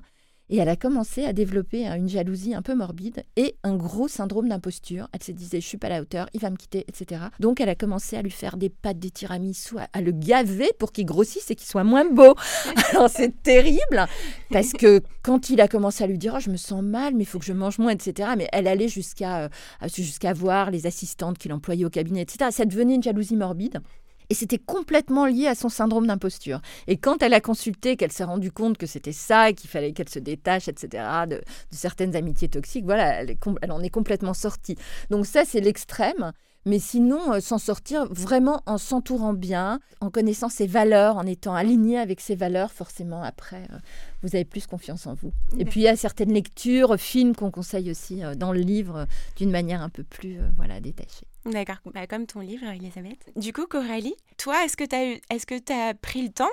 Et 0.50 0.58
elle 0.58 0.70
a 0.70 0.76
commencé 0.76 1.26
à 1.26 1.34
développer 1.34 1.88
hein, 1.88 1.96
une 1.96 2.10
jalousie 2.10 2.56
un 2.56 2.62
peu 2.62 2.74
morbide 2.74 3.24
et 3.36 3.56
un 3.64 3.76
gros 3.76 4.08
syndrome 4.08 4.50
d'imposture. 4.50 5.08
Elle 5.14 5.24
se 5.24 5.32
disait, 5.32 5.62
je 5.62 5.68
suis 5.68 5.78
pas 5.78 5.88
à 5.88 5.92
la 5.92 6.02
hauteur, 6.02 6.28
il 6.34 6.42
va 6.42 6.50
me 6.50 6.58
quitter, 6.58 6.86
etc. 6.88 7.22
Donc 7.40 7.62
elle 7.62 7.70
a 7.70 7.76
commencé 7.76 8.18
à 8.18 8.22
lui 8.22 8.32
faire 8.32 8.58
des 8.58 8.70
pâtes, 8.70 9.00
des 9.00 9.12
tiramisu, 9.12 9.76
à 9.94 10.02
le 10.02 10.12
gaver 10.12 10.72
pour 10.80 10.92
qu'il 10.92 11.06
grossisse 11.06 11.52
et 11.52 11.56
qu'il 11.56 11.68
soit 11.68 11.84
moins 11.84 12.06
beau. 12.10 12.36
Alors 12.92 13.10
c'est 13.10 13.42
terrible 13.44 14.08
parce 14.50 14.74
que 14.74 15.02
quand 15.22 15.50
il 15.50 15.62
a 15.62 15.68
commencé 15.68 16.04
à 16.04 16.08
lui 16.08 16.18
dire, 16.18 16.34
oh, 16.36 16.40
je 16.40 16.50
me 16.50 16.58
sens 16.58 16.84
mal, 16.84 17.14
mais 17.16 17.24
il 17.24 17.28
faut 17.28 17.40
que 17.40 17.46
je 17.46 17.54
mange 17.54 17.78
moins, 17.78 17.92
etc. 17.92 18.30
Mais 18.38 18.48
elle 18.52 18.68
allait 18.68 18.88
jusqu'à 18.88 19.44
euh, 19.44 19.50
jusqu'à 19.94 20.34
voir 20.34 20.72
les 20.72 20.88
assistantes 20.88 21.38
qu'il 21.38 21.54
employait 21.54 21.86
au 21.86 21.90
cabinet, 21.90 22.22
etc. 22.22 22.50
Ça 22.52 22.66
devenait 22.66 22.96
une 22.96 23.04
jalousie 23.04 23.36
morbide. 23.36 23.82
Et 24.30 24.36
c'était 24.36 24.60
complètement 24.60 25.26
lié 25.26 25.48
à 25.48 25.56
son 25.56 25.70
syndrome 25.70 26.08
d'imposture. 26.08 26.62
Et 26.88 26.98
quand 26.98 27.24
elle 27.24 27.34
a 27.34 27.42
consulté, 27.42 27.98
qu'elle 27.98 28.12
s'est 28.12 28.24
rendue 28.24 28.52
compte 28.52 28.78
que 28.78 28.86
c'était 28.86 29.12
ça, 29.12 29.54
qu'il 29.54 29.70
fallait 29.70 29.92
qu'elle 29.92 30.10
se 30.10 30.20
détache, 30.20 30.68
etc., 30.68 31.04
de, 31.28 31.42
certaines 31.72 32.16
amitiés 32.16 32.50
toxiques, 32.50 32.86
voilà, 32.86 33.22
elle, 33.22 33.38
elle 33.62 33.72
en 33.72 33.82
est 33.82 33.90
complètement 33.90 34.34
sortie. 34.36 34.76
Donc 35.10 35.26
ça, 35.26 35.46
c'est 35.46 35.62
l'extrême. 35.62 36.32
Mais 36.66 36.80
sinon, 36.80 37.34
euh, 37.34 37.40
s'en 37.40 37.58
sortir 37.58 38.06
vraiment 38.12 38.62
en 38.66 38.78
s'entourant 38.78 39.34
bien, 39.34 39.80
en 40.02 40.10
connaissant 40.10 40.50
ses 40.50 40.68
valeurs, 40.68 41.18
en 41.18 41.26
étant 41.26 41.56
aligné 41.56 41.98
avec 41.98 42.20
ses 42.20 42.36
valeurs, 42.36 42.72
forcément, 42.72 43.24
après, 43.24 43.64
euh, 43.72 43.78
vous 44.22 44.36
avez 44.36 44.46
plus 44.46 44.68
confiance 44.68 45.08
en 45.08 45.14
vous. 45.14 45.32
Et 45.58 45.66
puis, 45.66 45.82
il 45.82 45.84
y 45.84 45.88
a 45.88 45.96
certaines 45.96 46.34
lectures, 46.34 46.98
films 46.98 47.36
qu'on 47.36 47.52
conseille 47.52 47.92
aussi 47.92 48.24
euh, 48.24 48.36
dans 48.36 48.52
le 48.52 48.62
livre 48.62 49.08
d'une 49.36 49.52
manière 49.52 49.82
un 49.82 49.90
peu 49.90 50.04
plus 50.04 50.40
voilà, 50.58 50.80
détachée. 50.80 51.26
D'accord, 51.46 51.78
bah, 51.94 52.06
comme 52.08 52.26
ton 52.26 52.42
livre, 52.42 52.66
Elisabeth. 52.66 53.32
Du 53.36 53.54
coup, 53.54 53.66
Coralie, 53.66 54.16
toi, 54.38 54.66
est-ce 54.66 54.78
que 54.78 54.84
tu 54.84 54.96
as, 54.96 55.20
est-ce 55.34 55.46
que 55.46 55.56
as 55.72 55.94
pris 55.94 56.22
le 56.22 56.30
temps? 56.30 56.50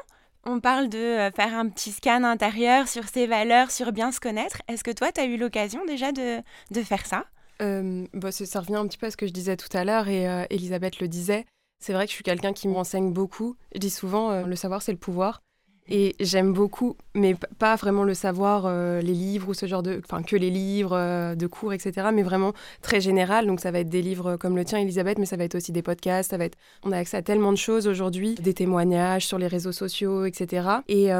On 0.48 0.60
parle 0.60 0.88
de 0.88 0.98
euh, 0.98 1.30
faire 1.32 1.54
un 1.54 1.68
petit 1.68 1.90
scan 1.90 2.22
intérieur 2.22 2.86
sur 2.86 3.08
ses 3.08 3.26
valeurs, 3.26 3.72
sur 3.72 3.90
bien 3.90 4.12
se 4.12 4.20
connaître. 4.20 4.62
Est-ce 4.68 4.84
que 4.84 4.92
toi, 4.92 5.10
tu 5.10 5.20
as 5.20 5.24
eu 5.24 5.36
l'occasion 5.36 5.84
déjà 5.86 6.12
de, 6.12 6.40
de 6.70 6.82
faire 6.82 7.04
ça? 7.04 7.24
Euh, 7.62 8.06
bah, 8.14 8.30
Ça 8.30 8.60
revient 8.60 8.76
un 8.76 8.86
petit 8.86 8.96
peu 8.96 9.06
à 9.06 9.10
ce 9.10 9.16
que 9.16 9.26
je 9.26 9.32
disais 9.32 9.56
tout 9.56 9.76
à 9.76 9.84
l'heure 9.84 10.06
et 10.06 10.28
euh, 10.28 10.44
Elisabeth 10.50 11.00
le 11.00 11.08
disait. 11.08 11.46
C'est 11.80 11.92
vrai 11.92 12.06
que 12.06 12.10
je 12.10 12.14
suis 12.14 12.24
quelqu'un 12.24 12.52
qui 12.52 12.68
m'enseigne 12.68 13.12
beaucoup. 13.12 13.56
Je 13.74 13.80
dis 13.80 13.90
souvent, 13.90 14.46
le 14.46 14.56
savoir, 14.56 14.80
c'est 14.80 14.92
le 14.92 14.98
pouvoir. 14.98 15.42
Et 15.88 16.16
j'aime 16.20 16.52
beaucoup, 16.52 16.96
mais 17.14 17.34
pas 17.58 17.76
vraiment 17.76 18.04
le 18.04 18.14
savoir, 18.14 18.64
euh, 18.66 19.00
les 19.00 19.12
livres 19.12 19.48
ou 19.48 19.54
ce 19.54 19.66
genre 19.66 19.82
de. 19.82 20.00
Enfin, 20.04 20.22
que 20.22 20.36
les 20.36 20.50
livres 20.50 20.96
euh, 20.96 21.34
de 21.34 21.46
cours, 21.46 21.72
etc. 21.72 22.08
Mais 22.12 22.22
vraiment 22.22 22.52
très 22.82 23.00
général. 23.00 23.46
Donc, 23.46 23.60
ça 23.60 23.70
va 23.70 23.80
être 23.80 23.88
des 23.88 24.02
livres 24.02 24.36
comme 24.36 24.56
le 24.56 24.64
tien, 24.64 24.78
Elisabeth, 24.78 25.18
mais 25.18 25.26
ça 25.26 25.36
va 25.36 25.44
être 25.44 25.54
aussi 25.54 25.72
des 25.72 25.82
podcasts. 25.82 26.30
Ça 26.30 26.38
va 26.38 26.44
être. 26.44 26.58
On 26.82 26.92
a 26.92 26.98
accès 26.98 27.16
à 27.16 27.22
tellement 27.22 27.52
de 27.52 27.58
choses 27.58 27.86
aujourd'hui, 27.86 28.34
des 28.34 28.54
témoignages 28.54 29.26
sur 29.26 29.38
les 29.38 29.46
réseaux 29.46 29.72
sociaux, 29.72 30.24
etc. 30.24 30.68
Et 30.88 31.10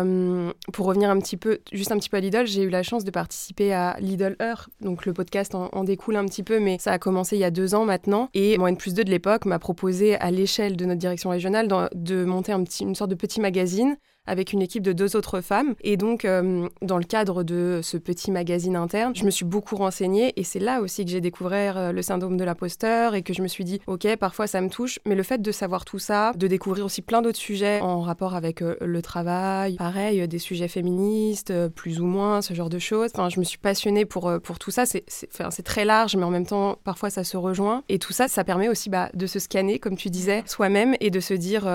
pour 0.72 0.86
revenir 0.86 1.10
un 1.10 1.18
petit 1.18 1.36
peu, 1.36 1.58
juste 1.72 1.92
un 1.92 1.98
petit 1.98 2.08
peu 2.08 2.16
à 2.16 2.20
Lidl, 2.20 2.46
j'ai 2.46 2.62
eu 2.62 2.68
la 2.68 2.82
chance 2.82 3.04
de 3.04 3.10
participer 3.10 3.72
à 3.72 3.96
Lidl 4.00 4.36
Heure. 4.40 4.68
Donc, 4.80 5.06
le 5.06 5.12
podcast 5.12 5.54
en, 5.54 5.84
découle 5.84 6.16
un 6.16 6.26
petit 6.26 6.42
peu, 6.42 6.58
mais 6.58 6.78
ça 6.78 6.92
a 6.92 6.98
commencé 6.98 7.36
il 7.36 7.40
y 7.40 7.44
a 7.44 7.50
deux 7.50 7.74
ans 7.74 7.84
maintenant. 7.84 8.28
Et 8.34 8.58
mon 8.58 8.66
N 8.66 8.76
plus 8.76 8.94
2 8.94 9.04
de 9.04 9.10
l'époque 9.10 9.44
m'a 9.44 9.58
proposé, 9.58 10.16
à 10.16 10.30
l'échelle 10.30 10.76
de 10.76 10.84
notre 10.84 10.98
direction 10.98 11.30
régionale, 11.30 11.68
de 11.94 12.24
monter 12.24 12.52
une 12.80 12.94
sorte 12.94 13.10
de 13.10 13.14
petit 13.14 13.40
magazine 13.40 13.96
avec 14.26 14.52
une 14.52 14.62
équipe 14.62 14.82
de 14.82 14.92
deux 14.92 15.16
autres 15.16 15.40
femmes. 15.40 15.74
Et 15.82 15.96
donc, 15.96 16.24
euh, 16.24 16.68
dans 16.82 16.98
le 16.98 17.04
cadre 17.04 17.42
de 17.42 17.80
ce 17.82 17.96
petit 17.96 18.30
magazine 18.30 18.76
interne, 18.76 19.14
je 19.14 19.24
me 19.24 19.30
suis 19.30 19.44
beaucoup 19.44 19.76
renseignée 19.76 20.32
et 20.36 20.44
c'est 20.44 20.58
là 20.58 20.80
aussi 20.80 21.04
que 21.04 21.10
j'ai 21.10 21.20
découvert 21.20 21.76
euh, 21.76 21.92
le 21.92 22.02
syndrome 22.02 22.36
de 22.36 22.44
l'imposteur 22.44 23.14
et 23.14 23.22
que 23.22 23.32
je 23.32 23.42
me 23.42 23.48
suis 23.48 23.64
dit, 23.64 23.80
ok, 23.86 24.16
parfois 24.16 24.46
ça 24.46 24.60
me 24.60 24.68
touche, 24.68 24.98
mais 25.04 25.14
le 25.14 25.22
fait 25.22 25.40
de 25.40 25.52
savoir 25.52 25.84
tout 25.84 25.98
ça, 25.98 26.32
de 26.36 26.46
découvrir 26.46 26.84
aussi 26.84 27.02
plein 27.02 27.22
d'autres 27.22 27.38
sujets 27.38 27.80
en 27.80 28.00
rapport 28.00 28.34
avec 28.34 28.62
euh, 28.62 28.76
le 28.80 29.02
travail, 29.02 29.76
pareil, 29.76 30.26
des 30.26 30.38
sujets 30.38 30.68
féministes, 30.68 31.52
plus 31.74 32.00
ou 32.00 32.06
moins, 32.06 32.42
ce 32.42 32.54
genre 32.54 32.70
de 32.70 32.78
choses. 32.78 33.10
Enfin, 33.14 33.28
je 33.28 33.38
me 33.38 33.44
suis 33.44 33.58
passionnée 33.58 34.04
pour, 34.04 34.32
pour 34.42 34.58
tout 34.58 34.70
ça. 34.70 34.84
C'est 34.86 35.62
très 35.62 35.84
large, 35.84 36.16
mais 36.16 36.24
en 36.24 36.30
même 36.30 36.46
temps, 36.46 36.78
parfois 36.84 37.10
ça 37.10 37.24
se 37.24 37.36
rejoint. 37.36 37.82
Et 37.88 37.98
tout 37.98 38.12
ça, 38.12 38.28
ça 38.28 38.44
permet 38.44 38.68
aussi 38.68 38.90
bah, 38.90 39.10
de 39.14 39.26
se 39.26 39.38
scanner, 39.38 39.78
comme 39.78 39.96
tu 39.96 40.10
disais, 40.10 40.42
soi-même 40.46 40.94
et 41.00 41.10
de 41.10 41.20
se 41.20 41.34
dire, 41.34 41.68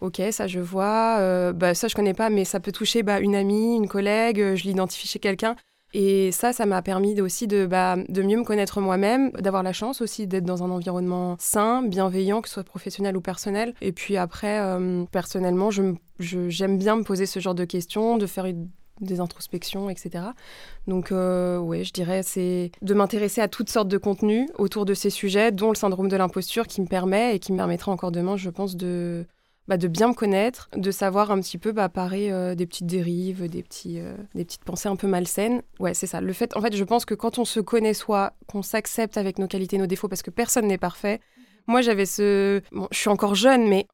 ok, 0.00 0.20
ça 0.30 0.46
je 0.46 0.60
vois, 0.60 1.52
bah, 1.52 1.74
ça 1.74 1.88
je 1.92 1.94
connais 1.94 2.14
pas, 2.14 2.30
mais 2.30 2.46
ça 2.46 2.58
peut 2.58 2.72
toucher 2.72 3.02
bah, 3.02 3.20
une 3.20 3.34
amie, 3.34 3.76
une 3.76 3.86
collègue, 3.86 4.40
euh, 4.40 4.56
je 4.56 4.64
l'identifie 4.64 5.06
chez 5.06 5.18
quelqu'un. 5.18 5.56
Et 5.92 6.32
ça, 6.32 6.54
ça 6.54 6.64
m'a 6.64 6.80
permis 6.80 7.20
aussi 7.20 7.46
de, 7.46 7.66
bah, 7.66 7.96
de 8.08 8.22
mieux 8.22 8.38
me 8.38 8.44
connaître 8.44 8.80
moi-même, 8.80 9.30
d'avoir 9.32 9.62
la 9.62 9.74
chance 9.74 10.00
aussi 10.00 10.26
d'être 10.26 10.46
dans 10.46 10.62
un 10.62 10.70
environnement 10.70 11.36
sain, 11.38 11.82
bienveillant, 11.82 12.40
que 12.40 12.48
ce 12.48 12.54
soit 12.54 12.64
professionnel 12.64 13.14
ou 13.14 13.20
personnel. 13.20 13.74
Et 13.82 13.92
puis 13.92 14.16
après, 14.16 14.58
euh, 14.58 15.04
personnellement, 15.12 15.68
j'aime 15.70 16.78
bien 16.78 16.96
me 16.96 17.02
poser 17.02 17.26
ce 17.26 17.40
genre 17.40 17.54
de 17.54 17.66
questions, 17.66 18.16
de 18.16 18.24
faire 18.26 18.46
des 19.02 19.20
introspections, 19.20 19.90
etc. 19.90 20.24
Donc, 20.86 21.12
euh, 21.12 21.58
oui, 21.58 21.84
je 21.84 21.92
dirais, 21.92 22.22
c'est 22.22 22.72
de 22.80 22.94
m'intéresser 22.94 23.42
à 23.42 23.48
toutes 23.48 23.68
sortes 23.68 23.88
de 23.88 23.98
contenus 23.98 24.48
autour 24.56 24.86
de 24.86 24.94
ces 24.94 25.10
sujets, 25.10 25.52
dont 25.52 25.68
le 25.68 25.76
syndrome 25.76 26.08
de 26.08 26.16
l'imposture 26.16 26.66
qui 26.66 26.80
me 26.80 26.86
permet 26.86 27.36
et 27.36 27.38
qui 27.38 27.52
me 27.52 27.58
permettra 27.58 27.92
encore 27.92 28.12
demain, 28.12 28.38
je 28.38 28.48
pense, 28.48 28.76
de 28.76 29.26
bah, 29.72 29.78
de 29.78 29.88
bien 29.88 30.08
me 30.08 30.12
connaître, 30.12 30.68
de 30.76 30.90
savoir 30.90 31.30
un 31.30 31.40
petit 31.40 31.56
peu 31.56 31.72
bah, 31.72 31.88
parer 31.88 32.30
euh, 32.30 32.54
des 32.54 32.66
petites 32.66 32.84
dérives, 32.84 33.48
des, 33.48 33.62
petits, 33.62 34.00
euh, 34.00 34.14
des 34.34 34.44
petites 34.44 34.64
pensées 34.64 34.90
un 34.90 34.96
peu 34.96 35.06
malsaines. 35.06 35.62
Ouais, 35.80 35.94
c'est 35.94 36.06
ça. 36.06 36.20
Le 36.20 36.34
fait, 36.34 36.54
en 36.54 36.60
fait, 36.60 36.76
je 36.76 36.84
pense 36.84 37.06
que 37.06 37.14
quand 37.14 37.38
on 37.38 37.46
se 37.46 37.58
connaît 37.58 37.94
soi, 37.94 38.34
qu'on 38.46 38.60
s'accepte 38.60 39.16
avec 39.16 39.38
nos 39.38 39.46
qualités, 39.46 39.78
nos 39.78 39.86
défauts, 39.86 40.08
parce 40.08 40.20
que 40.20 40.28
personne 40.28 40.66
n'est 40.66 40.76
parfait. 40.76 41.20
Moi, 41.68 41.80
j'avais 41.80 42.04
ce. 42.04 42.60
Bon, 42.70 42.86
je 42.90 42.98
suis 42.98 43.08
encore 43.08 43.34
jeune, 43.34 43.66
mais 43.66 43.86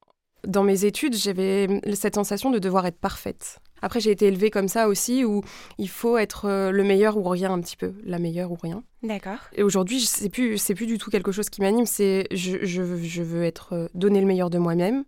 dans 0.45 0.65
mes 0.65 0.85
études, 0.85 1.15
j'avais 1.15 1.69
cette 1.95 2.17
sensation 2.17 2.51
de 2.51 2.59
devoir 2.59 2.85
être 2.85 2.99
parfaite. 2.99 3.61
Après, 3.81 4.01
j'ai 4.01 4.11
été 4.11 4.27
élevée 4.27 4.51
comme 4.51 4.67
ça 4.67 4.89
aussi, 4.89 5.25
où 5.25 5.43
il 5.79 5.89
faut 5.89 6.19
être 6.19 6.47
euh, 6.47 6.73
le 6.73 6.83
meilleur 6.83 7.19
ou 7.19 7.23
rien 7.23 7.53
un 7.53 7.61
petit 7.61 7.77
peu, 7.77 7.93
la 8.03 8.19
meilleure 8.19 8.51
ou 8.51 8.59
rien. 8.61 8.83
D'accord. 9.05 9.39
Et 9.55 9.63
aujourd'hui, 9.63 10.01
c'est 10.01 10.29
plus, 10.29 10.59
c'est 10.59 10.75
plus 10.75 10.87
du 10.87 10.99
tout 10.99 11.09
quelque 11.09 11.31
chose 11.31 11.49
qui 11.49 11.61
m'anime. 11.61 11.87
C'est 11.87 12.27
je, 12.33 12.57
je, 12.63 12.97
je, 12.97 13.23
veux 13.23 13.45
être 13.45 13.89
donner 13.95 14.21
le 14.21 14.27
meilleur 14.27 14.51
de 14.51 14.59
moi-même. 14.59 15.05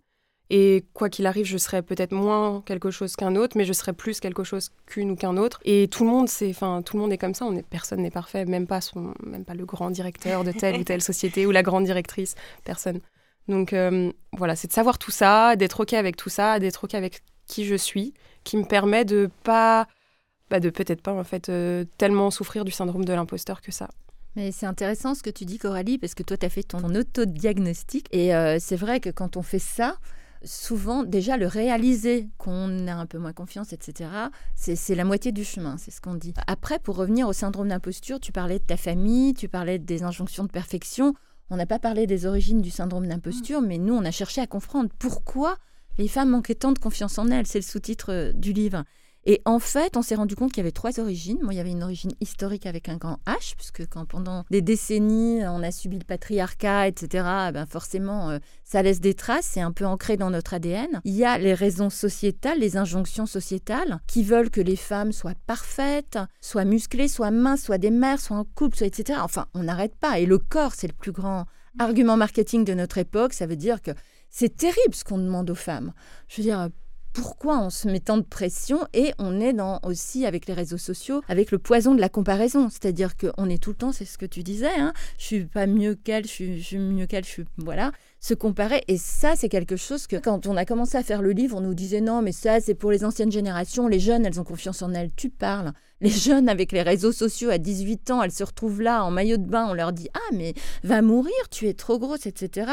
Et 0.53 0.83
quoi 0.93 1.07
qu'il 1.07 1.27
arrive, 1.27 1.45
je 1.45 1.57
serai 1.57 1.81
peut-être 1.81 2.11
moins 2.11 2.61
quelque 2.65 2.91
chose 2.91 3.15
qu'un 3.15 3.37
autre, 3.37 3.57
mais 3.57 3.63
je 3.63 3.71
serai 3.71 3.93
plus 3.93 4.19
quelque 4.19 4.43
chose 4.43 4.71
qu'une 4.85 5.11
ou 5.11 5.15
qu'un 5.15 5.37
autre. 5.37 5.61
Et 5.63 5.87
tout 5.87 6.03
le 6.03 6.09
monde, 6.09 6.27
c'est, 6.27 6.49
enfin, 6.49 6.81
tout 6.81 6.97
le 6.97 7.01
monde 7.01 7.13
est 7.13 7.17
comme 7.17 7.33
ça. 7.33 7.47
Personne 7.69 8.01
n'est 8.01 8.11
parfait, 8.11 8.43
même 8.43 8.67
pas 8.67 8.81
même 9.25 9.45
pas 9.45 9.53
le 9.53 9.65
grand 9.65 9.91
directeur 9.91 10.43
de 10.43 10.51
telle 10.51 10.81
ou 10.81 10.83
telle 10.83 11.01
société 11.01 11.45
ou 11.45 11.51
la 11.51 11.63
grande 11.63 11.85
directrice, 11.85 12.35
personne. 12.65 12.99
Donc 13.47 13.71
euh, 13.71 14.11
voilà, 14.33 14.57
c'est 14.57 14.67
de 14.67 14.73
savoir 14.73 14.99
tout 14.99 15.09
ça, 15.09 15.55
d'être 15.55 15.79
ok 15.79 15.93
avec 15.93 16.17
tout 16.17 16.27
ça, 16.27 16.59
d'être 16.59 16.83
ok 16.83 16.95
avec 16.95 17.21
qui 17.47 17.63
je 17.63 17.75
suis, 17.75 18.13
qui 18.43 18.57
me 18.57 18.65
permet 18.65 19.05
de 19.05 19.29
pas, 19.43 19.87
bah 20.49 20.59
de 20.59 20.69
peut-être 20.69 21.01
pas 21.01 21.13
en 21.13 21.23
fait 21.23 21.47
euh, 21.47 21.85
tellement 21.97 22.29
souffrir 22.29 22.65
du 22.65 22.71
syndrome 22.71 23.05
de 23.05 23.13
l'imposteur 23.13 23.61
que 23.61 23.71
ça. 23.71 23.87
Mais 24.35 24.51
c'est 24.51 24.65
intéressant 24.65 25.15
ce 25.15 25.23
que 25.23 25.29
tu 25.29 25.45
dis, 25.45 25.57
Coralie, 25.57 25.97
parce 25.97 26.13
que 26.13 26.23
toi, 26.23 26.35
tu 26.35 26.45
as 26.45 26.49
fait 26.49 26.63
ton 26.63 26.83
autodiagnostic. 26.93 28.07
Et 28.11 28.35
euh, 28.35 28.57
c'est 28.59 28.77
vrai 28.77 28.99
que 28.99 29.09
quand 29.09 29.35
on 29.35 29.41
fait 29.41 29.59
ça, 29.59 29.97
souvent, 30.43 31.03
déjà, 31.03 31.37
le 31.37 31.47
réaliser 31.47 32.29
qu'on 32.37 32.87
a 32.87 32.93
un 32.93 33.05
peu 33.05 33.17
moins 33.17 33.33
confiance, 33.33 33.73
etc., 33.73 34.09
c'est 34.55 34.95
la 34.95 35.05
moitié 35.05 35.31
du 35.31 35.43
chemin, 35.43 35.77
c'est 35.77 35.91
ce 35.91 36.01
qu'on 36.01 36.15
dit. 36.15 36.33
Après, 36.47 36.79
pour 36.79 36.95
revenir 36.95 37.27
au 37.27 37.33
syndrome 37.33 37.69
d'imposture, 37.69 38.19
tu 38.19 38.31
parlais 38.31 38.59
de 38.59 38.63
ta 38.63 38.77
famille, 38.77 39.33
tu 39.33 39.47
parlais 39.47 39.79
des 39.79 40.03
injonctions 40.03 40.43
de 40.43 40.51
perfection. 40.51 41.13
On 41.49 41.57
n'a 41.57 41.65
pas 41.65 41.79
parlé 41.79 42.07
des 42.07 42.25
origines 42.25 42.61
du 42.61 42.69
syndrome 42.69 43.07
d'imposture, 43.07 43.61
mais 43.61 43.77
nous, 43.77 43.93
on 43.93 44.05
a 44.05 44.11
cherché 44.11 44.41
à 44.41 44.47
comprendre 44.47 44.89
pourquoi 44.97 45.57
les 45.97 46.07
femmes 46.07 46.29
manquaient 46.29 46.55
tant 46.55 46.71
de 46.71 46.79
confiance 46.79 47.17
en 47.17 47.27
elles. 47.27 47.45
C'est 47.45 47.59
le 47.59 47.63
sous-titre 47.63 48.11
euh, 48.11 48.33
du 48.33 48.53
livre. 48.53 48.83
Et 49.25 49.41
en 49.45 49.59
fait, 49.59 49.97
on 49.97 50.01
s'est 50.01 50.15
rendu 50.15 50.35
compte 50.35 50.51
qu'il 50.51 50.61
y 50.61 50.65
avait 50.65 50.71
trois 50.71 50.99
origines. 50.99 51.37
Moi, 51.43 51.53
il 51.53 51.57
y 51.57 51.59
avait 51.59 51.71
une 51.71 51.83
origine 51.83 52.11
historique 52.21 52.65
avec 52.65 52.89
un 52.89 52.97
grand 52.97 53.19
H, 53.27 53.55
puisque 53.55 53.87
quand 53.87 54.05
pendant 54.05 54.45
des 54.49 54.61
décennies, 54.61 55.45
on 55.45 55.61
a 55.61 55.71
subi 55.71 55.99
le 55.99 56.05
patriarcat, 56.05 56.87
etc., 56.87 57.25
eh 57.49 57.51
ben 57.51 57.65
forcément, 57.67 58.31
euh, 58.31 58.39
ça 58.63 58.81
laisse 58.81 58.99
des 58.99 59.13
traces, 59.13 59.45
c'est 59.45 59.61
un 59.61 59.71
peu 59.71 59.85
ancré 59.85 60.17
dans 60.17 60.31
notre 60.31 60.55
ADN. 60.55 61.01
Il 61.03 61.13
y 61.13 61.23
a 61.23 61.37
les 61.37 61.53
raisons 61.53 61.91
sociétales, 61.91 62.59
les 62.59 62.77
injonctions 62.77 63.27
sociétales, 63.27 63.99
qui 64.07 64.23
veulent 64.23 64.49
que 64.49 64.61
les 64.61 64.75
femmes 64.75 65.11
soient 65.11 65.35
parfaites, 65.45 66.17
soient 66.41 66.65
musclées, 66.65 67.07
soient 67.07 67.31
minces, 67.31 67.63
soient 67.63 67.77
des 67.77 67.91
mères, 67.91 68.19
soient 68.19 68.37
en 68.37 68.45
couple, 68.45 68.83
etc. 68.83 69.19
Enfin, 69.21 69.45
on 69.53 69.63
n'arrête 69.63 69.95
pas. 69.95 70.19
Et 70.19 70.25
le 70.25 70.39
corps, 70.39 70.73
c'est 70.73 70.87
le 70.87 70.93
plus 70.93 71.11
grand 71.11 71.45
argument 71.77 72.17
marketing 72.17 72.65
de 72.65 72.73
notre 72.73 72.97
époque. 72.97 73.33
Ça 73.33 73.45
veut 73.45 73.55
dire 73.55 73.83
que 73.83 73.91
c'est 74.31 74.55
terrible 74.55 74.95
ce 74.95 75.03
qu'on 75.03 75.19
demande 75.19 75.49
aux 75.49 75.55
femmes. 75.55 75.93
Je 76.27 76.37
veux 76.37 76.43
dire, 76.43 76.69
pourquoi 77.13 77.59
on 77.59 77.69
se 77.69 77.87
met 77.87 77.99
tant 77.99 78.17
de 78.17 78.23
pression 78.23 78.79
et 78.93 79.13
on 79.19 79.39
est 79.39 79.53
dans 79.53 79.79
aussi 79.83 80.25
avec 80.25 80.45
les 80.45 80.53
réseaux 80.53 80.77
sociaux 80.77 81.21
avec 81.27 81.51
le 81.51 81.59
poison 81.59 81.93
de 81.93 82.01
la 82.01 82.09
comparaison 82.09 82.69
c'est-à-dire 82.69 83.15
qu'on 83.17 83.49
est 83.49 83.61
tout 83.61 83.71
le 83.71 83.75
temps 83.75 83.91
c'est 83.91 84.05
ce 84.05 84.17
que 84.17 84.25
tu 84.25 84.43
disais 84.43 84.73
hein, 84.77 84.93
je 85.17 85.25
suis 85.25 85.45
pas 85.45 85.67
mieux 85.67 85.95
qu'elle 85.95 86.25
je 86.25 86.31
suis, 86.31 86.59
je 86.59 86.65
suis 86.65 86.79
mieux 86.79 87.05
qu'elle 87.05 87.25
je 87.25 87.29
suis 87.29 87.45
voilà 87.57 87.91
se 88.21 88.35
comparer. 88.35 88.83
Et 88.87 88.97
ça, 88.97 89.33
c'est 89.35 89.49
quelque 89.49 89.75
chose 89.75 90.07
que 90.07 90.15
quand 90.15 90.47
on 90.47 90.55
a 90.55 90.63
commencé 90.63 90.95
à 90.95 91.03
faire 91.03 91.21
le 91.21 91.31
livre, 91.31 91.57
on 91.57 91.61
nous 91.61 91.73
disait 91.73 92.01
non, 92.01 92.21
mais 92.21 92.31
ça, 92.31 92.61
c'est 92.61 92.75
pour 92.75 92.91
les 92.91 93.03
anciennes 93.03 93.31
générations. 93.31 93.87
Les 93.87 93.99
jeunes, 93.99 94.25
elles 94.25 94.39
ont 94.39 94.45
confiance 94.45 94.81
en 94.83 94.93
elles. 94.93 95.11
Tu 95.15 95.29
parles. 95.29 95.73
Les 96.01 96.09
jeunes, 96.09 96.49
avec 96.49 96.71
les 96.71 96.81
réseaux 96.81 97.11
sociaux, 97.11 97.51
à 97.51 97.59
18 97.59 98.11
ans, 98.11 98.23
elles 98.23 98.31
se 98.31 98.43
retrouvent 98.43 98.81
là 98.81 99.03
en 99.03 99.11
maillot 99.11 99.37
de 99.37 99.45
bain. 99.45 99.67
On 99.69 99.73
leur 99.73 99.93
dit 99.93 100.09
ah, 100.13 100.33
mais 100.33 100.53
va 100.83 101.01
mourir, 101.01 101.33
tu 101.51 101.67
es 101.67 101.73
trop 101.73 101.99
grosse, 101.99 102.25
etc. 102.25 102.71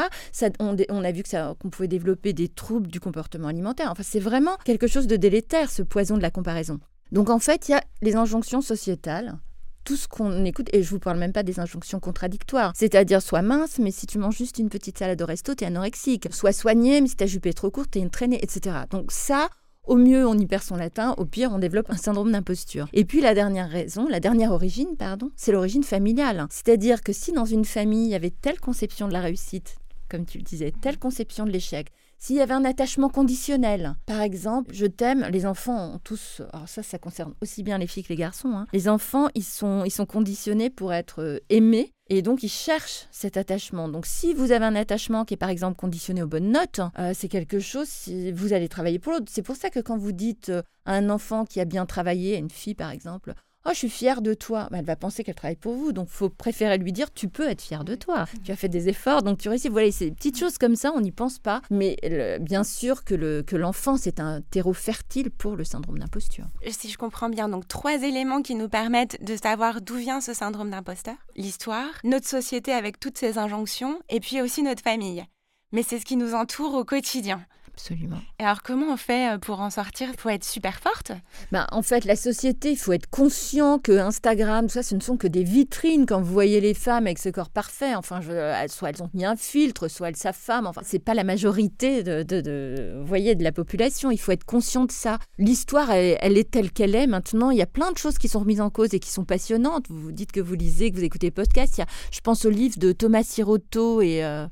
On, 0.59 0.75
on 0.89 1.03
a 1.03 1.11
vu 1.11 1.23
qu'on 1.23 1.69
pouvait 1.69 1.87
développer 1.87 2.33
des 2.33 2.47
troubles 2.47 2.87
du 2.87 2.99
comportement 2.99 3.47
alimentaire. 3.47 3.89
Enfin, 3.91 4.03
c'est 4.03 4.19
vraiment 4.19 4.57
quelque 4.65 4.87
chose 4.87 5.07
de 5.07 5.15
délétère, 5.15 5.69
ce 5.69 5.83
poison 5.83 6.17
de 6.17 6.21
la 6.21 6.31
comparaison. 6.31 6.79
Donc 7.11 7.29
en 7.29 7.39
fait, 7.39 7.69
il 7.69 7.71
y 7.71 7.75
a 7.75 7.83
les 8.01 8.15
injonctions 8.15 8.61
sociétales 8.61 9.37
tout 9.85 9.95
ce 9.95 10.07
qu'on 10.07 10.45
écoute, 10.45 10.69
et 10.71 10.83
je 10.83 10.89
vous 10.91 10.99
parle 10.99 11.17
même 11.17 11.31
pas 11.33 11.41
des 11.41 11.59
injonctions 11.59 11.99
contradictoires, 11.99 12.73
c'est-à-dire 12.75 13.23
sois 13.23 13.41
mince, 13.41 13.79
mais 13.79 13.89
si 13.89 14.05
tu 14.05 14.19
manges 14.19 14.37
juste 14.37 14.59
une 14.59 14.69
petite 14.69 14.99
salade 14.99 15.19
au 15.19 15.25
resto, 15.25 15.55
t'es 15.55 15.65
anorexique, 15.65 16.27
sois 16.31 16.51
soigné, 16.51 17.01
mais 17.01 17.07
si 17.07 17.15
ta 17.15 17.25
jupe 17.25 17.47
est 17.47 17.53
trop 17.53 17.71
courte, 17.71 17.89
t'es 17.91 17.99
une 17.99 18.11
traînée, 18.11 18.37
etc. 18.43 18.75
Donc 18.91 19.11
ça, 19.11 19.49
au 19.89 19.97
mieux, 19.97 20.25
on 20.27 20.37
y 20.37 20.45
perd 20.45 20.61
son 20.61 20.75
latin, 20.75 21.15
au 21.17 21.25
pire, 21.25 21.51
on 21.51 21.57
développe 21.57 21.89
un 21.89 21.97
syndrome 21.97 22.31
d'imposture. 22.31 22.87
Et 22.93 23.05
puis 23.05 23.21
la 23.21 23.33
dernière 23.33 23.69
raison, 23.69 24.07
la 24.07 24.19
dernière 24.19 24.51
origine, 24.51 24.95
pardon, 24.97 25.31
c'est 25.35 25.51
l'origine 25.51 25.83
familiale. 25.83 26.45
C'est-à-dire 26.51 27.01
que 27.01 27.11
si 27.11 27.31
dans 27.31 27.45
une 27.45 27.65
famille, 27.65 28.05
il 28.05 28.11
y 28.11 28.15
avait 28.15 28.29
telle 28.29 28.59
conception 28.59 29.07
de 29.07 29.13
la 29.13 29.21
réussite, 29.21 29.77
comme 30.07 30.25
tu 30.25 30.37
le 30.37 30.43
disais, 30.43 30.71
telle 30.79 30.99
conception 30.99 31.45
de 31.45 31.51
l'échec, 31.51 31.87
s'il 32.19 32.35
y 32.35 32.41
avait 32.41 32.53
un 32.53 32.65
attachement 32.65 33.09
conditionnel, 33.09 33.95
par 34.05 34.21
exemple, 34.21 34.71
je 34.73 34.85
t'aime, 34.85 35.25
les 35.31 35.45
enfants 35.45 35.95
ont 35.95 35.99
tous, 35.99 36.41
alors 36.53 36.67
ça, 36.67 36.83
ça 36.83 36.99
concerne 36.99 37.33
aussi 37.41 37.63
bien 37.63 37.77
les 37.77 37.87
filles 37.87 38.03
que 38.03 38.09
les 38.09 38.15
garçons, 38.15 38.51
hein. 38.51 38.67
les 38.73 38.89
enfants, 38.89 39.29
ils 39.33 39.43
sont, 39.43 39.85
ils 39.85 39.91
sont 39.91 40.05
conditionnés 40.05 40.69
pour 40.69 40.93
être 40.93 41.23
euh, 41.23 41.39
aimés. 41.49 41.93
Et 42.11 42.23
donc, 42.23 42.41
ils 42.41 42.49
cherchent 42.49 43.07
cet 43.11 43.37
attachement. 43.37 43.87
Donc, 43.87 44.07
si 44.07 44.33
vous 44.33 44.51
avez 44.51 44.65
un 44.65 44.75
attachement 44.75 45.25
qui 45.25 45.35
est 45.35 45.37
par 45.37 45.49
exemple 45.49 45.75
conditionné 45.75 46.23
aux 46.23 46.27
bonnes 46.27 46.51
notes, 46.51 46.81
euh, 46.97 47.11
c'est 47.13 47.27
quelque 47.27 47.59
chose, 47.59 47.87
si 47.87 48.31
vous 48.31 48.53
allez 48.53 48.67
travailler 48.67 48.97
pour 48.97 49.13
l'autre. 49.13 49.27
C'est 49.29 49.43
pour 49.43 49.55
ça 49.55 49.69
que 49.69 49.79
quand 49.79 49.97
vous 49.97 50.11
dites 50.11 50.49
euh, 50.49 50.63
à 50.85 50.93
un 50.93 51.11
enfant 51.11 51.45
qui 51.45 51.59
a 51.59 51.65
bien 51.65 51.85
travaillé, 51.85 52.35
à 52.35 52.39
une 52.39 52.49
fille 52.49 52.73
par 52.73 52.89
exemple, 52.89 53.35
Oh, 53.65 53.71
je 53.73 53.77
suis 53.77 53.89
fière 53.89 54.21
de 54.21 54.33
toi. 54.33 54.69
elle 54.73 54.85
va 54.85 54.95
penser 54.95 55.23
qu'elle 55.23 55.35
travaille 55.35 55.57
pour 55.57 55.75
vous. 55.75 55.91
Donc, 55.91 56.07
faut 56.07 56.29
préférer 56.29 56.77
lui 56.77 56.93
dire 56.93 57.13
Tu 57.13 57.27
peux 57.27 57.47
être 57.49 57.61
fière 57.61 57.83
de 57.83 57.95
toi. 57.95 58.25
Tu 58.43 58.51
as 58.51 58.55
fait 58.55 58.69
des 58.69 58.87
efforts, 58.87 59.21
donc 59.21 59.37
tu 59.37 59.49
réussis. 59.49 59.67
Voilà, 59.67 59.91
ces 59.91 60.11
petites 60.11 60.39
choses 60.39 60.57
comme 60.57 60.75
ça, 60.75 60.91
on 60.95 61.01
n'y 61.01 61.11
pense 61.11 61.39
pas. 61.39 61.61
Mais 61.69 61.97
bien 62.39 62.63
sûr 62.63 63.03
que, 63.03 63.15
le, 63.15 63.43
que 63.43 63.57
l'enfant, 63.57 63.97
c'est 63.97 64.19
un 64.19 64.41
terreau 64.41 64.73
fertile 64.73 65.29
pour 65.29 65.55
le 65.57 65.65
syndrome 65.65 65.99
d'imposture. 65.99 66.45
Si 66.69 66.89
je 66.89 66.97
comprends 66.97 67.29
bien, 67.29 67.49
donc 67.49 67.67
trois 67.67 68.01
éléments 68.01 68.41
qui 68.41 68.55
nous 68.55 68.69
permettent 68.69 69.21
de 69.23 69.35
savoir 69.35 69.81
d'où 69.81 69.95
vient 69.95 70.21
ce 70.21 70.33
syndrome 70.33 70.69
d'imposteur 70.69 71.15
l'histoire, 71.35 71.89
notre 72.03 72.27
société 72.27 72.71
avec 72.71 72.99
toutes 72.99 73.17
ses 73.17 73.37
injonctions, 73.37 73.99
et 74.09 74.19
puis 74.19 74.41
aussi 74.41 74.63
notre 74.63 74.81
famille. 74.81 75.25
Mais 75.71 75.83
c'est 75.83 75.99
ce 75.99 76.05
qui 76.05 76.17
nous 76.17 76.33
entoure 76.33 76.73
au 76.73 76.83
quotidien. 76.83 77.41
Absolument. 77.79 78.17
Et 78.39 78.43
alors, 78.43 78.61
comment 78.61 78.91
on 78.91 78.97
fait 78.97 79.33
euh, 79.33 79.37
pour 79.37 79.61
en 79.61 79.69
sortir 79.69 80.09
Il 80.11 80.19
faut 80.19 80.29
être 80.29 80.43
super 80.43 80.79
forte? 80.79 81.13
Ben, 81.53 81.65
En 81.71 81.81
fait, 81.81 82.03
la 82.03 82.17
société, 82.17 82.71
il 82.71 82.77
faut 82.77 82.91
être 82.91 83.09
conscient 83.09 83.79
que 83.79 83.93
Instagram, 83.93 84.67
tout 84.67 84.73
ça, 84.73 84.83
ce 84.83 84.95
ne 84.95 84.99
sont 84.99 85.15
que 85.15 85.27
des 85.27 85.43
vitrines. 85.43 86.05
Quand 86.05 86.19
vous 86.19 86.31
voyez 86.31 86.59
les 86.59 86.73
femmes 86.73 87.05
avec 87.05 87.19
ce 87.19 87.29
corps 87.29 87.49
parfait, 87.49 87.95
enfin, 87.95 88.19
je, 88.19 88.67
soit 88.67 88.89
elles 88.89 89.01
ont 89.01 89.09
mis 89.13 89.23
un 89.23 89.37
filtre, 89.37 89.87
soit 89.87 90.09
elles 90.09 90.17
savent 90.17 90.35
femme. 90.35 90.67
Enfin, 90.67 90.81
c'est 90.83 90.99
pas 90.99 91.13
la 91.13 91.23
majorité 91.23 92.03
de, 92.03 92.23
de, 92.23 93.01
voyez, 93.05 93.35
de 93.35 93.43
la 93.45 93.53
population. 93.53 94.11
Il 94.11 94.19
faut 94.19 94.33
être 94.33 94.45
conscient 94.45 94.83
de 94.83 94.91
ça. 94.91 95.17
L'histoire, 95.37 95.89
elle, 95.91 96.37
est 96.37 96.51
telle 96.51 96.71
qu'elle 96.71 96.95
est. 96.95 97.07
Maintenant, 97.07 97.49
il 97.49 97.57
y 97.57 97.63
a 97.63 97.67
plein 97.67 97.93
de 97.93 97.97
choses 97.97 98.17
qui 98.17 98.27
sont 98.27 98.39
remises 98.39 98.61
en 98.61 98.69
cause 98.69 98.93
et 98.93 98.99
qui 98.99 99.09
sont 99.09 99.23
passionnantes. 99.23 99.85
Vous 99.87 100.01
vous 100.01 100.11
dites 100.11 100.33
que 100.33 100.41
vous 100.41 100.55
lisez, 100.55 100.91
que 100.91 100.97
vous 100.97 101.05
écoutez 101.05 101.31
podcast. 101.31 101.77
Il 101.77 101.81
y 101.81 101.83
a, 101.83 101.87
je 102.11 102.19
pense 102.19 102.43
au 102.43 102.49
livre 102.49 102.77
de 102.77 102.91
Thomas 102.91 103.23
Sirotto 103.23 104.01
et... 104.01 104.25
Euh, 104.25 104.47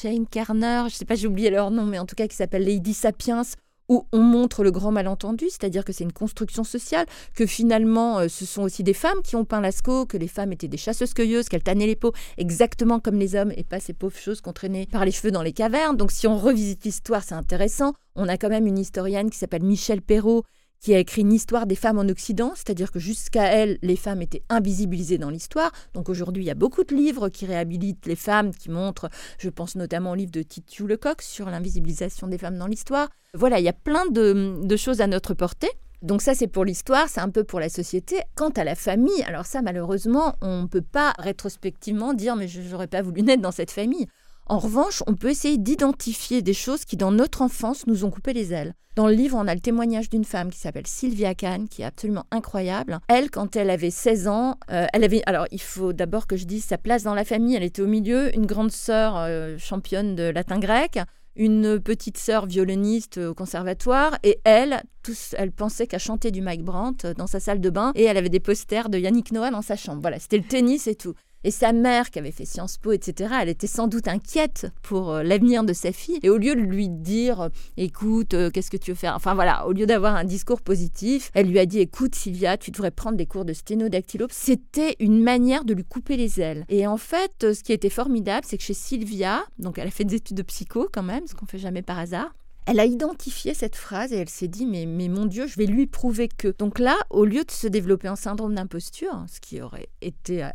Jane 0.00 0.26
Carner, 0.26 0.84
je 0.88 0.94
sais 0.94 1.04
pas, 1.04 1.14
j'ai 1.14 1.26
oublié 1.26 1.50
leur 1.50 1.70
nom, 1.70 1.84
mais 1.84 1.98
en 1.98 2.06
tout 2.06 2.14
cas 2.14 2.26
qui 2.26 2.36
s'appelle 2.36 2.64
Lady 2.64 2.94
Sapiens, 2.94 3.42
où 3.88 4.06
on 4.12 4.20
montre 4.20 4.62
le 4.62 4.70
grand 4.70 4.92
malentendu, 4.92 5.46
c'est-à-dire 5.50 5.84
que 5.84 5.92
c'est 5.92 6.04
une 6.04 6.12
construction 6.12 6.64
sociale, 6.64 7.06
que 7.34 7.46
finalement 7.46 8.20
euh, 8.20 8.28
ce 8.28 8.46
sont 8.46 8.62
aussi 8.62 8.82
des 8.82 8.94
femmes 8.94 9.20
qui 9.22 9.36
ont 9.36 9.44
peint 9.44 9.60
Lascaux, 9.60 10.06
que 10.06 10.16
les 10.16 10.28
femmes 10.28 10.52
étaient 10.52 10.68
des 10.68 10.76
chasseuses-cueilleuses, 10.76 11.48
qu'elles 11.48 11.62
tannaient 11.62 11.86
les 11.86 11.96
peaux 11.96 12.12
exactement 12.38 13.00
comme 13.00 13.16
les 13.18 13.34
hommes 13.34 13.52
et 13.56 13.64
pas 13.64 13.80
ces 13.80 13.92
pauvres 13.92 14.16
choses 14.16 14.40
qu'on 14.40 14.52
traînait 14.52 14.86
par 14.86 15.04
les 15.04 15.10
cheveux 15.10 15.32
dans 15.32 15.42
les 15.42 15.52
cavernes. 15.52 15.96
Donc 15.96 16.12
si 16.12 16.26
on 16.26 16.38
revisite 16.38 16.84
l'histoire, 16.84 17.22
c'est 17.24 17.34
intéressant. 17.34 17.92
On 18.14 18.28
a 18.28 18.36
quand 18.36 18.48
même 18.48 18.66
une 18.66 18.78
historienne 18.78 19.30
qui 19.30 19.38
s'appelle 19.38 19.62
Michel 19.62 20.00
Perrault 20.00 20.44
qui 20.82 20.94
a 20.94 20.98
écrit 20.98 21.22
une 21.22 21.32
histoire 21.32 21.66
des 21.66 21.76
femmes 21.76 21.98
en 21.98 22.08
Occident, 22.08 22.52
c'est-à-dire 22.56 22.90
que 22.90 22.98
jusqu'à 22.98 23.44
elle, 23.44 23.78
les 23.82 23.94
femmes 23.94 24.20
étaient 24.20 24.42
invisibilisées 24.48 25.16
dans 25.16 25.30
l'histoire. 25.30 25.70
Donc 25.94 26.08
aujourd'hui, 26.08 26.42
il 26.42 26.46
y 26.46 26.50
a 26.50 26.56
beaucoup 26.56 26.82
de 26.82 26.94
livres 26.94 27.28
qui 27.28 27.46
réhabilitent 27.46 28.04
les 28.06 28.16
femmes, 28.16 28.52
qui 28.52 28.68
montrent, 28.68 29.08
je 29.38 29.48
pense 29.48 29.76
notamment 29.76 30.10
au 30.10 30.14
livre 30.16 30.32
de 30.32 30.42
Titu 30.42 30.86
Lecoq 30.86 31.22
sur 31.22 31.48
l'invisibilisation 31.48 32.26
des 32.26 32.36
femmes 32.36 32.58
dans 32.58 32.66
l'histoire. 32.66 33.08
Voilà, 33.34 33.60
il 33.60 33.64
y 33.64 33.68
a 33.68 33.72
plein 33.72 34.06
de, 34.10 34.76
choses 34.76 35.00
à 35.00 35.06
notre 35.06 35.34
portée. 35.34 35.70
Donc 36.02 36.20
ça, 36.20 36.34
c'est 36.34 36.48
pour 36.48 36.64
l'histoire, 36.64 37.08
c'est 37.08 37.20
un 37.20 37.30
peu 37.30 37.44
pour 37.44 37.60
la 37.60 37.68
société. 37.68 38.16
Quant 38.34 38.50
à 38.50 38.64
la 38.64 38.74
famille, 38.74 39.22
alors 39.22 39.46
ça, 39.46 39.62
malheureusement, 39.62 40.34
on 40.40 40.62
ne 40.62 40.66
peut 40.66 40.82
pas 40.82 41.14
rétrospectivement 41.16 42.12
dire, 42.12 42.34
mais 42.34 42.48
je 42.48 42.60
n'aurais 42.60 42.88
pas 42.88 43.02
voulu 43.02 43.22
naître 43.22 43.40
dans 43.40 43.52
cette 43.52 43.70
famille. 43.70 44.08
En 44.46 44.58
revanche, 44.58 45.02
on 45.06 45.14
peut 45.14 45.30
essayer 45.30 45.56
d'identifier 45.56 46.42
des 46.42 46.54
choses 46.54 46.84
qui, 46.84 46.96
dans 46.96 47.12
notre 47.12 47.42
enfance, 47.42 47.86
nous 47.86 48.04
ont 48.04 48.10
coupé 48.10 48.32
les 48.32 48.52
ailes. 48.52 48.74
Dans 48.94 49.06
le 49.06 49.14
livre, 49.14 49.38
on 49.40 49.48
a 49.48 49.54
le 49.54 49.60
témoignage 49.60 50.10
d'une 50.10 50.24
femme 50.24 50.50
qui 50.50 50.58
s'appelle 50.58 50.86
Sylvia 50.86 51.34
Kahn, 51.34 51.66
qui 51.66 51.80
est 51.80 51.86
absolument 51.86 52.26
incroyable. 52.30 52.98
Elle, 53.08 53.30
quand 53.30 53.56
elle 53.56 53.70
avait 53.70 53.90
16 53.90 54.28
ans, 54.28 54.58
euh, 54.70 54.86
elle 54.92 55.04
avait. 55.04 55.22
Alors, 55.24 55.46
il 55.50 55.62
faut 55.62 55.94
d'abord 55.94 56.26
que 56.26 56.36
je 56.36 56.44
dise 56.44 56.64
sa 56.64 56.76
place 56.76 57.02
dans 57.02 57.14
la 57.14 57.24
famille. 57.24 57.56
Elle 57.56 57.62
était 57.62 57.80
au 57.80 57.86
milieu, 57.86 58.34
une 58.34 58.44
grande 58.44 58.70
sœur 58.70 59.14
euh, 59.16 59.56
championne 59.56 60.14
de 60.14 60.24
latin 60.24 60.58
grec, 60.58 60.98
une 61.36 61.80
petite 61.80 62.18
sœur 62.18 62.44
violoniste 62.44 63.16
au 63.16 63.34
conservatoire, 63.34 64.18
et 64.22 64.40
elle, 64.44 64.82
tous, 65.02 65.34
elle 65.38 65.52
pensait 65.52 65.86
qu'à 65.86 65.98
chanter 65.98 66.30
du 66.30 66.42
Mike 66.42 66.62
Brandt 66.62 67.14
dans 67.14 67.26
sa 67.26 67.40
salle 67.40 67.60
de 67.60 67.70
bain, 67.70 67.92
et 67.94 68.04
elle 68.04 68.18
avait 68.18 68.28
des 68.28 68.40
posters 68.40 68.90
de 68.90 68.98
Yannick 68.98 69.32
Noah 69.32 69.50
dans 69.50 69.62
sa 69.62 69.76
chambre. 69.76 70.02
Voilà, 70.02 70.18
c'était 70.18 70.36
le 70.36 70.44
tennis 70.44 70.86
et 70.86 70.94
tout. 70.94 71.14
Et 71.44 71.50
sa 71.50 71.72
mère, 71.72 72.10
qui 72.10 72.18
avait 72.18 72.30
fait 72.30 72.44
Sciences 72.44 72.78
Po, 72.78 72.92
etc., 72.92 73.34
elle 73.40 73.48
était 73.48 73.66
sans 73.66 73.88
doute 73.88 74.06
inquiète 74.06 74.68
pour 74.82 75.10
euh, 75.10 75.22
l'avenir 75.22 75.64
de 75.64 75.72
sa 75.72 75.92
fille. 75.92 76.20
Et 76.22 76.30
au 76.30 76.36
lieu 76.36 76.54
de 76.54 76.60
lui 76.60 76.88
dire, 76.88 77.42
euh, 77.42 77.48
écoute, 77.76 78.34
euh, 78.34 78.50
qu'est-ce 78.50 78.70
que 78.70 78.76
tu 78.76 78.92
veux 78.92 78.96
faire? 78.96 79.14
Enfin 79.16 79.34
voilà, 79.34 79.66
au 79.66 79.72
lieu 79.72 79.86
d'avoir 79.86 80.14
un 80.14 80.24
discours 80.24 80.60
positif, 80.60 81.30
elle 81.34 81.48
lui 81.48 81.58
a 81.58 81.66
dit, 81.66 81.80
écoute 81.80 82.14
Sylvia, 82.14 82.56
tu 82.56 82.70
devrais 82.70 82.90
prendre 82.90 83.16
des 83.16 83.26
cours 83.26 83.44
de 83.44 83.52
sténodactylo. 83.52 84.26
C'était 84.30 84.96
une 85.00 85.20
manière 85.22 85.64
de 85.64 85.74
lui 85.74 85.84
couper 85.84 86.16
les 86.16 86.40
ailes. 86.40 86.64
Et 86.68 86.86
en 86.86 86.96
fait, 86.96 87.52
ce 87.52 87.62
qui 87.62 87.72
était 87.72 87.90
formidable, 87.90 88.46
c'est 88.48 88.58
que 88.58 88.64
chez 88.64 88.74
Sylvia, 88.74 89.44
donc 89.58 89.78
elle 89.78 89.88
a 89.88 89.90
fait 89.90 90.04
des 90.04 90.16
études 90.16 90.36
de 90.36 90.42
psycho 90.42 90.88
quand 90.92 91.02
même, 91.02 91.26
ce 91.26 91.34
qu'on 91.34 91.46
fait 91.46 91.58
jamais 91.58 91.82
par 91.82 91.98
hasard, 91.98 92.32
elle 92.66 92.80
a 92.80 92.84
identifié 92.84 93.54
cette 93.54 93.76
phrase 93.76 94.12
et 94.12 94.16
elle 94.16 94.28
s'est 94.28 94.48
dit 94.48 94.66
mais, 94.66 94.86
mais 94.86 95.08
mon 95.08 95.26
Dieu, 95.26 95.46
je 95.46 95.56
vais 95.56 95.66
lui 95.66 95.86
prouver 95.86 96.28
que. 96.28 96.54
Donc 96.58 96.78
là, 96.78 96.96
au 97.10 97.24
lieu 97.24 97.44
de 97.44 97.50
se 97.50 97.66
développer 97.66 98.08
un 98.08 98.16
syndrome 98.16 98.54
d'imposture, 98.54 99.24
ce 99.32 99.40
qui 99.40 99.60
aurait 99.60 99.88
été 100.00 100.42
à 100.42 100.54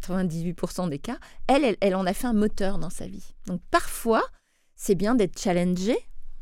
98% 0.00 0.88
des 0.88 0.98
cas, 0.98 1.18
elle, 1.46 1.76
elle, 1.80 1.94
en 1.94 2.06
a 2.06 2.12
fait 2.12 2.26
un 2.26 2.32
moteur 2.32 2.78
dans 2.78 2.90
sa 2.90 3.06
vie. 3.06 3.34
Donc 3.46 3.60
parfois, 3.70 4.22
c'est 4.76 4.94
bien 4.94 5.14
d'être 5.14 5.38
challengé 5.40 5.96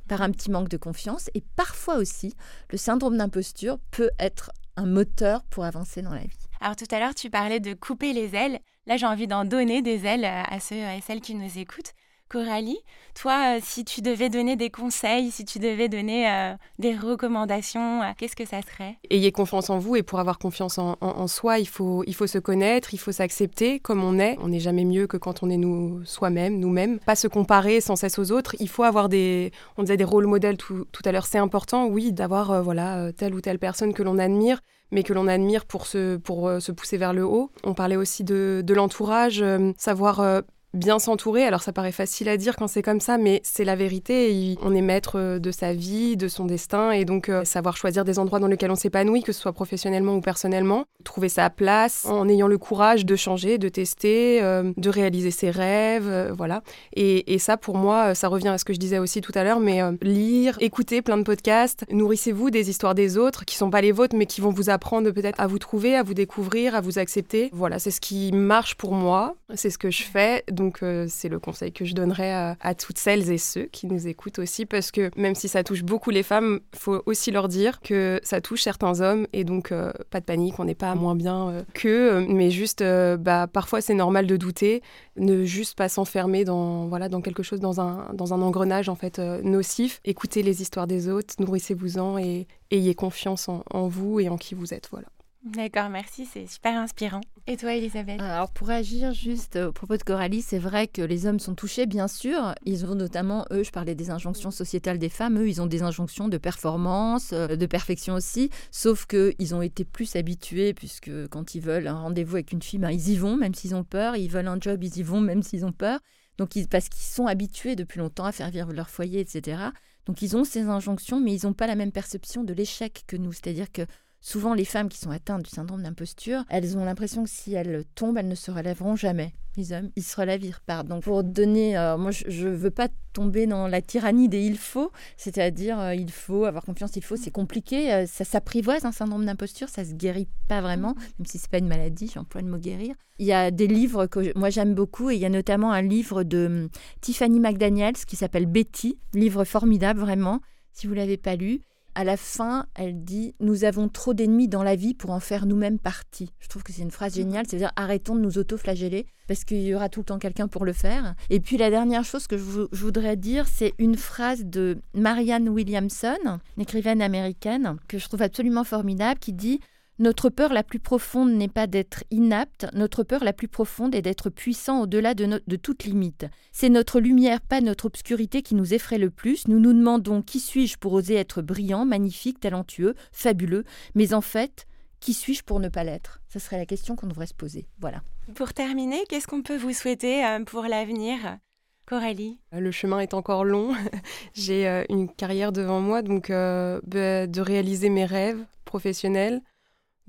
par 0.08 0.22
un 0.22 0.30
petit 0.30 0.50
manque 0.50 0.68
de 0.68 0.76
confiance 0.76 1.30
et 1.34 1.42
parfois 1.56 1.96
aussi, 1.96 2.34
le 2.70 2.78
syndrome 2.78 3.16
d'imposture 3.16 3.78
peut 3.90 4.10
être 4.18 4.52
un 4.76 4.86
moteur 4.86 5.42
pour 5.44 5.64
avancer 5.64 6.02
dans 6.02 6.14
la 6.14 6.20
vie. 6.20 6.46
Alors 6.60 6.76
tout 6.76 6.86
à 6.90 7.00
l'heure, 7.00 7.14
tu 7.14 7.30
parlais 7.30 7.60
de 7.60 7.72
couper 7.72 8.12
les 8.12 8.34
ailes. 8.34 8.60
Là, 8.86 8.96
j'ai 8.96 9.06
envie 9.06 9.26
d'en 9.26 9.44
donner 9.44 9.82
des 9.82 10.04
ailes 10.06 10.24
à 10.24 10.60
ceux 10.60 10.76
et 10.76 11.00
celles 11.00 11.20
qui 11.20 11.34
nous 11.34 11.58
écoutent. 11.58 11.92
Coralie, 12.28 12.78
toi, 13.14 13.60
si 13.62 13.84
tu 13.84 14.00
devais 14.00 14.28
donner 14.28 14.56
des 14.56 14.68
conseils, 14.68 15.30
si 15.30 15.44
tu 15.44 15.58
devais 15.58 15.88
donner 15.88 16.54
des 16.78 16.94
recommandations, 16.94 18.00
qu'est-ce 18.18 18.34
que 18.34 18.44
ça 18.44 18.60
serait? 18.62 18.96
Ayez 19.10 19.30
confiance 19.30 19.70
en 19.70 19.78
vous 19.78 19.96
et 19.96 20.02
pour 20.02 20.18
avoir 20.18 20.38
confiance 20.38 20.78
en, 20.78 21.26
soi, 21.28 21.58
il 21.58 21.68
faut, 21.68 22.02
il 22.06 22.14
faut 22.14 22.26
se 22.26 22.38
connaître, 22.38 22.94
il 22.94 22.98
faut 22.98 23.12
s'accepter 23.12 23.78
comme 23.78 24.02
on 24.02 24.18
est. 24.18 24.36
On 24.40 24.48
n'est 24.48 24.60
jamais 24.60 24.84
mieux 24.84 25.06
que 25.06 25.16
quand 25.16 25.42
on 25.42 25.50
est 25.50 25.56
nous 25.56 26.04
soi-même, 26.04 26.58
nous-mêmes. 26.58 26.98
Pas 26.98 27.14
se 27.14 27.28
comparer 27.28 27.80
sans 27.80 27.96
cesse 27.96 28.18
aux 28.18 28.32
autres. 28.32 28.56
Il 28.58 28.68
faut 28.68 28.82
avoir 28.82 29.08
des, 29.08 29.52
on 29.76 29.82
disait 29.82 29.96
des 29.96 30.04
rôles 30.04 30.26
modèles 30.26 30.56
tout, 30.56 30.84
tout 30.90 31.02
à 31.04 31.12
l'heure. 31.12 31.26
C'est 31.26 31.38
important, 31.38 31.86
oui, 31.86 32.12
d'avoir 32.12 32.62
voilà 32.62 33.12
telle 33.12 33.34
ou 33.34 33.40
telle 33.40 33.58
personne 33.58 33.94
que 33.94 34.02
l'on 34.02 34.18
admire 34.18 34.60
mais 34.90 35.02
que 35.02 35.12
l'on 35.12 35.26
admire 35.26 35.64
pour 35.64 35.86
se, 35.86 36.16
pour 36.16 36.48
euh, 36.48 36.60
se 36.60 36.72
pousser 36.72 36.96
vers 36.96 37.12
le 37.12 37.24
haut. 37.24 37.50
On 37.64 37.74
parlait 37.74 37.96
aussi 37.96 38.24
de, 38.24 38.62
de 38.64 38.74
l'entourage, 38.74 39.42
euh, 39.42 39.72
savoir 39.76 40.20
euh, 40.20 40.40
bien 40.76 40.98
s'entourer. 40.98 41.44
Alors 41.44 41.62
ça 41.62 41.72
paraît 41.72 41.92
facile 41.92 42.28
à 42.28 42.36
dire 42.36 42.56
quand 42.56 42.68
c'est 42.68 42.82
comme 42.82 43.00
ça, 43.00 43.18
mais 43.18 43.40
c'est 43.42 43.64
la 43.64 43.76
vérité. 43.76 44.56
On 44.62 44.74
est 44.74 44.82
maître 44.82 45.18
euh, 45.18 45.38
de 45.38 45.50
sa 45.50 45.72
vie, 45.72 46.16
de 46.16 46.28
son 46.28 46.44
destin, 46.44 46.90
et 46.92 47.04
donc 47.04 47.28
euh, 47.28 47.44
savoir 47.44 47.76
choisir 47.76 48.04
des 48.04 48.18
endroits 48.18 48.38
dans 48.38 48.46
lesquels 48.46 48.70
on 48.70 48.76
s'épanouit, 48.76 49.22
que 49.22 49.32
ce 49.32 49.40
soit 49.40 49.52
professionnellement 49.52 50.14
ou 50.16 50.20
personnellement. 50.20 50.84
Trouver 51.04 51.28
sa 51.28 51.50
place 51.50 52.04
en 52.06 52.28
ayant 52.28 52.48
le 52.48 52.58
courage 52.58 53.06
de 53.06 53.16
changer, 53.16 53.58
de 53.58 53.68
tester, 53.68 54.42
euh, 54.42 54.72
de 54.76 54.90
réaliser 54.90 55.30
ses 55.30 55.50
rêves, 55.50 56.34
voilà. 56.36 56.62
Et, 56.94 57.34
et, 57.34 57.38
ça, 57.38 57.56
pour 57.56 57.76
moi, 57.76 58.14
ça 58.14 58.28
revient 58.28 58.48
à 58.48 58.58
ce 58.58 58.64
que 58.64 58.72
je 58.72 58.78
disais 58.78 58.98
aussi 58.98 59.20
tout 59.20 59.32
à 59.34 59.44
l'heure, 59.44 59.60
mais 59.60 59.80
lire, 60.02 60.56
écouter 60.60 61.02
plein 61.02 61.16
de 61.16 61.22
podcasts, 61.22 61.84
nourrissez-vous 61.90 62.50
des 62.50 62.70
histoires 62.70 62.94
des 62.94 63.18
autres 63.18 63.44
qui 63.44 63.56
sont 63.56 63.70
pas 63.70 63.80
les 63.80 63.92
vôtres, 63.92 64.16
mais 64.16 64.26
qui 64.26 64.40
vont 64.40 64.50
vous 64.50 64.70
apprendre 64.70 65.10
peut-être 65.10 65.40
à 65.40 65.46
vous 65.46 65.58
trouver, 65.58 65.96
à 65.96 66.02
vous 66.02 66.14
découvrir, 66.14 66.74
à 66.74 66.80
vous 66.80 66.98
accepter. 66.98 67.50
Voilà, 67.52 67.78
c'est 67.78 67.90
ce 67.90 68.00
qui 68.00 68.32
marche 68.32 68.74
pour 68.74 68.92
moi, 68.92 69.36
c'est 69.54 69.70
ce 69.70 69.78
que 69.78 69.90
je 69.90 70.02
fais. 70.02 70.44
Donc 70.66 70.82
euh, 70.82 71.06
c'est 71.08 71.28
le 71.28 71.38
conseil 71.38 71.70
que 71.70 71.84
je 71.84 71.94
donnerais 71.94 72.56
à, 72.60 72.74
toutes 72.74 72.98
celles 72.98 73.30
et 73.30 73.38
ceux 73.38 73.66
qui 73.66 73.86
nous 73.86 74.08
écoutent 74.08 74.40
aussi, 74.40 74.66
parce 74.66 74.90
que 74.90 75.12
même 75.16 75.36
si 75.36 75.46
ça 75.46 75.62
touche 75.62 75.84
beaucoup 75.84 76.10
les 76.10 76.24
femmes, 76.24 76.58
faut 76.74 77.02
aussi 77.06 77.30
leur 77.30 77.46
dire 77.46 77.80
que 77.80 78.18
ça 78.24 78.40
touche 78.40 78.62
certains 78.62 79.00
hommes, 79.00 79.28
et 79.32 79.44
donc 79.44 79.70
euh, 79.70 79.92
pas 80.10 80.18
de 80.18 80.24
panique, 80.24 80.58
on 80.58 80.64
n'est 80.64 80.74
pas 80.74 80.92
moins 80.96 81.14
bien 81.14 81.50
euh, 81.50 81.62
qu'eux, 81.72 82.26
mais 82.28 82.50
juste, 82.50 82.82
bah, 82.82 83.46
parfois 83.46 83.80
c'est 83.80 83.94
normal 83.94 84.26
de 84.26 84.36
douter, 84.36 84.82
ne 85.16 85.44
juste 85.44 85.76
pas 85.78 85.88
s'enfermer 85.88 86.44
dans, 86.44 86.88
voilà, 86.88 87.08
dans 87.08 87.20
quelque 87.20 87.44
chose, 87.44 87.60
dans 87.60 87.80
un, 87.80 88.08
dans 88.12 88.34
un 88.34 88.42
engrenage 88.42 88.88
en 88.88 88.96
fait 88.96 89.20
nocif. 89.20 90.00
Écoutez 90.04 90.42
les 90.42 90.62
histoires 90.62 90.88
des 90.88 91.08
autres, 91.08 91.34
nourrissez-vous-en 91.38 92.18
et 92.18 92.48
ayez 92.72 92.96
confiance 92.96 93.48
en, 93.48 93.62
en 93.70 93.86
vous 93.86 94.18
et 94.18 94.28
en 94.28 94.36
qui 94.36 94.56
vous 94.56 94.74
êtes. 94.74 94.88
Voilà. 94.90 95.06
D'accord, 95.46 95.90
merci, 95.90 96.26
c'est 96.26 96.48
super 96.48 96.76
inspirant. 96.76 97.20
Et 97.46 97.56
toi, 97.56 97.72
Elisabeth? 97.72 98.20
Alors, 98.20 98.50
pour 98.50 98.68
agir 98.68 99.12
juste 99.12 99.54
au 99.54 99.70
propos 99.70 99.96
de 99.96 100.02
Coralie, 100.02 100.42
c'est 100.42 100.58
vrai 100.58 100.88
que 100.88 101.02
les 101.02 101.26
hommes 101.26 101.38
sont 101.38 101.54
touchés, 101.54 101.86
bien 101.86 102.08
sûr. 102.08 102.52
Ils 102.64 102.84
ont 102.84 102.96
notamment, 102.96 103.46
eux, 103.52 103.62
je 103.62 103.70
parlais 103.70 103.94
des 103.94 104.10
injonctions 104.10 104.50
sociétales 104.50 104.98
des 104.98 105.08
femmes, 105.08 105.38
eux, 105.38 105.48
ils 105.48 105.62
ont 105.62 105.66
des 105.66 105.84
injonctions 105.84 106.26
de 106.26 106.36
performance, 106.36 107.32
euh, 107.32 107.54
de 107.54 107.66
perfection 107.66 108.14
aussi, 108.14 108.50
sauf 108.72 109.06
qu'ils 109.06 109.54
ont 109.54 109.62
été 109.62 109.84
plus 109.84 110.16
habitués, 110.16 110.74
puisque 110.74 111.28
quand 111.28 111.54
ils 111.54 111.60
veulent 111.60 111.86
un 111.86 112.00
rendez-vous 112.00 112.34
avec 112.34 112.50
une 112.50 112.62
fille, 112.62 112.80
ben, 112.80 112.90
ils 112.90 113.10
y 113.10 113.16
vont, 113.16 113.36
même 113.36 113.54
s'ils 113.54 113.76
ont 113.76 113.84
peur. 113.84 114.16
Ils 114.16 114.28
veulent 114.28 114.48
un 114.48 114.58
job, 114.60 114.82
ils 114.82 114.98
y 114.98 115.04
vont, 115.04 115.20
même 115.20 115.44
s'ils 115.44 115.64
ont 115.64 115.72
peur. 115.72 116.00
Donc, 116.38 116.56
ils, 116.56 116.66
parce 116.66 116.88
qu'ils 116.88 117.04
sont 117.04 117.28
habitués 117.28 117.76
depuis 117.76 118.00
longtemps 118.00 118.24
à 118.24 118.32
faire 118.32 118.50
vivre 118.50 118.72
leur 118.72 118.90
foyer, 118.90 119.20
etc. 119.20 119.58
Donc, 120.06 120.22
ils 120.22 120.36
ont 120.36 120.42
ces 120.42 120.62
injonctions, 120.62 121.20
mais 121.20 121.34
ils 121.34 121.46
n'ont 121.46 121.52
pas 121.52 121.68
la 121.68 121.76
même 121.76 121.92
perception 121.92 122.42
de 122.42 122.52
l'échec 122.52 123.04
que 123.06 123.16
nous. 123.16 123.32
C'est-à-dire 123.32 123.70
que 123.70 123.82
Souvent, 124.20 124.54
les 124.54 124.64
femmes 124.64 124.88
qui 124.88 124.98
sont 124.98 125.10
atteintes 125.10 125.42
du 125.42 125.50
syndrome 125.50 125.82
d'imposture, 125.82 126.44
elles 126.48 126.76
ont 126.76 126.84
l'impression 126.84 127.24
que 127.24 127.30
si 127.30 127.54
elles 127.54 127.84
tombent, 127.94 128.18
elles 128.18 128.28
ne 128.28 128.34
se 128.34 128.50
relèveront 128.50 128.96
jamais. 128.96 129.32
Les 129.56 129.72
hommes, 129.72 129.90
ils 129.96 130.02
se 130.02 130.16
relèvent, 130.16 130.44
ils 130.44 130.52
repartent. 130.52 130.88
Donc, 130.88 131.04
pour 131.04 131.24
donner, 131.24 131.78
euh, 131.78 131.96
moi, 131.96 132.10
je 132.10 132.48
ne 132.48 132.54
veux 132.54 132.70
pas 132.70 132.88
tomber 133.14 133.46
dans 133.46 133.68
la 133.68 133.80
tyrannie 133.80 134.28
des 134.28 134.42
il 134.42 134.58
faut, 134.58 134.92
c'est-à-dire 135.16 135.80
euh, 135.80 135.94
il 135.94 136.10
faut 136.10 136.44
avoir 136.44 136.64
confiance, 136.64 136.94
il 136.96 137.02
faut, 137.02 137.16
c'est 137.16 137.30
compliqué, 137.30 137.90
euh, 137.90 138.06
ça 138.06 138.24
s'apprivoise 138.24 138.84
un 138.84 138.92
syndrome 138.92 139.24
d'imposture, 139.24 139.70
ça 139.70 139.86
se 139.86 139.94
guérit 139.94 140.28
pas 140.48 140.60
vraiment, 140.60 140.94
même 141.18 141.26
si 141.26 141.38
c'est 141.38 141.50
pas 141.50 141.58
une 141.58 141.68
maladie, 141.68 142.10
j'emploie 142.12 142.42
le 142.42 142.48
mot 142.48 142.58
guérir. 142.58 142.94
Il 143.18 143.24
y 143.24 143.32
a 143.32 143.50
des 143.50 143.66
livres 143.66 144.04
que 144.04 144.36
moi 144.38 144.50
j'aime 144.50 144.74
beaucoup 144.74 145.08
et 145.08 145.14
il 145.14 145.20
y 145.20 145.24
a 145.24 145.30
notamment 145.30 145.72
un 145.72 145.80
livre 145.80 146.22
de 146.22 146.46
hum, 146.46 146.68
Tiffany 147.00 147.40
McDaniels 147.40 147.96
qui 148.06 148.16
s'appelle 148.16 148.44
Betty, 148.44 148.98
livre 149.14 149.44
formidable 149.44 150.00
vraiment, 150.00 150.40
si 150.72 150.86
vous 150.86 150.92
l'avez 150.92 151.16
pas 151.16 151.36
lu 151.36 151.62
à 151.96 152.04
la 152.04 152.18
fin, 152.18 152.66
elle 152.74 153.02
dit 153.02 153.34
Nous 153.40 153.64
avons 153.64 153.88
trop 153.88 154.12
d'ennemis 154.12 154.48
dans 154.48 154.62
la 154.62 154.76
vie 154.76 154.92
pour 154.92 155.10
en 155.10 155.18
faire 155.18 155.46
nous-mêmes 155.46 155.78
partie. 155.78 156.30
Je 156.38 156.48
trouve 156.48 156.62
que 156.62 156.72
c'est 156.72 156.82
une 156.82 156.90
phrase 156.90 157.16
mhm. 157.16 157.22
géniale, 157.22 157.46
c'est-à-dire 157.48 157.72
arrêtons 157.74 158.14
de 158.14 158.20
nous 158.20 158.38
auto-flageller 158.38 159.06
parce 159.26 159.44
qu'il 159.44 159.62
y 159.62 159.74
aura 159.74 159.88
tout 159.88 160.00
le 160.00 160.04
temps 160.04 160.18
quelqu'un 160.18 160.46
pour 160.46 160.64
le 160.64 160.74
faire. 160.74 161.14
Et 161.30 161.40
puis 161.40 161.56
la 161.56 161.70
dernière 161.70 162.04
chose 162.04 162.26
que 162.26 162.36
je, 162.36 162.68
voudrais 162.70 163.16
dire, 163.16 163.48
c'est 163.48 163.72
une 163.78 163.96
phrase 163.96 164.44
de 164.44 164.78
Marianne 164.94 165.48
Williamson, 165.48 166.38
une 166.56 166.62
écrivaine 166.62 167.00
américaine, 167.02 167.76
que 167.88 167.98
je 167.98 168.06
trouve 168.06 168.22
absolument 168.22 168.62
formidable, 168.62 169.18
qui 169.18 169.32
dit 169.32 169.60
notre 169.98 170.28
peur 170.28 170.52
la 170.52 170.62
plus 170.62 170.78
profonde 170.78 171.32
n'est 171.32 171.48
pas 171.48 171.66
d'être 171.66 172.04
inapte, 172.10 172.66
notre 172.74 173.02
peur 173.02 173.24
la 173.24 173.32
plus 173.32 173.48
profonde 173.48 173.94
est 173.94 174.02
d'être 174.02 174.30
puissant 174.30 174.82
au-delà 174.82 175.14
de, 175.14 175.42
de 175.46 175.56
toute 175.56 175.84
limite. 175.84 176.26
C'est 176.52 176.68
notre 176.68 177.00
lumière, 177.00 177.40
pas 177.40 177.60
notre 177.60 177.86
obscurité 177.86 178.42
qui 178.42 178.54
nous 178.54 178.74
effraie 178.74 178.98
le 178.98 179.10
plus. 179.10 179.48
Nous 179.48 179.58
nous 179.58 179.72
demandons 179.72 180.22
qui 180.22 180.40
suis-je 180.40 180.76
pour 180.76 180.92
oser 180.92 181.14
être 181.14 181.40
brillant, 181.42 181.84
magnifique, 181.84 182.40
talentueux, 182.40 182.94
fabuleux, 183.12 183.64
mais 183.94 184.12
en 184.12 184.20
fait, 184.20 184.66
qui 185.00 185.14
suis-je 185.14 185.44
pour 185.44 185.60
ne 185.60 185.68
pas 185.68 185.84
l'être? 185.84 186.20
Ce 186.28 186.38
serait 186.38 186.58
la 186.58 186.66
question 186.66 186.96
qu'on 186.96 187.06
devrait 187.06 187.26
se 187.26 187.34
poser. 187.34 187.66
Voilà. 187.80 188.02
Pour 188.34 188.52
terminer, 188.52 189.04
qu'est-ce 189.08 189.26
qu'on 189.26 189.42
peut 189.42 189.56
vous 189.56 189.72
souhaiter 189.72 190.24
euh, 190.24 190.44
pour 190.44 190.62
l'avenir? 190.64 191.38
Coralie? 191.86 192.40
Le 192.52 192.70
chemin 192.72 192.98
est 192.98 193.14
encore 193.14 193.44
long. 193.44 193.72
J'ai 194.34 194.66
euh, 194.68 194.84
une 194.88 195.08
carrière 195.08 195.52
devant 195.52 195.80
moi, 195.80 196.02
donc 196.02 196.30
euh, 196.30 196.80
bah, 196.84 197.26
de 197.26 197.40
réaliser 197.40 197.88
mes 197.88 198.04
rêves 198.04 198.44
professionnels, 198.64 199.40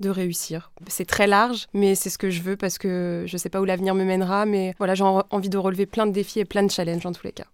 de 0.00 0.10
réussir. 0.10 0.70
C'est 0.86 1.06
très 1.06 1.26
large, 1.26 1.66
mais 1.74 1.94
c'est 1.94 2.10
ce 2.10 2.18
que 2.18 2.30
je 2.30 2.42
veux 2.42 2.56
parce 2.56 2.78
que 2.78 3.24
je 3.26 3.34
ne 3.34 3.38
sais 3.38 3.48
pas 3.48 3.60
où 3.60 3.64
l'avenir 3.64 3.94
me 3.94 4.04
mènera, 4.04 4.46
mais 4.46 4.74
voilà, 4.78 4.94
j'ai 4.94 5.04
envie 5.04 5.48
de 5.48 5.58
relever 5.58 5.86
plein 5.86 6.06
de 6.06 6.12
défis 6.12 6.40
et 6.40 6.44
plein 6.44 6.62
de 6.62 6.70
challenges 6.70 7.04
en 7.06 7.12
tous 7.12 7.24
les 7.24 7.32
cas. 7.32 7.46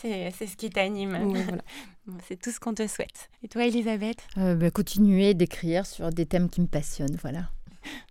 C'est 0.00 0.30
ce 0.46 0.56
qui 0.56 0.70
t'anime. 0.70 1.34
c'est 2.28 2.40
tout 2.40 2.50
ce 2.50 2.60
qu'on 2.60 2.74
te 2.74 2.86
souhaite. 2.86 3.30
Et 3.42 3.48
toi, 3.48 3.66
Elisabeth? 3.66 4.18
Euh, 4.38 4.54
bah, 4.54 4.70
Continuer 4.70 5.34
d'écrire 5.34 5.86
sur 5.86 6.10
des 6.10 6.26
thèmes 6.26 6.48
qui 6.48 6.60
me 6.60 6.66
passionnent, 6.66 7.18
voilà. 7.22 7.50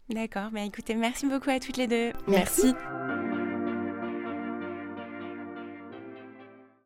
D'accord, 0.09 0.49
bah, 0.51 0.61
écoutez, 0.61 0.95
merci 0.95 1.27
beaucoup 1.27 1.49
à 1.49 1.59
toutes 1.59 1.77
les 1.77 1.87
deux. 1.87 2.11
merci. 2.27 2.73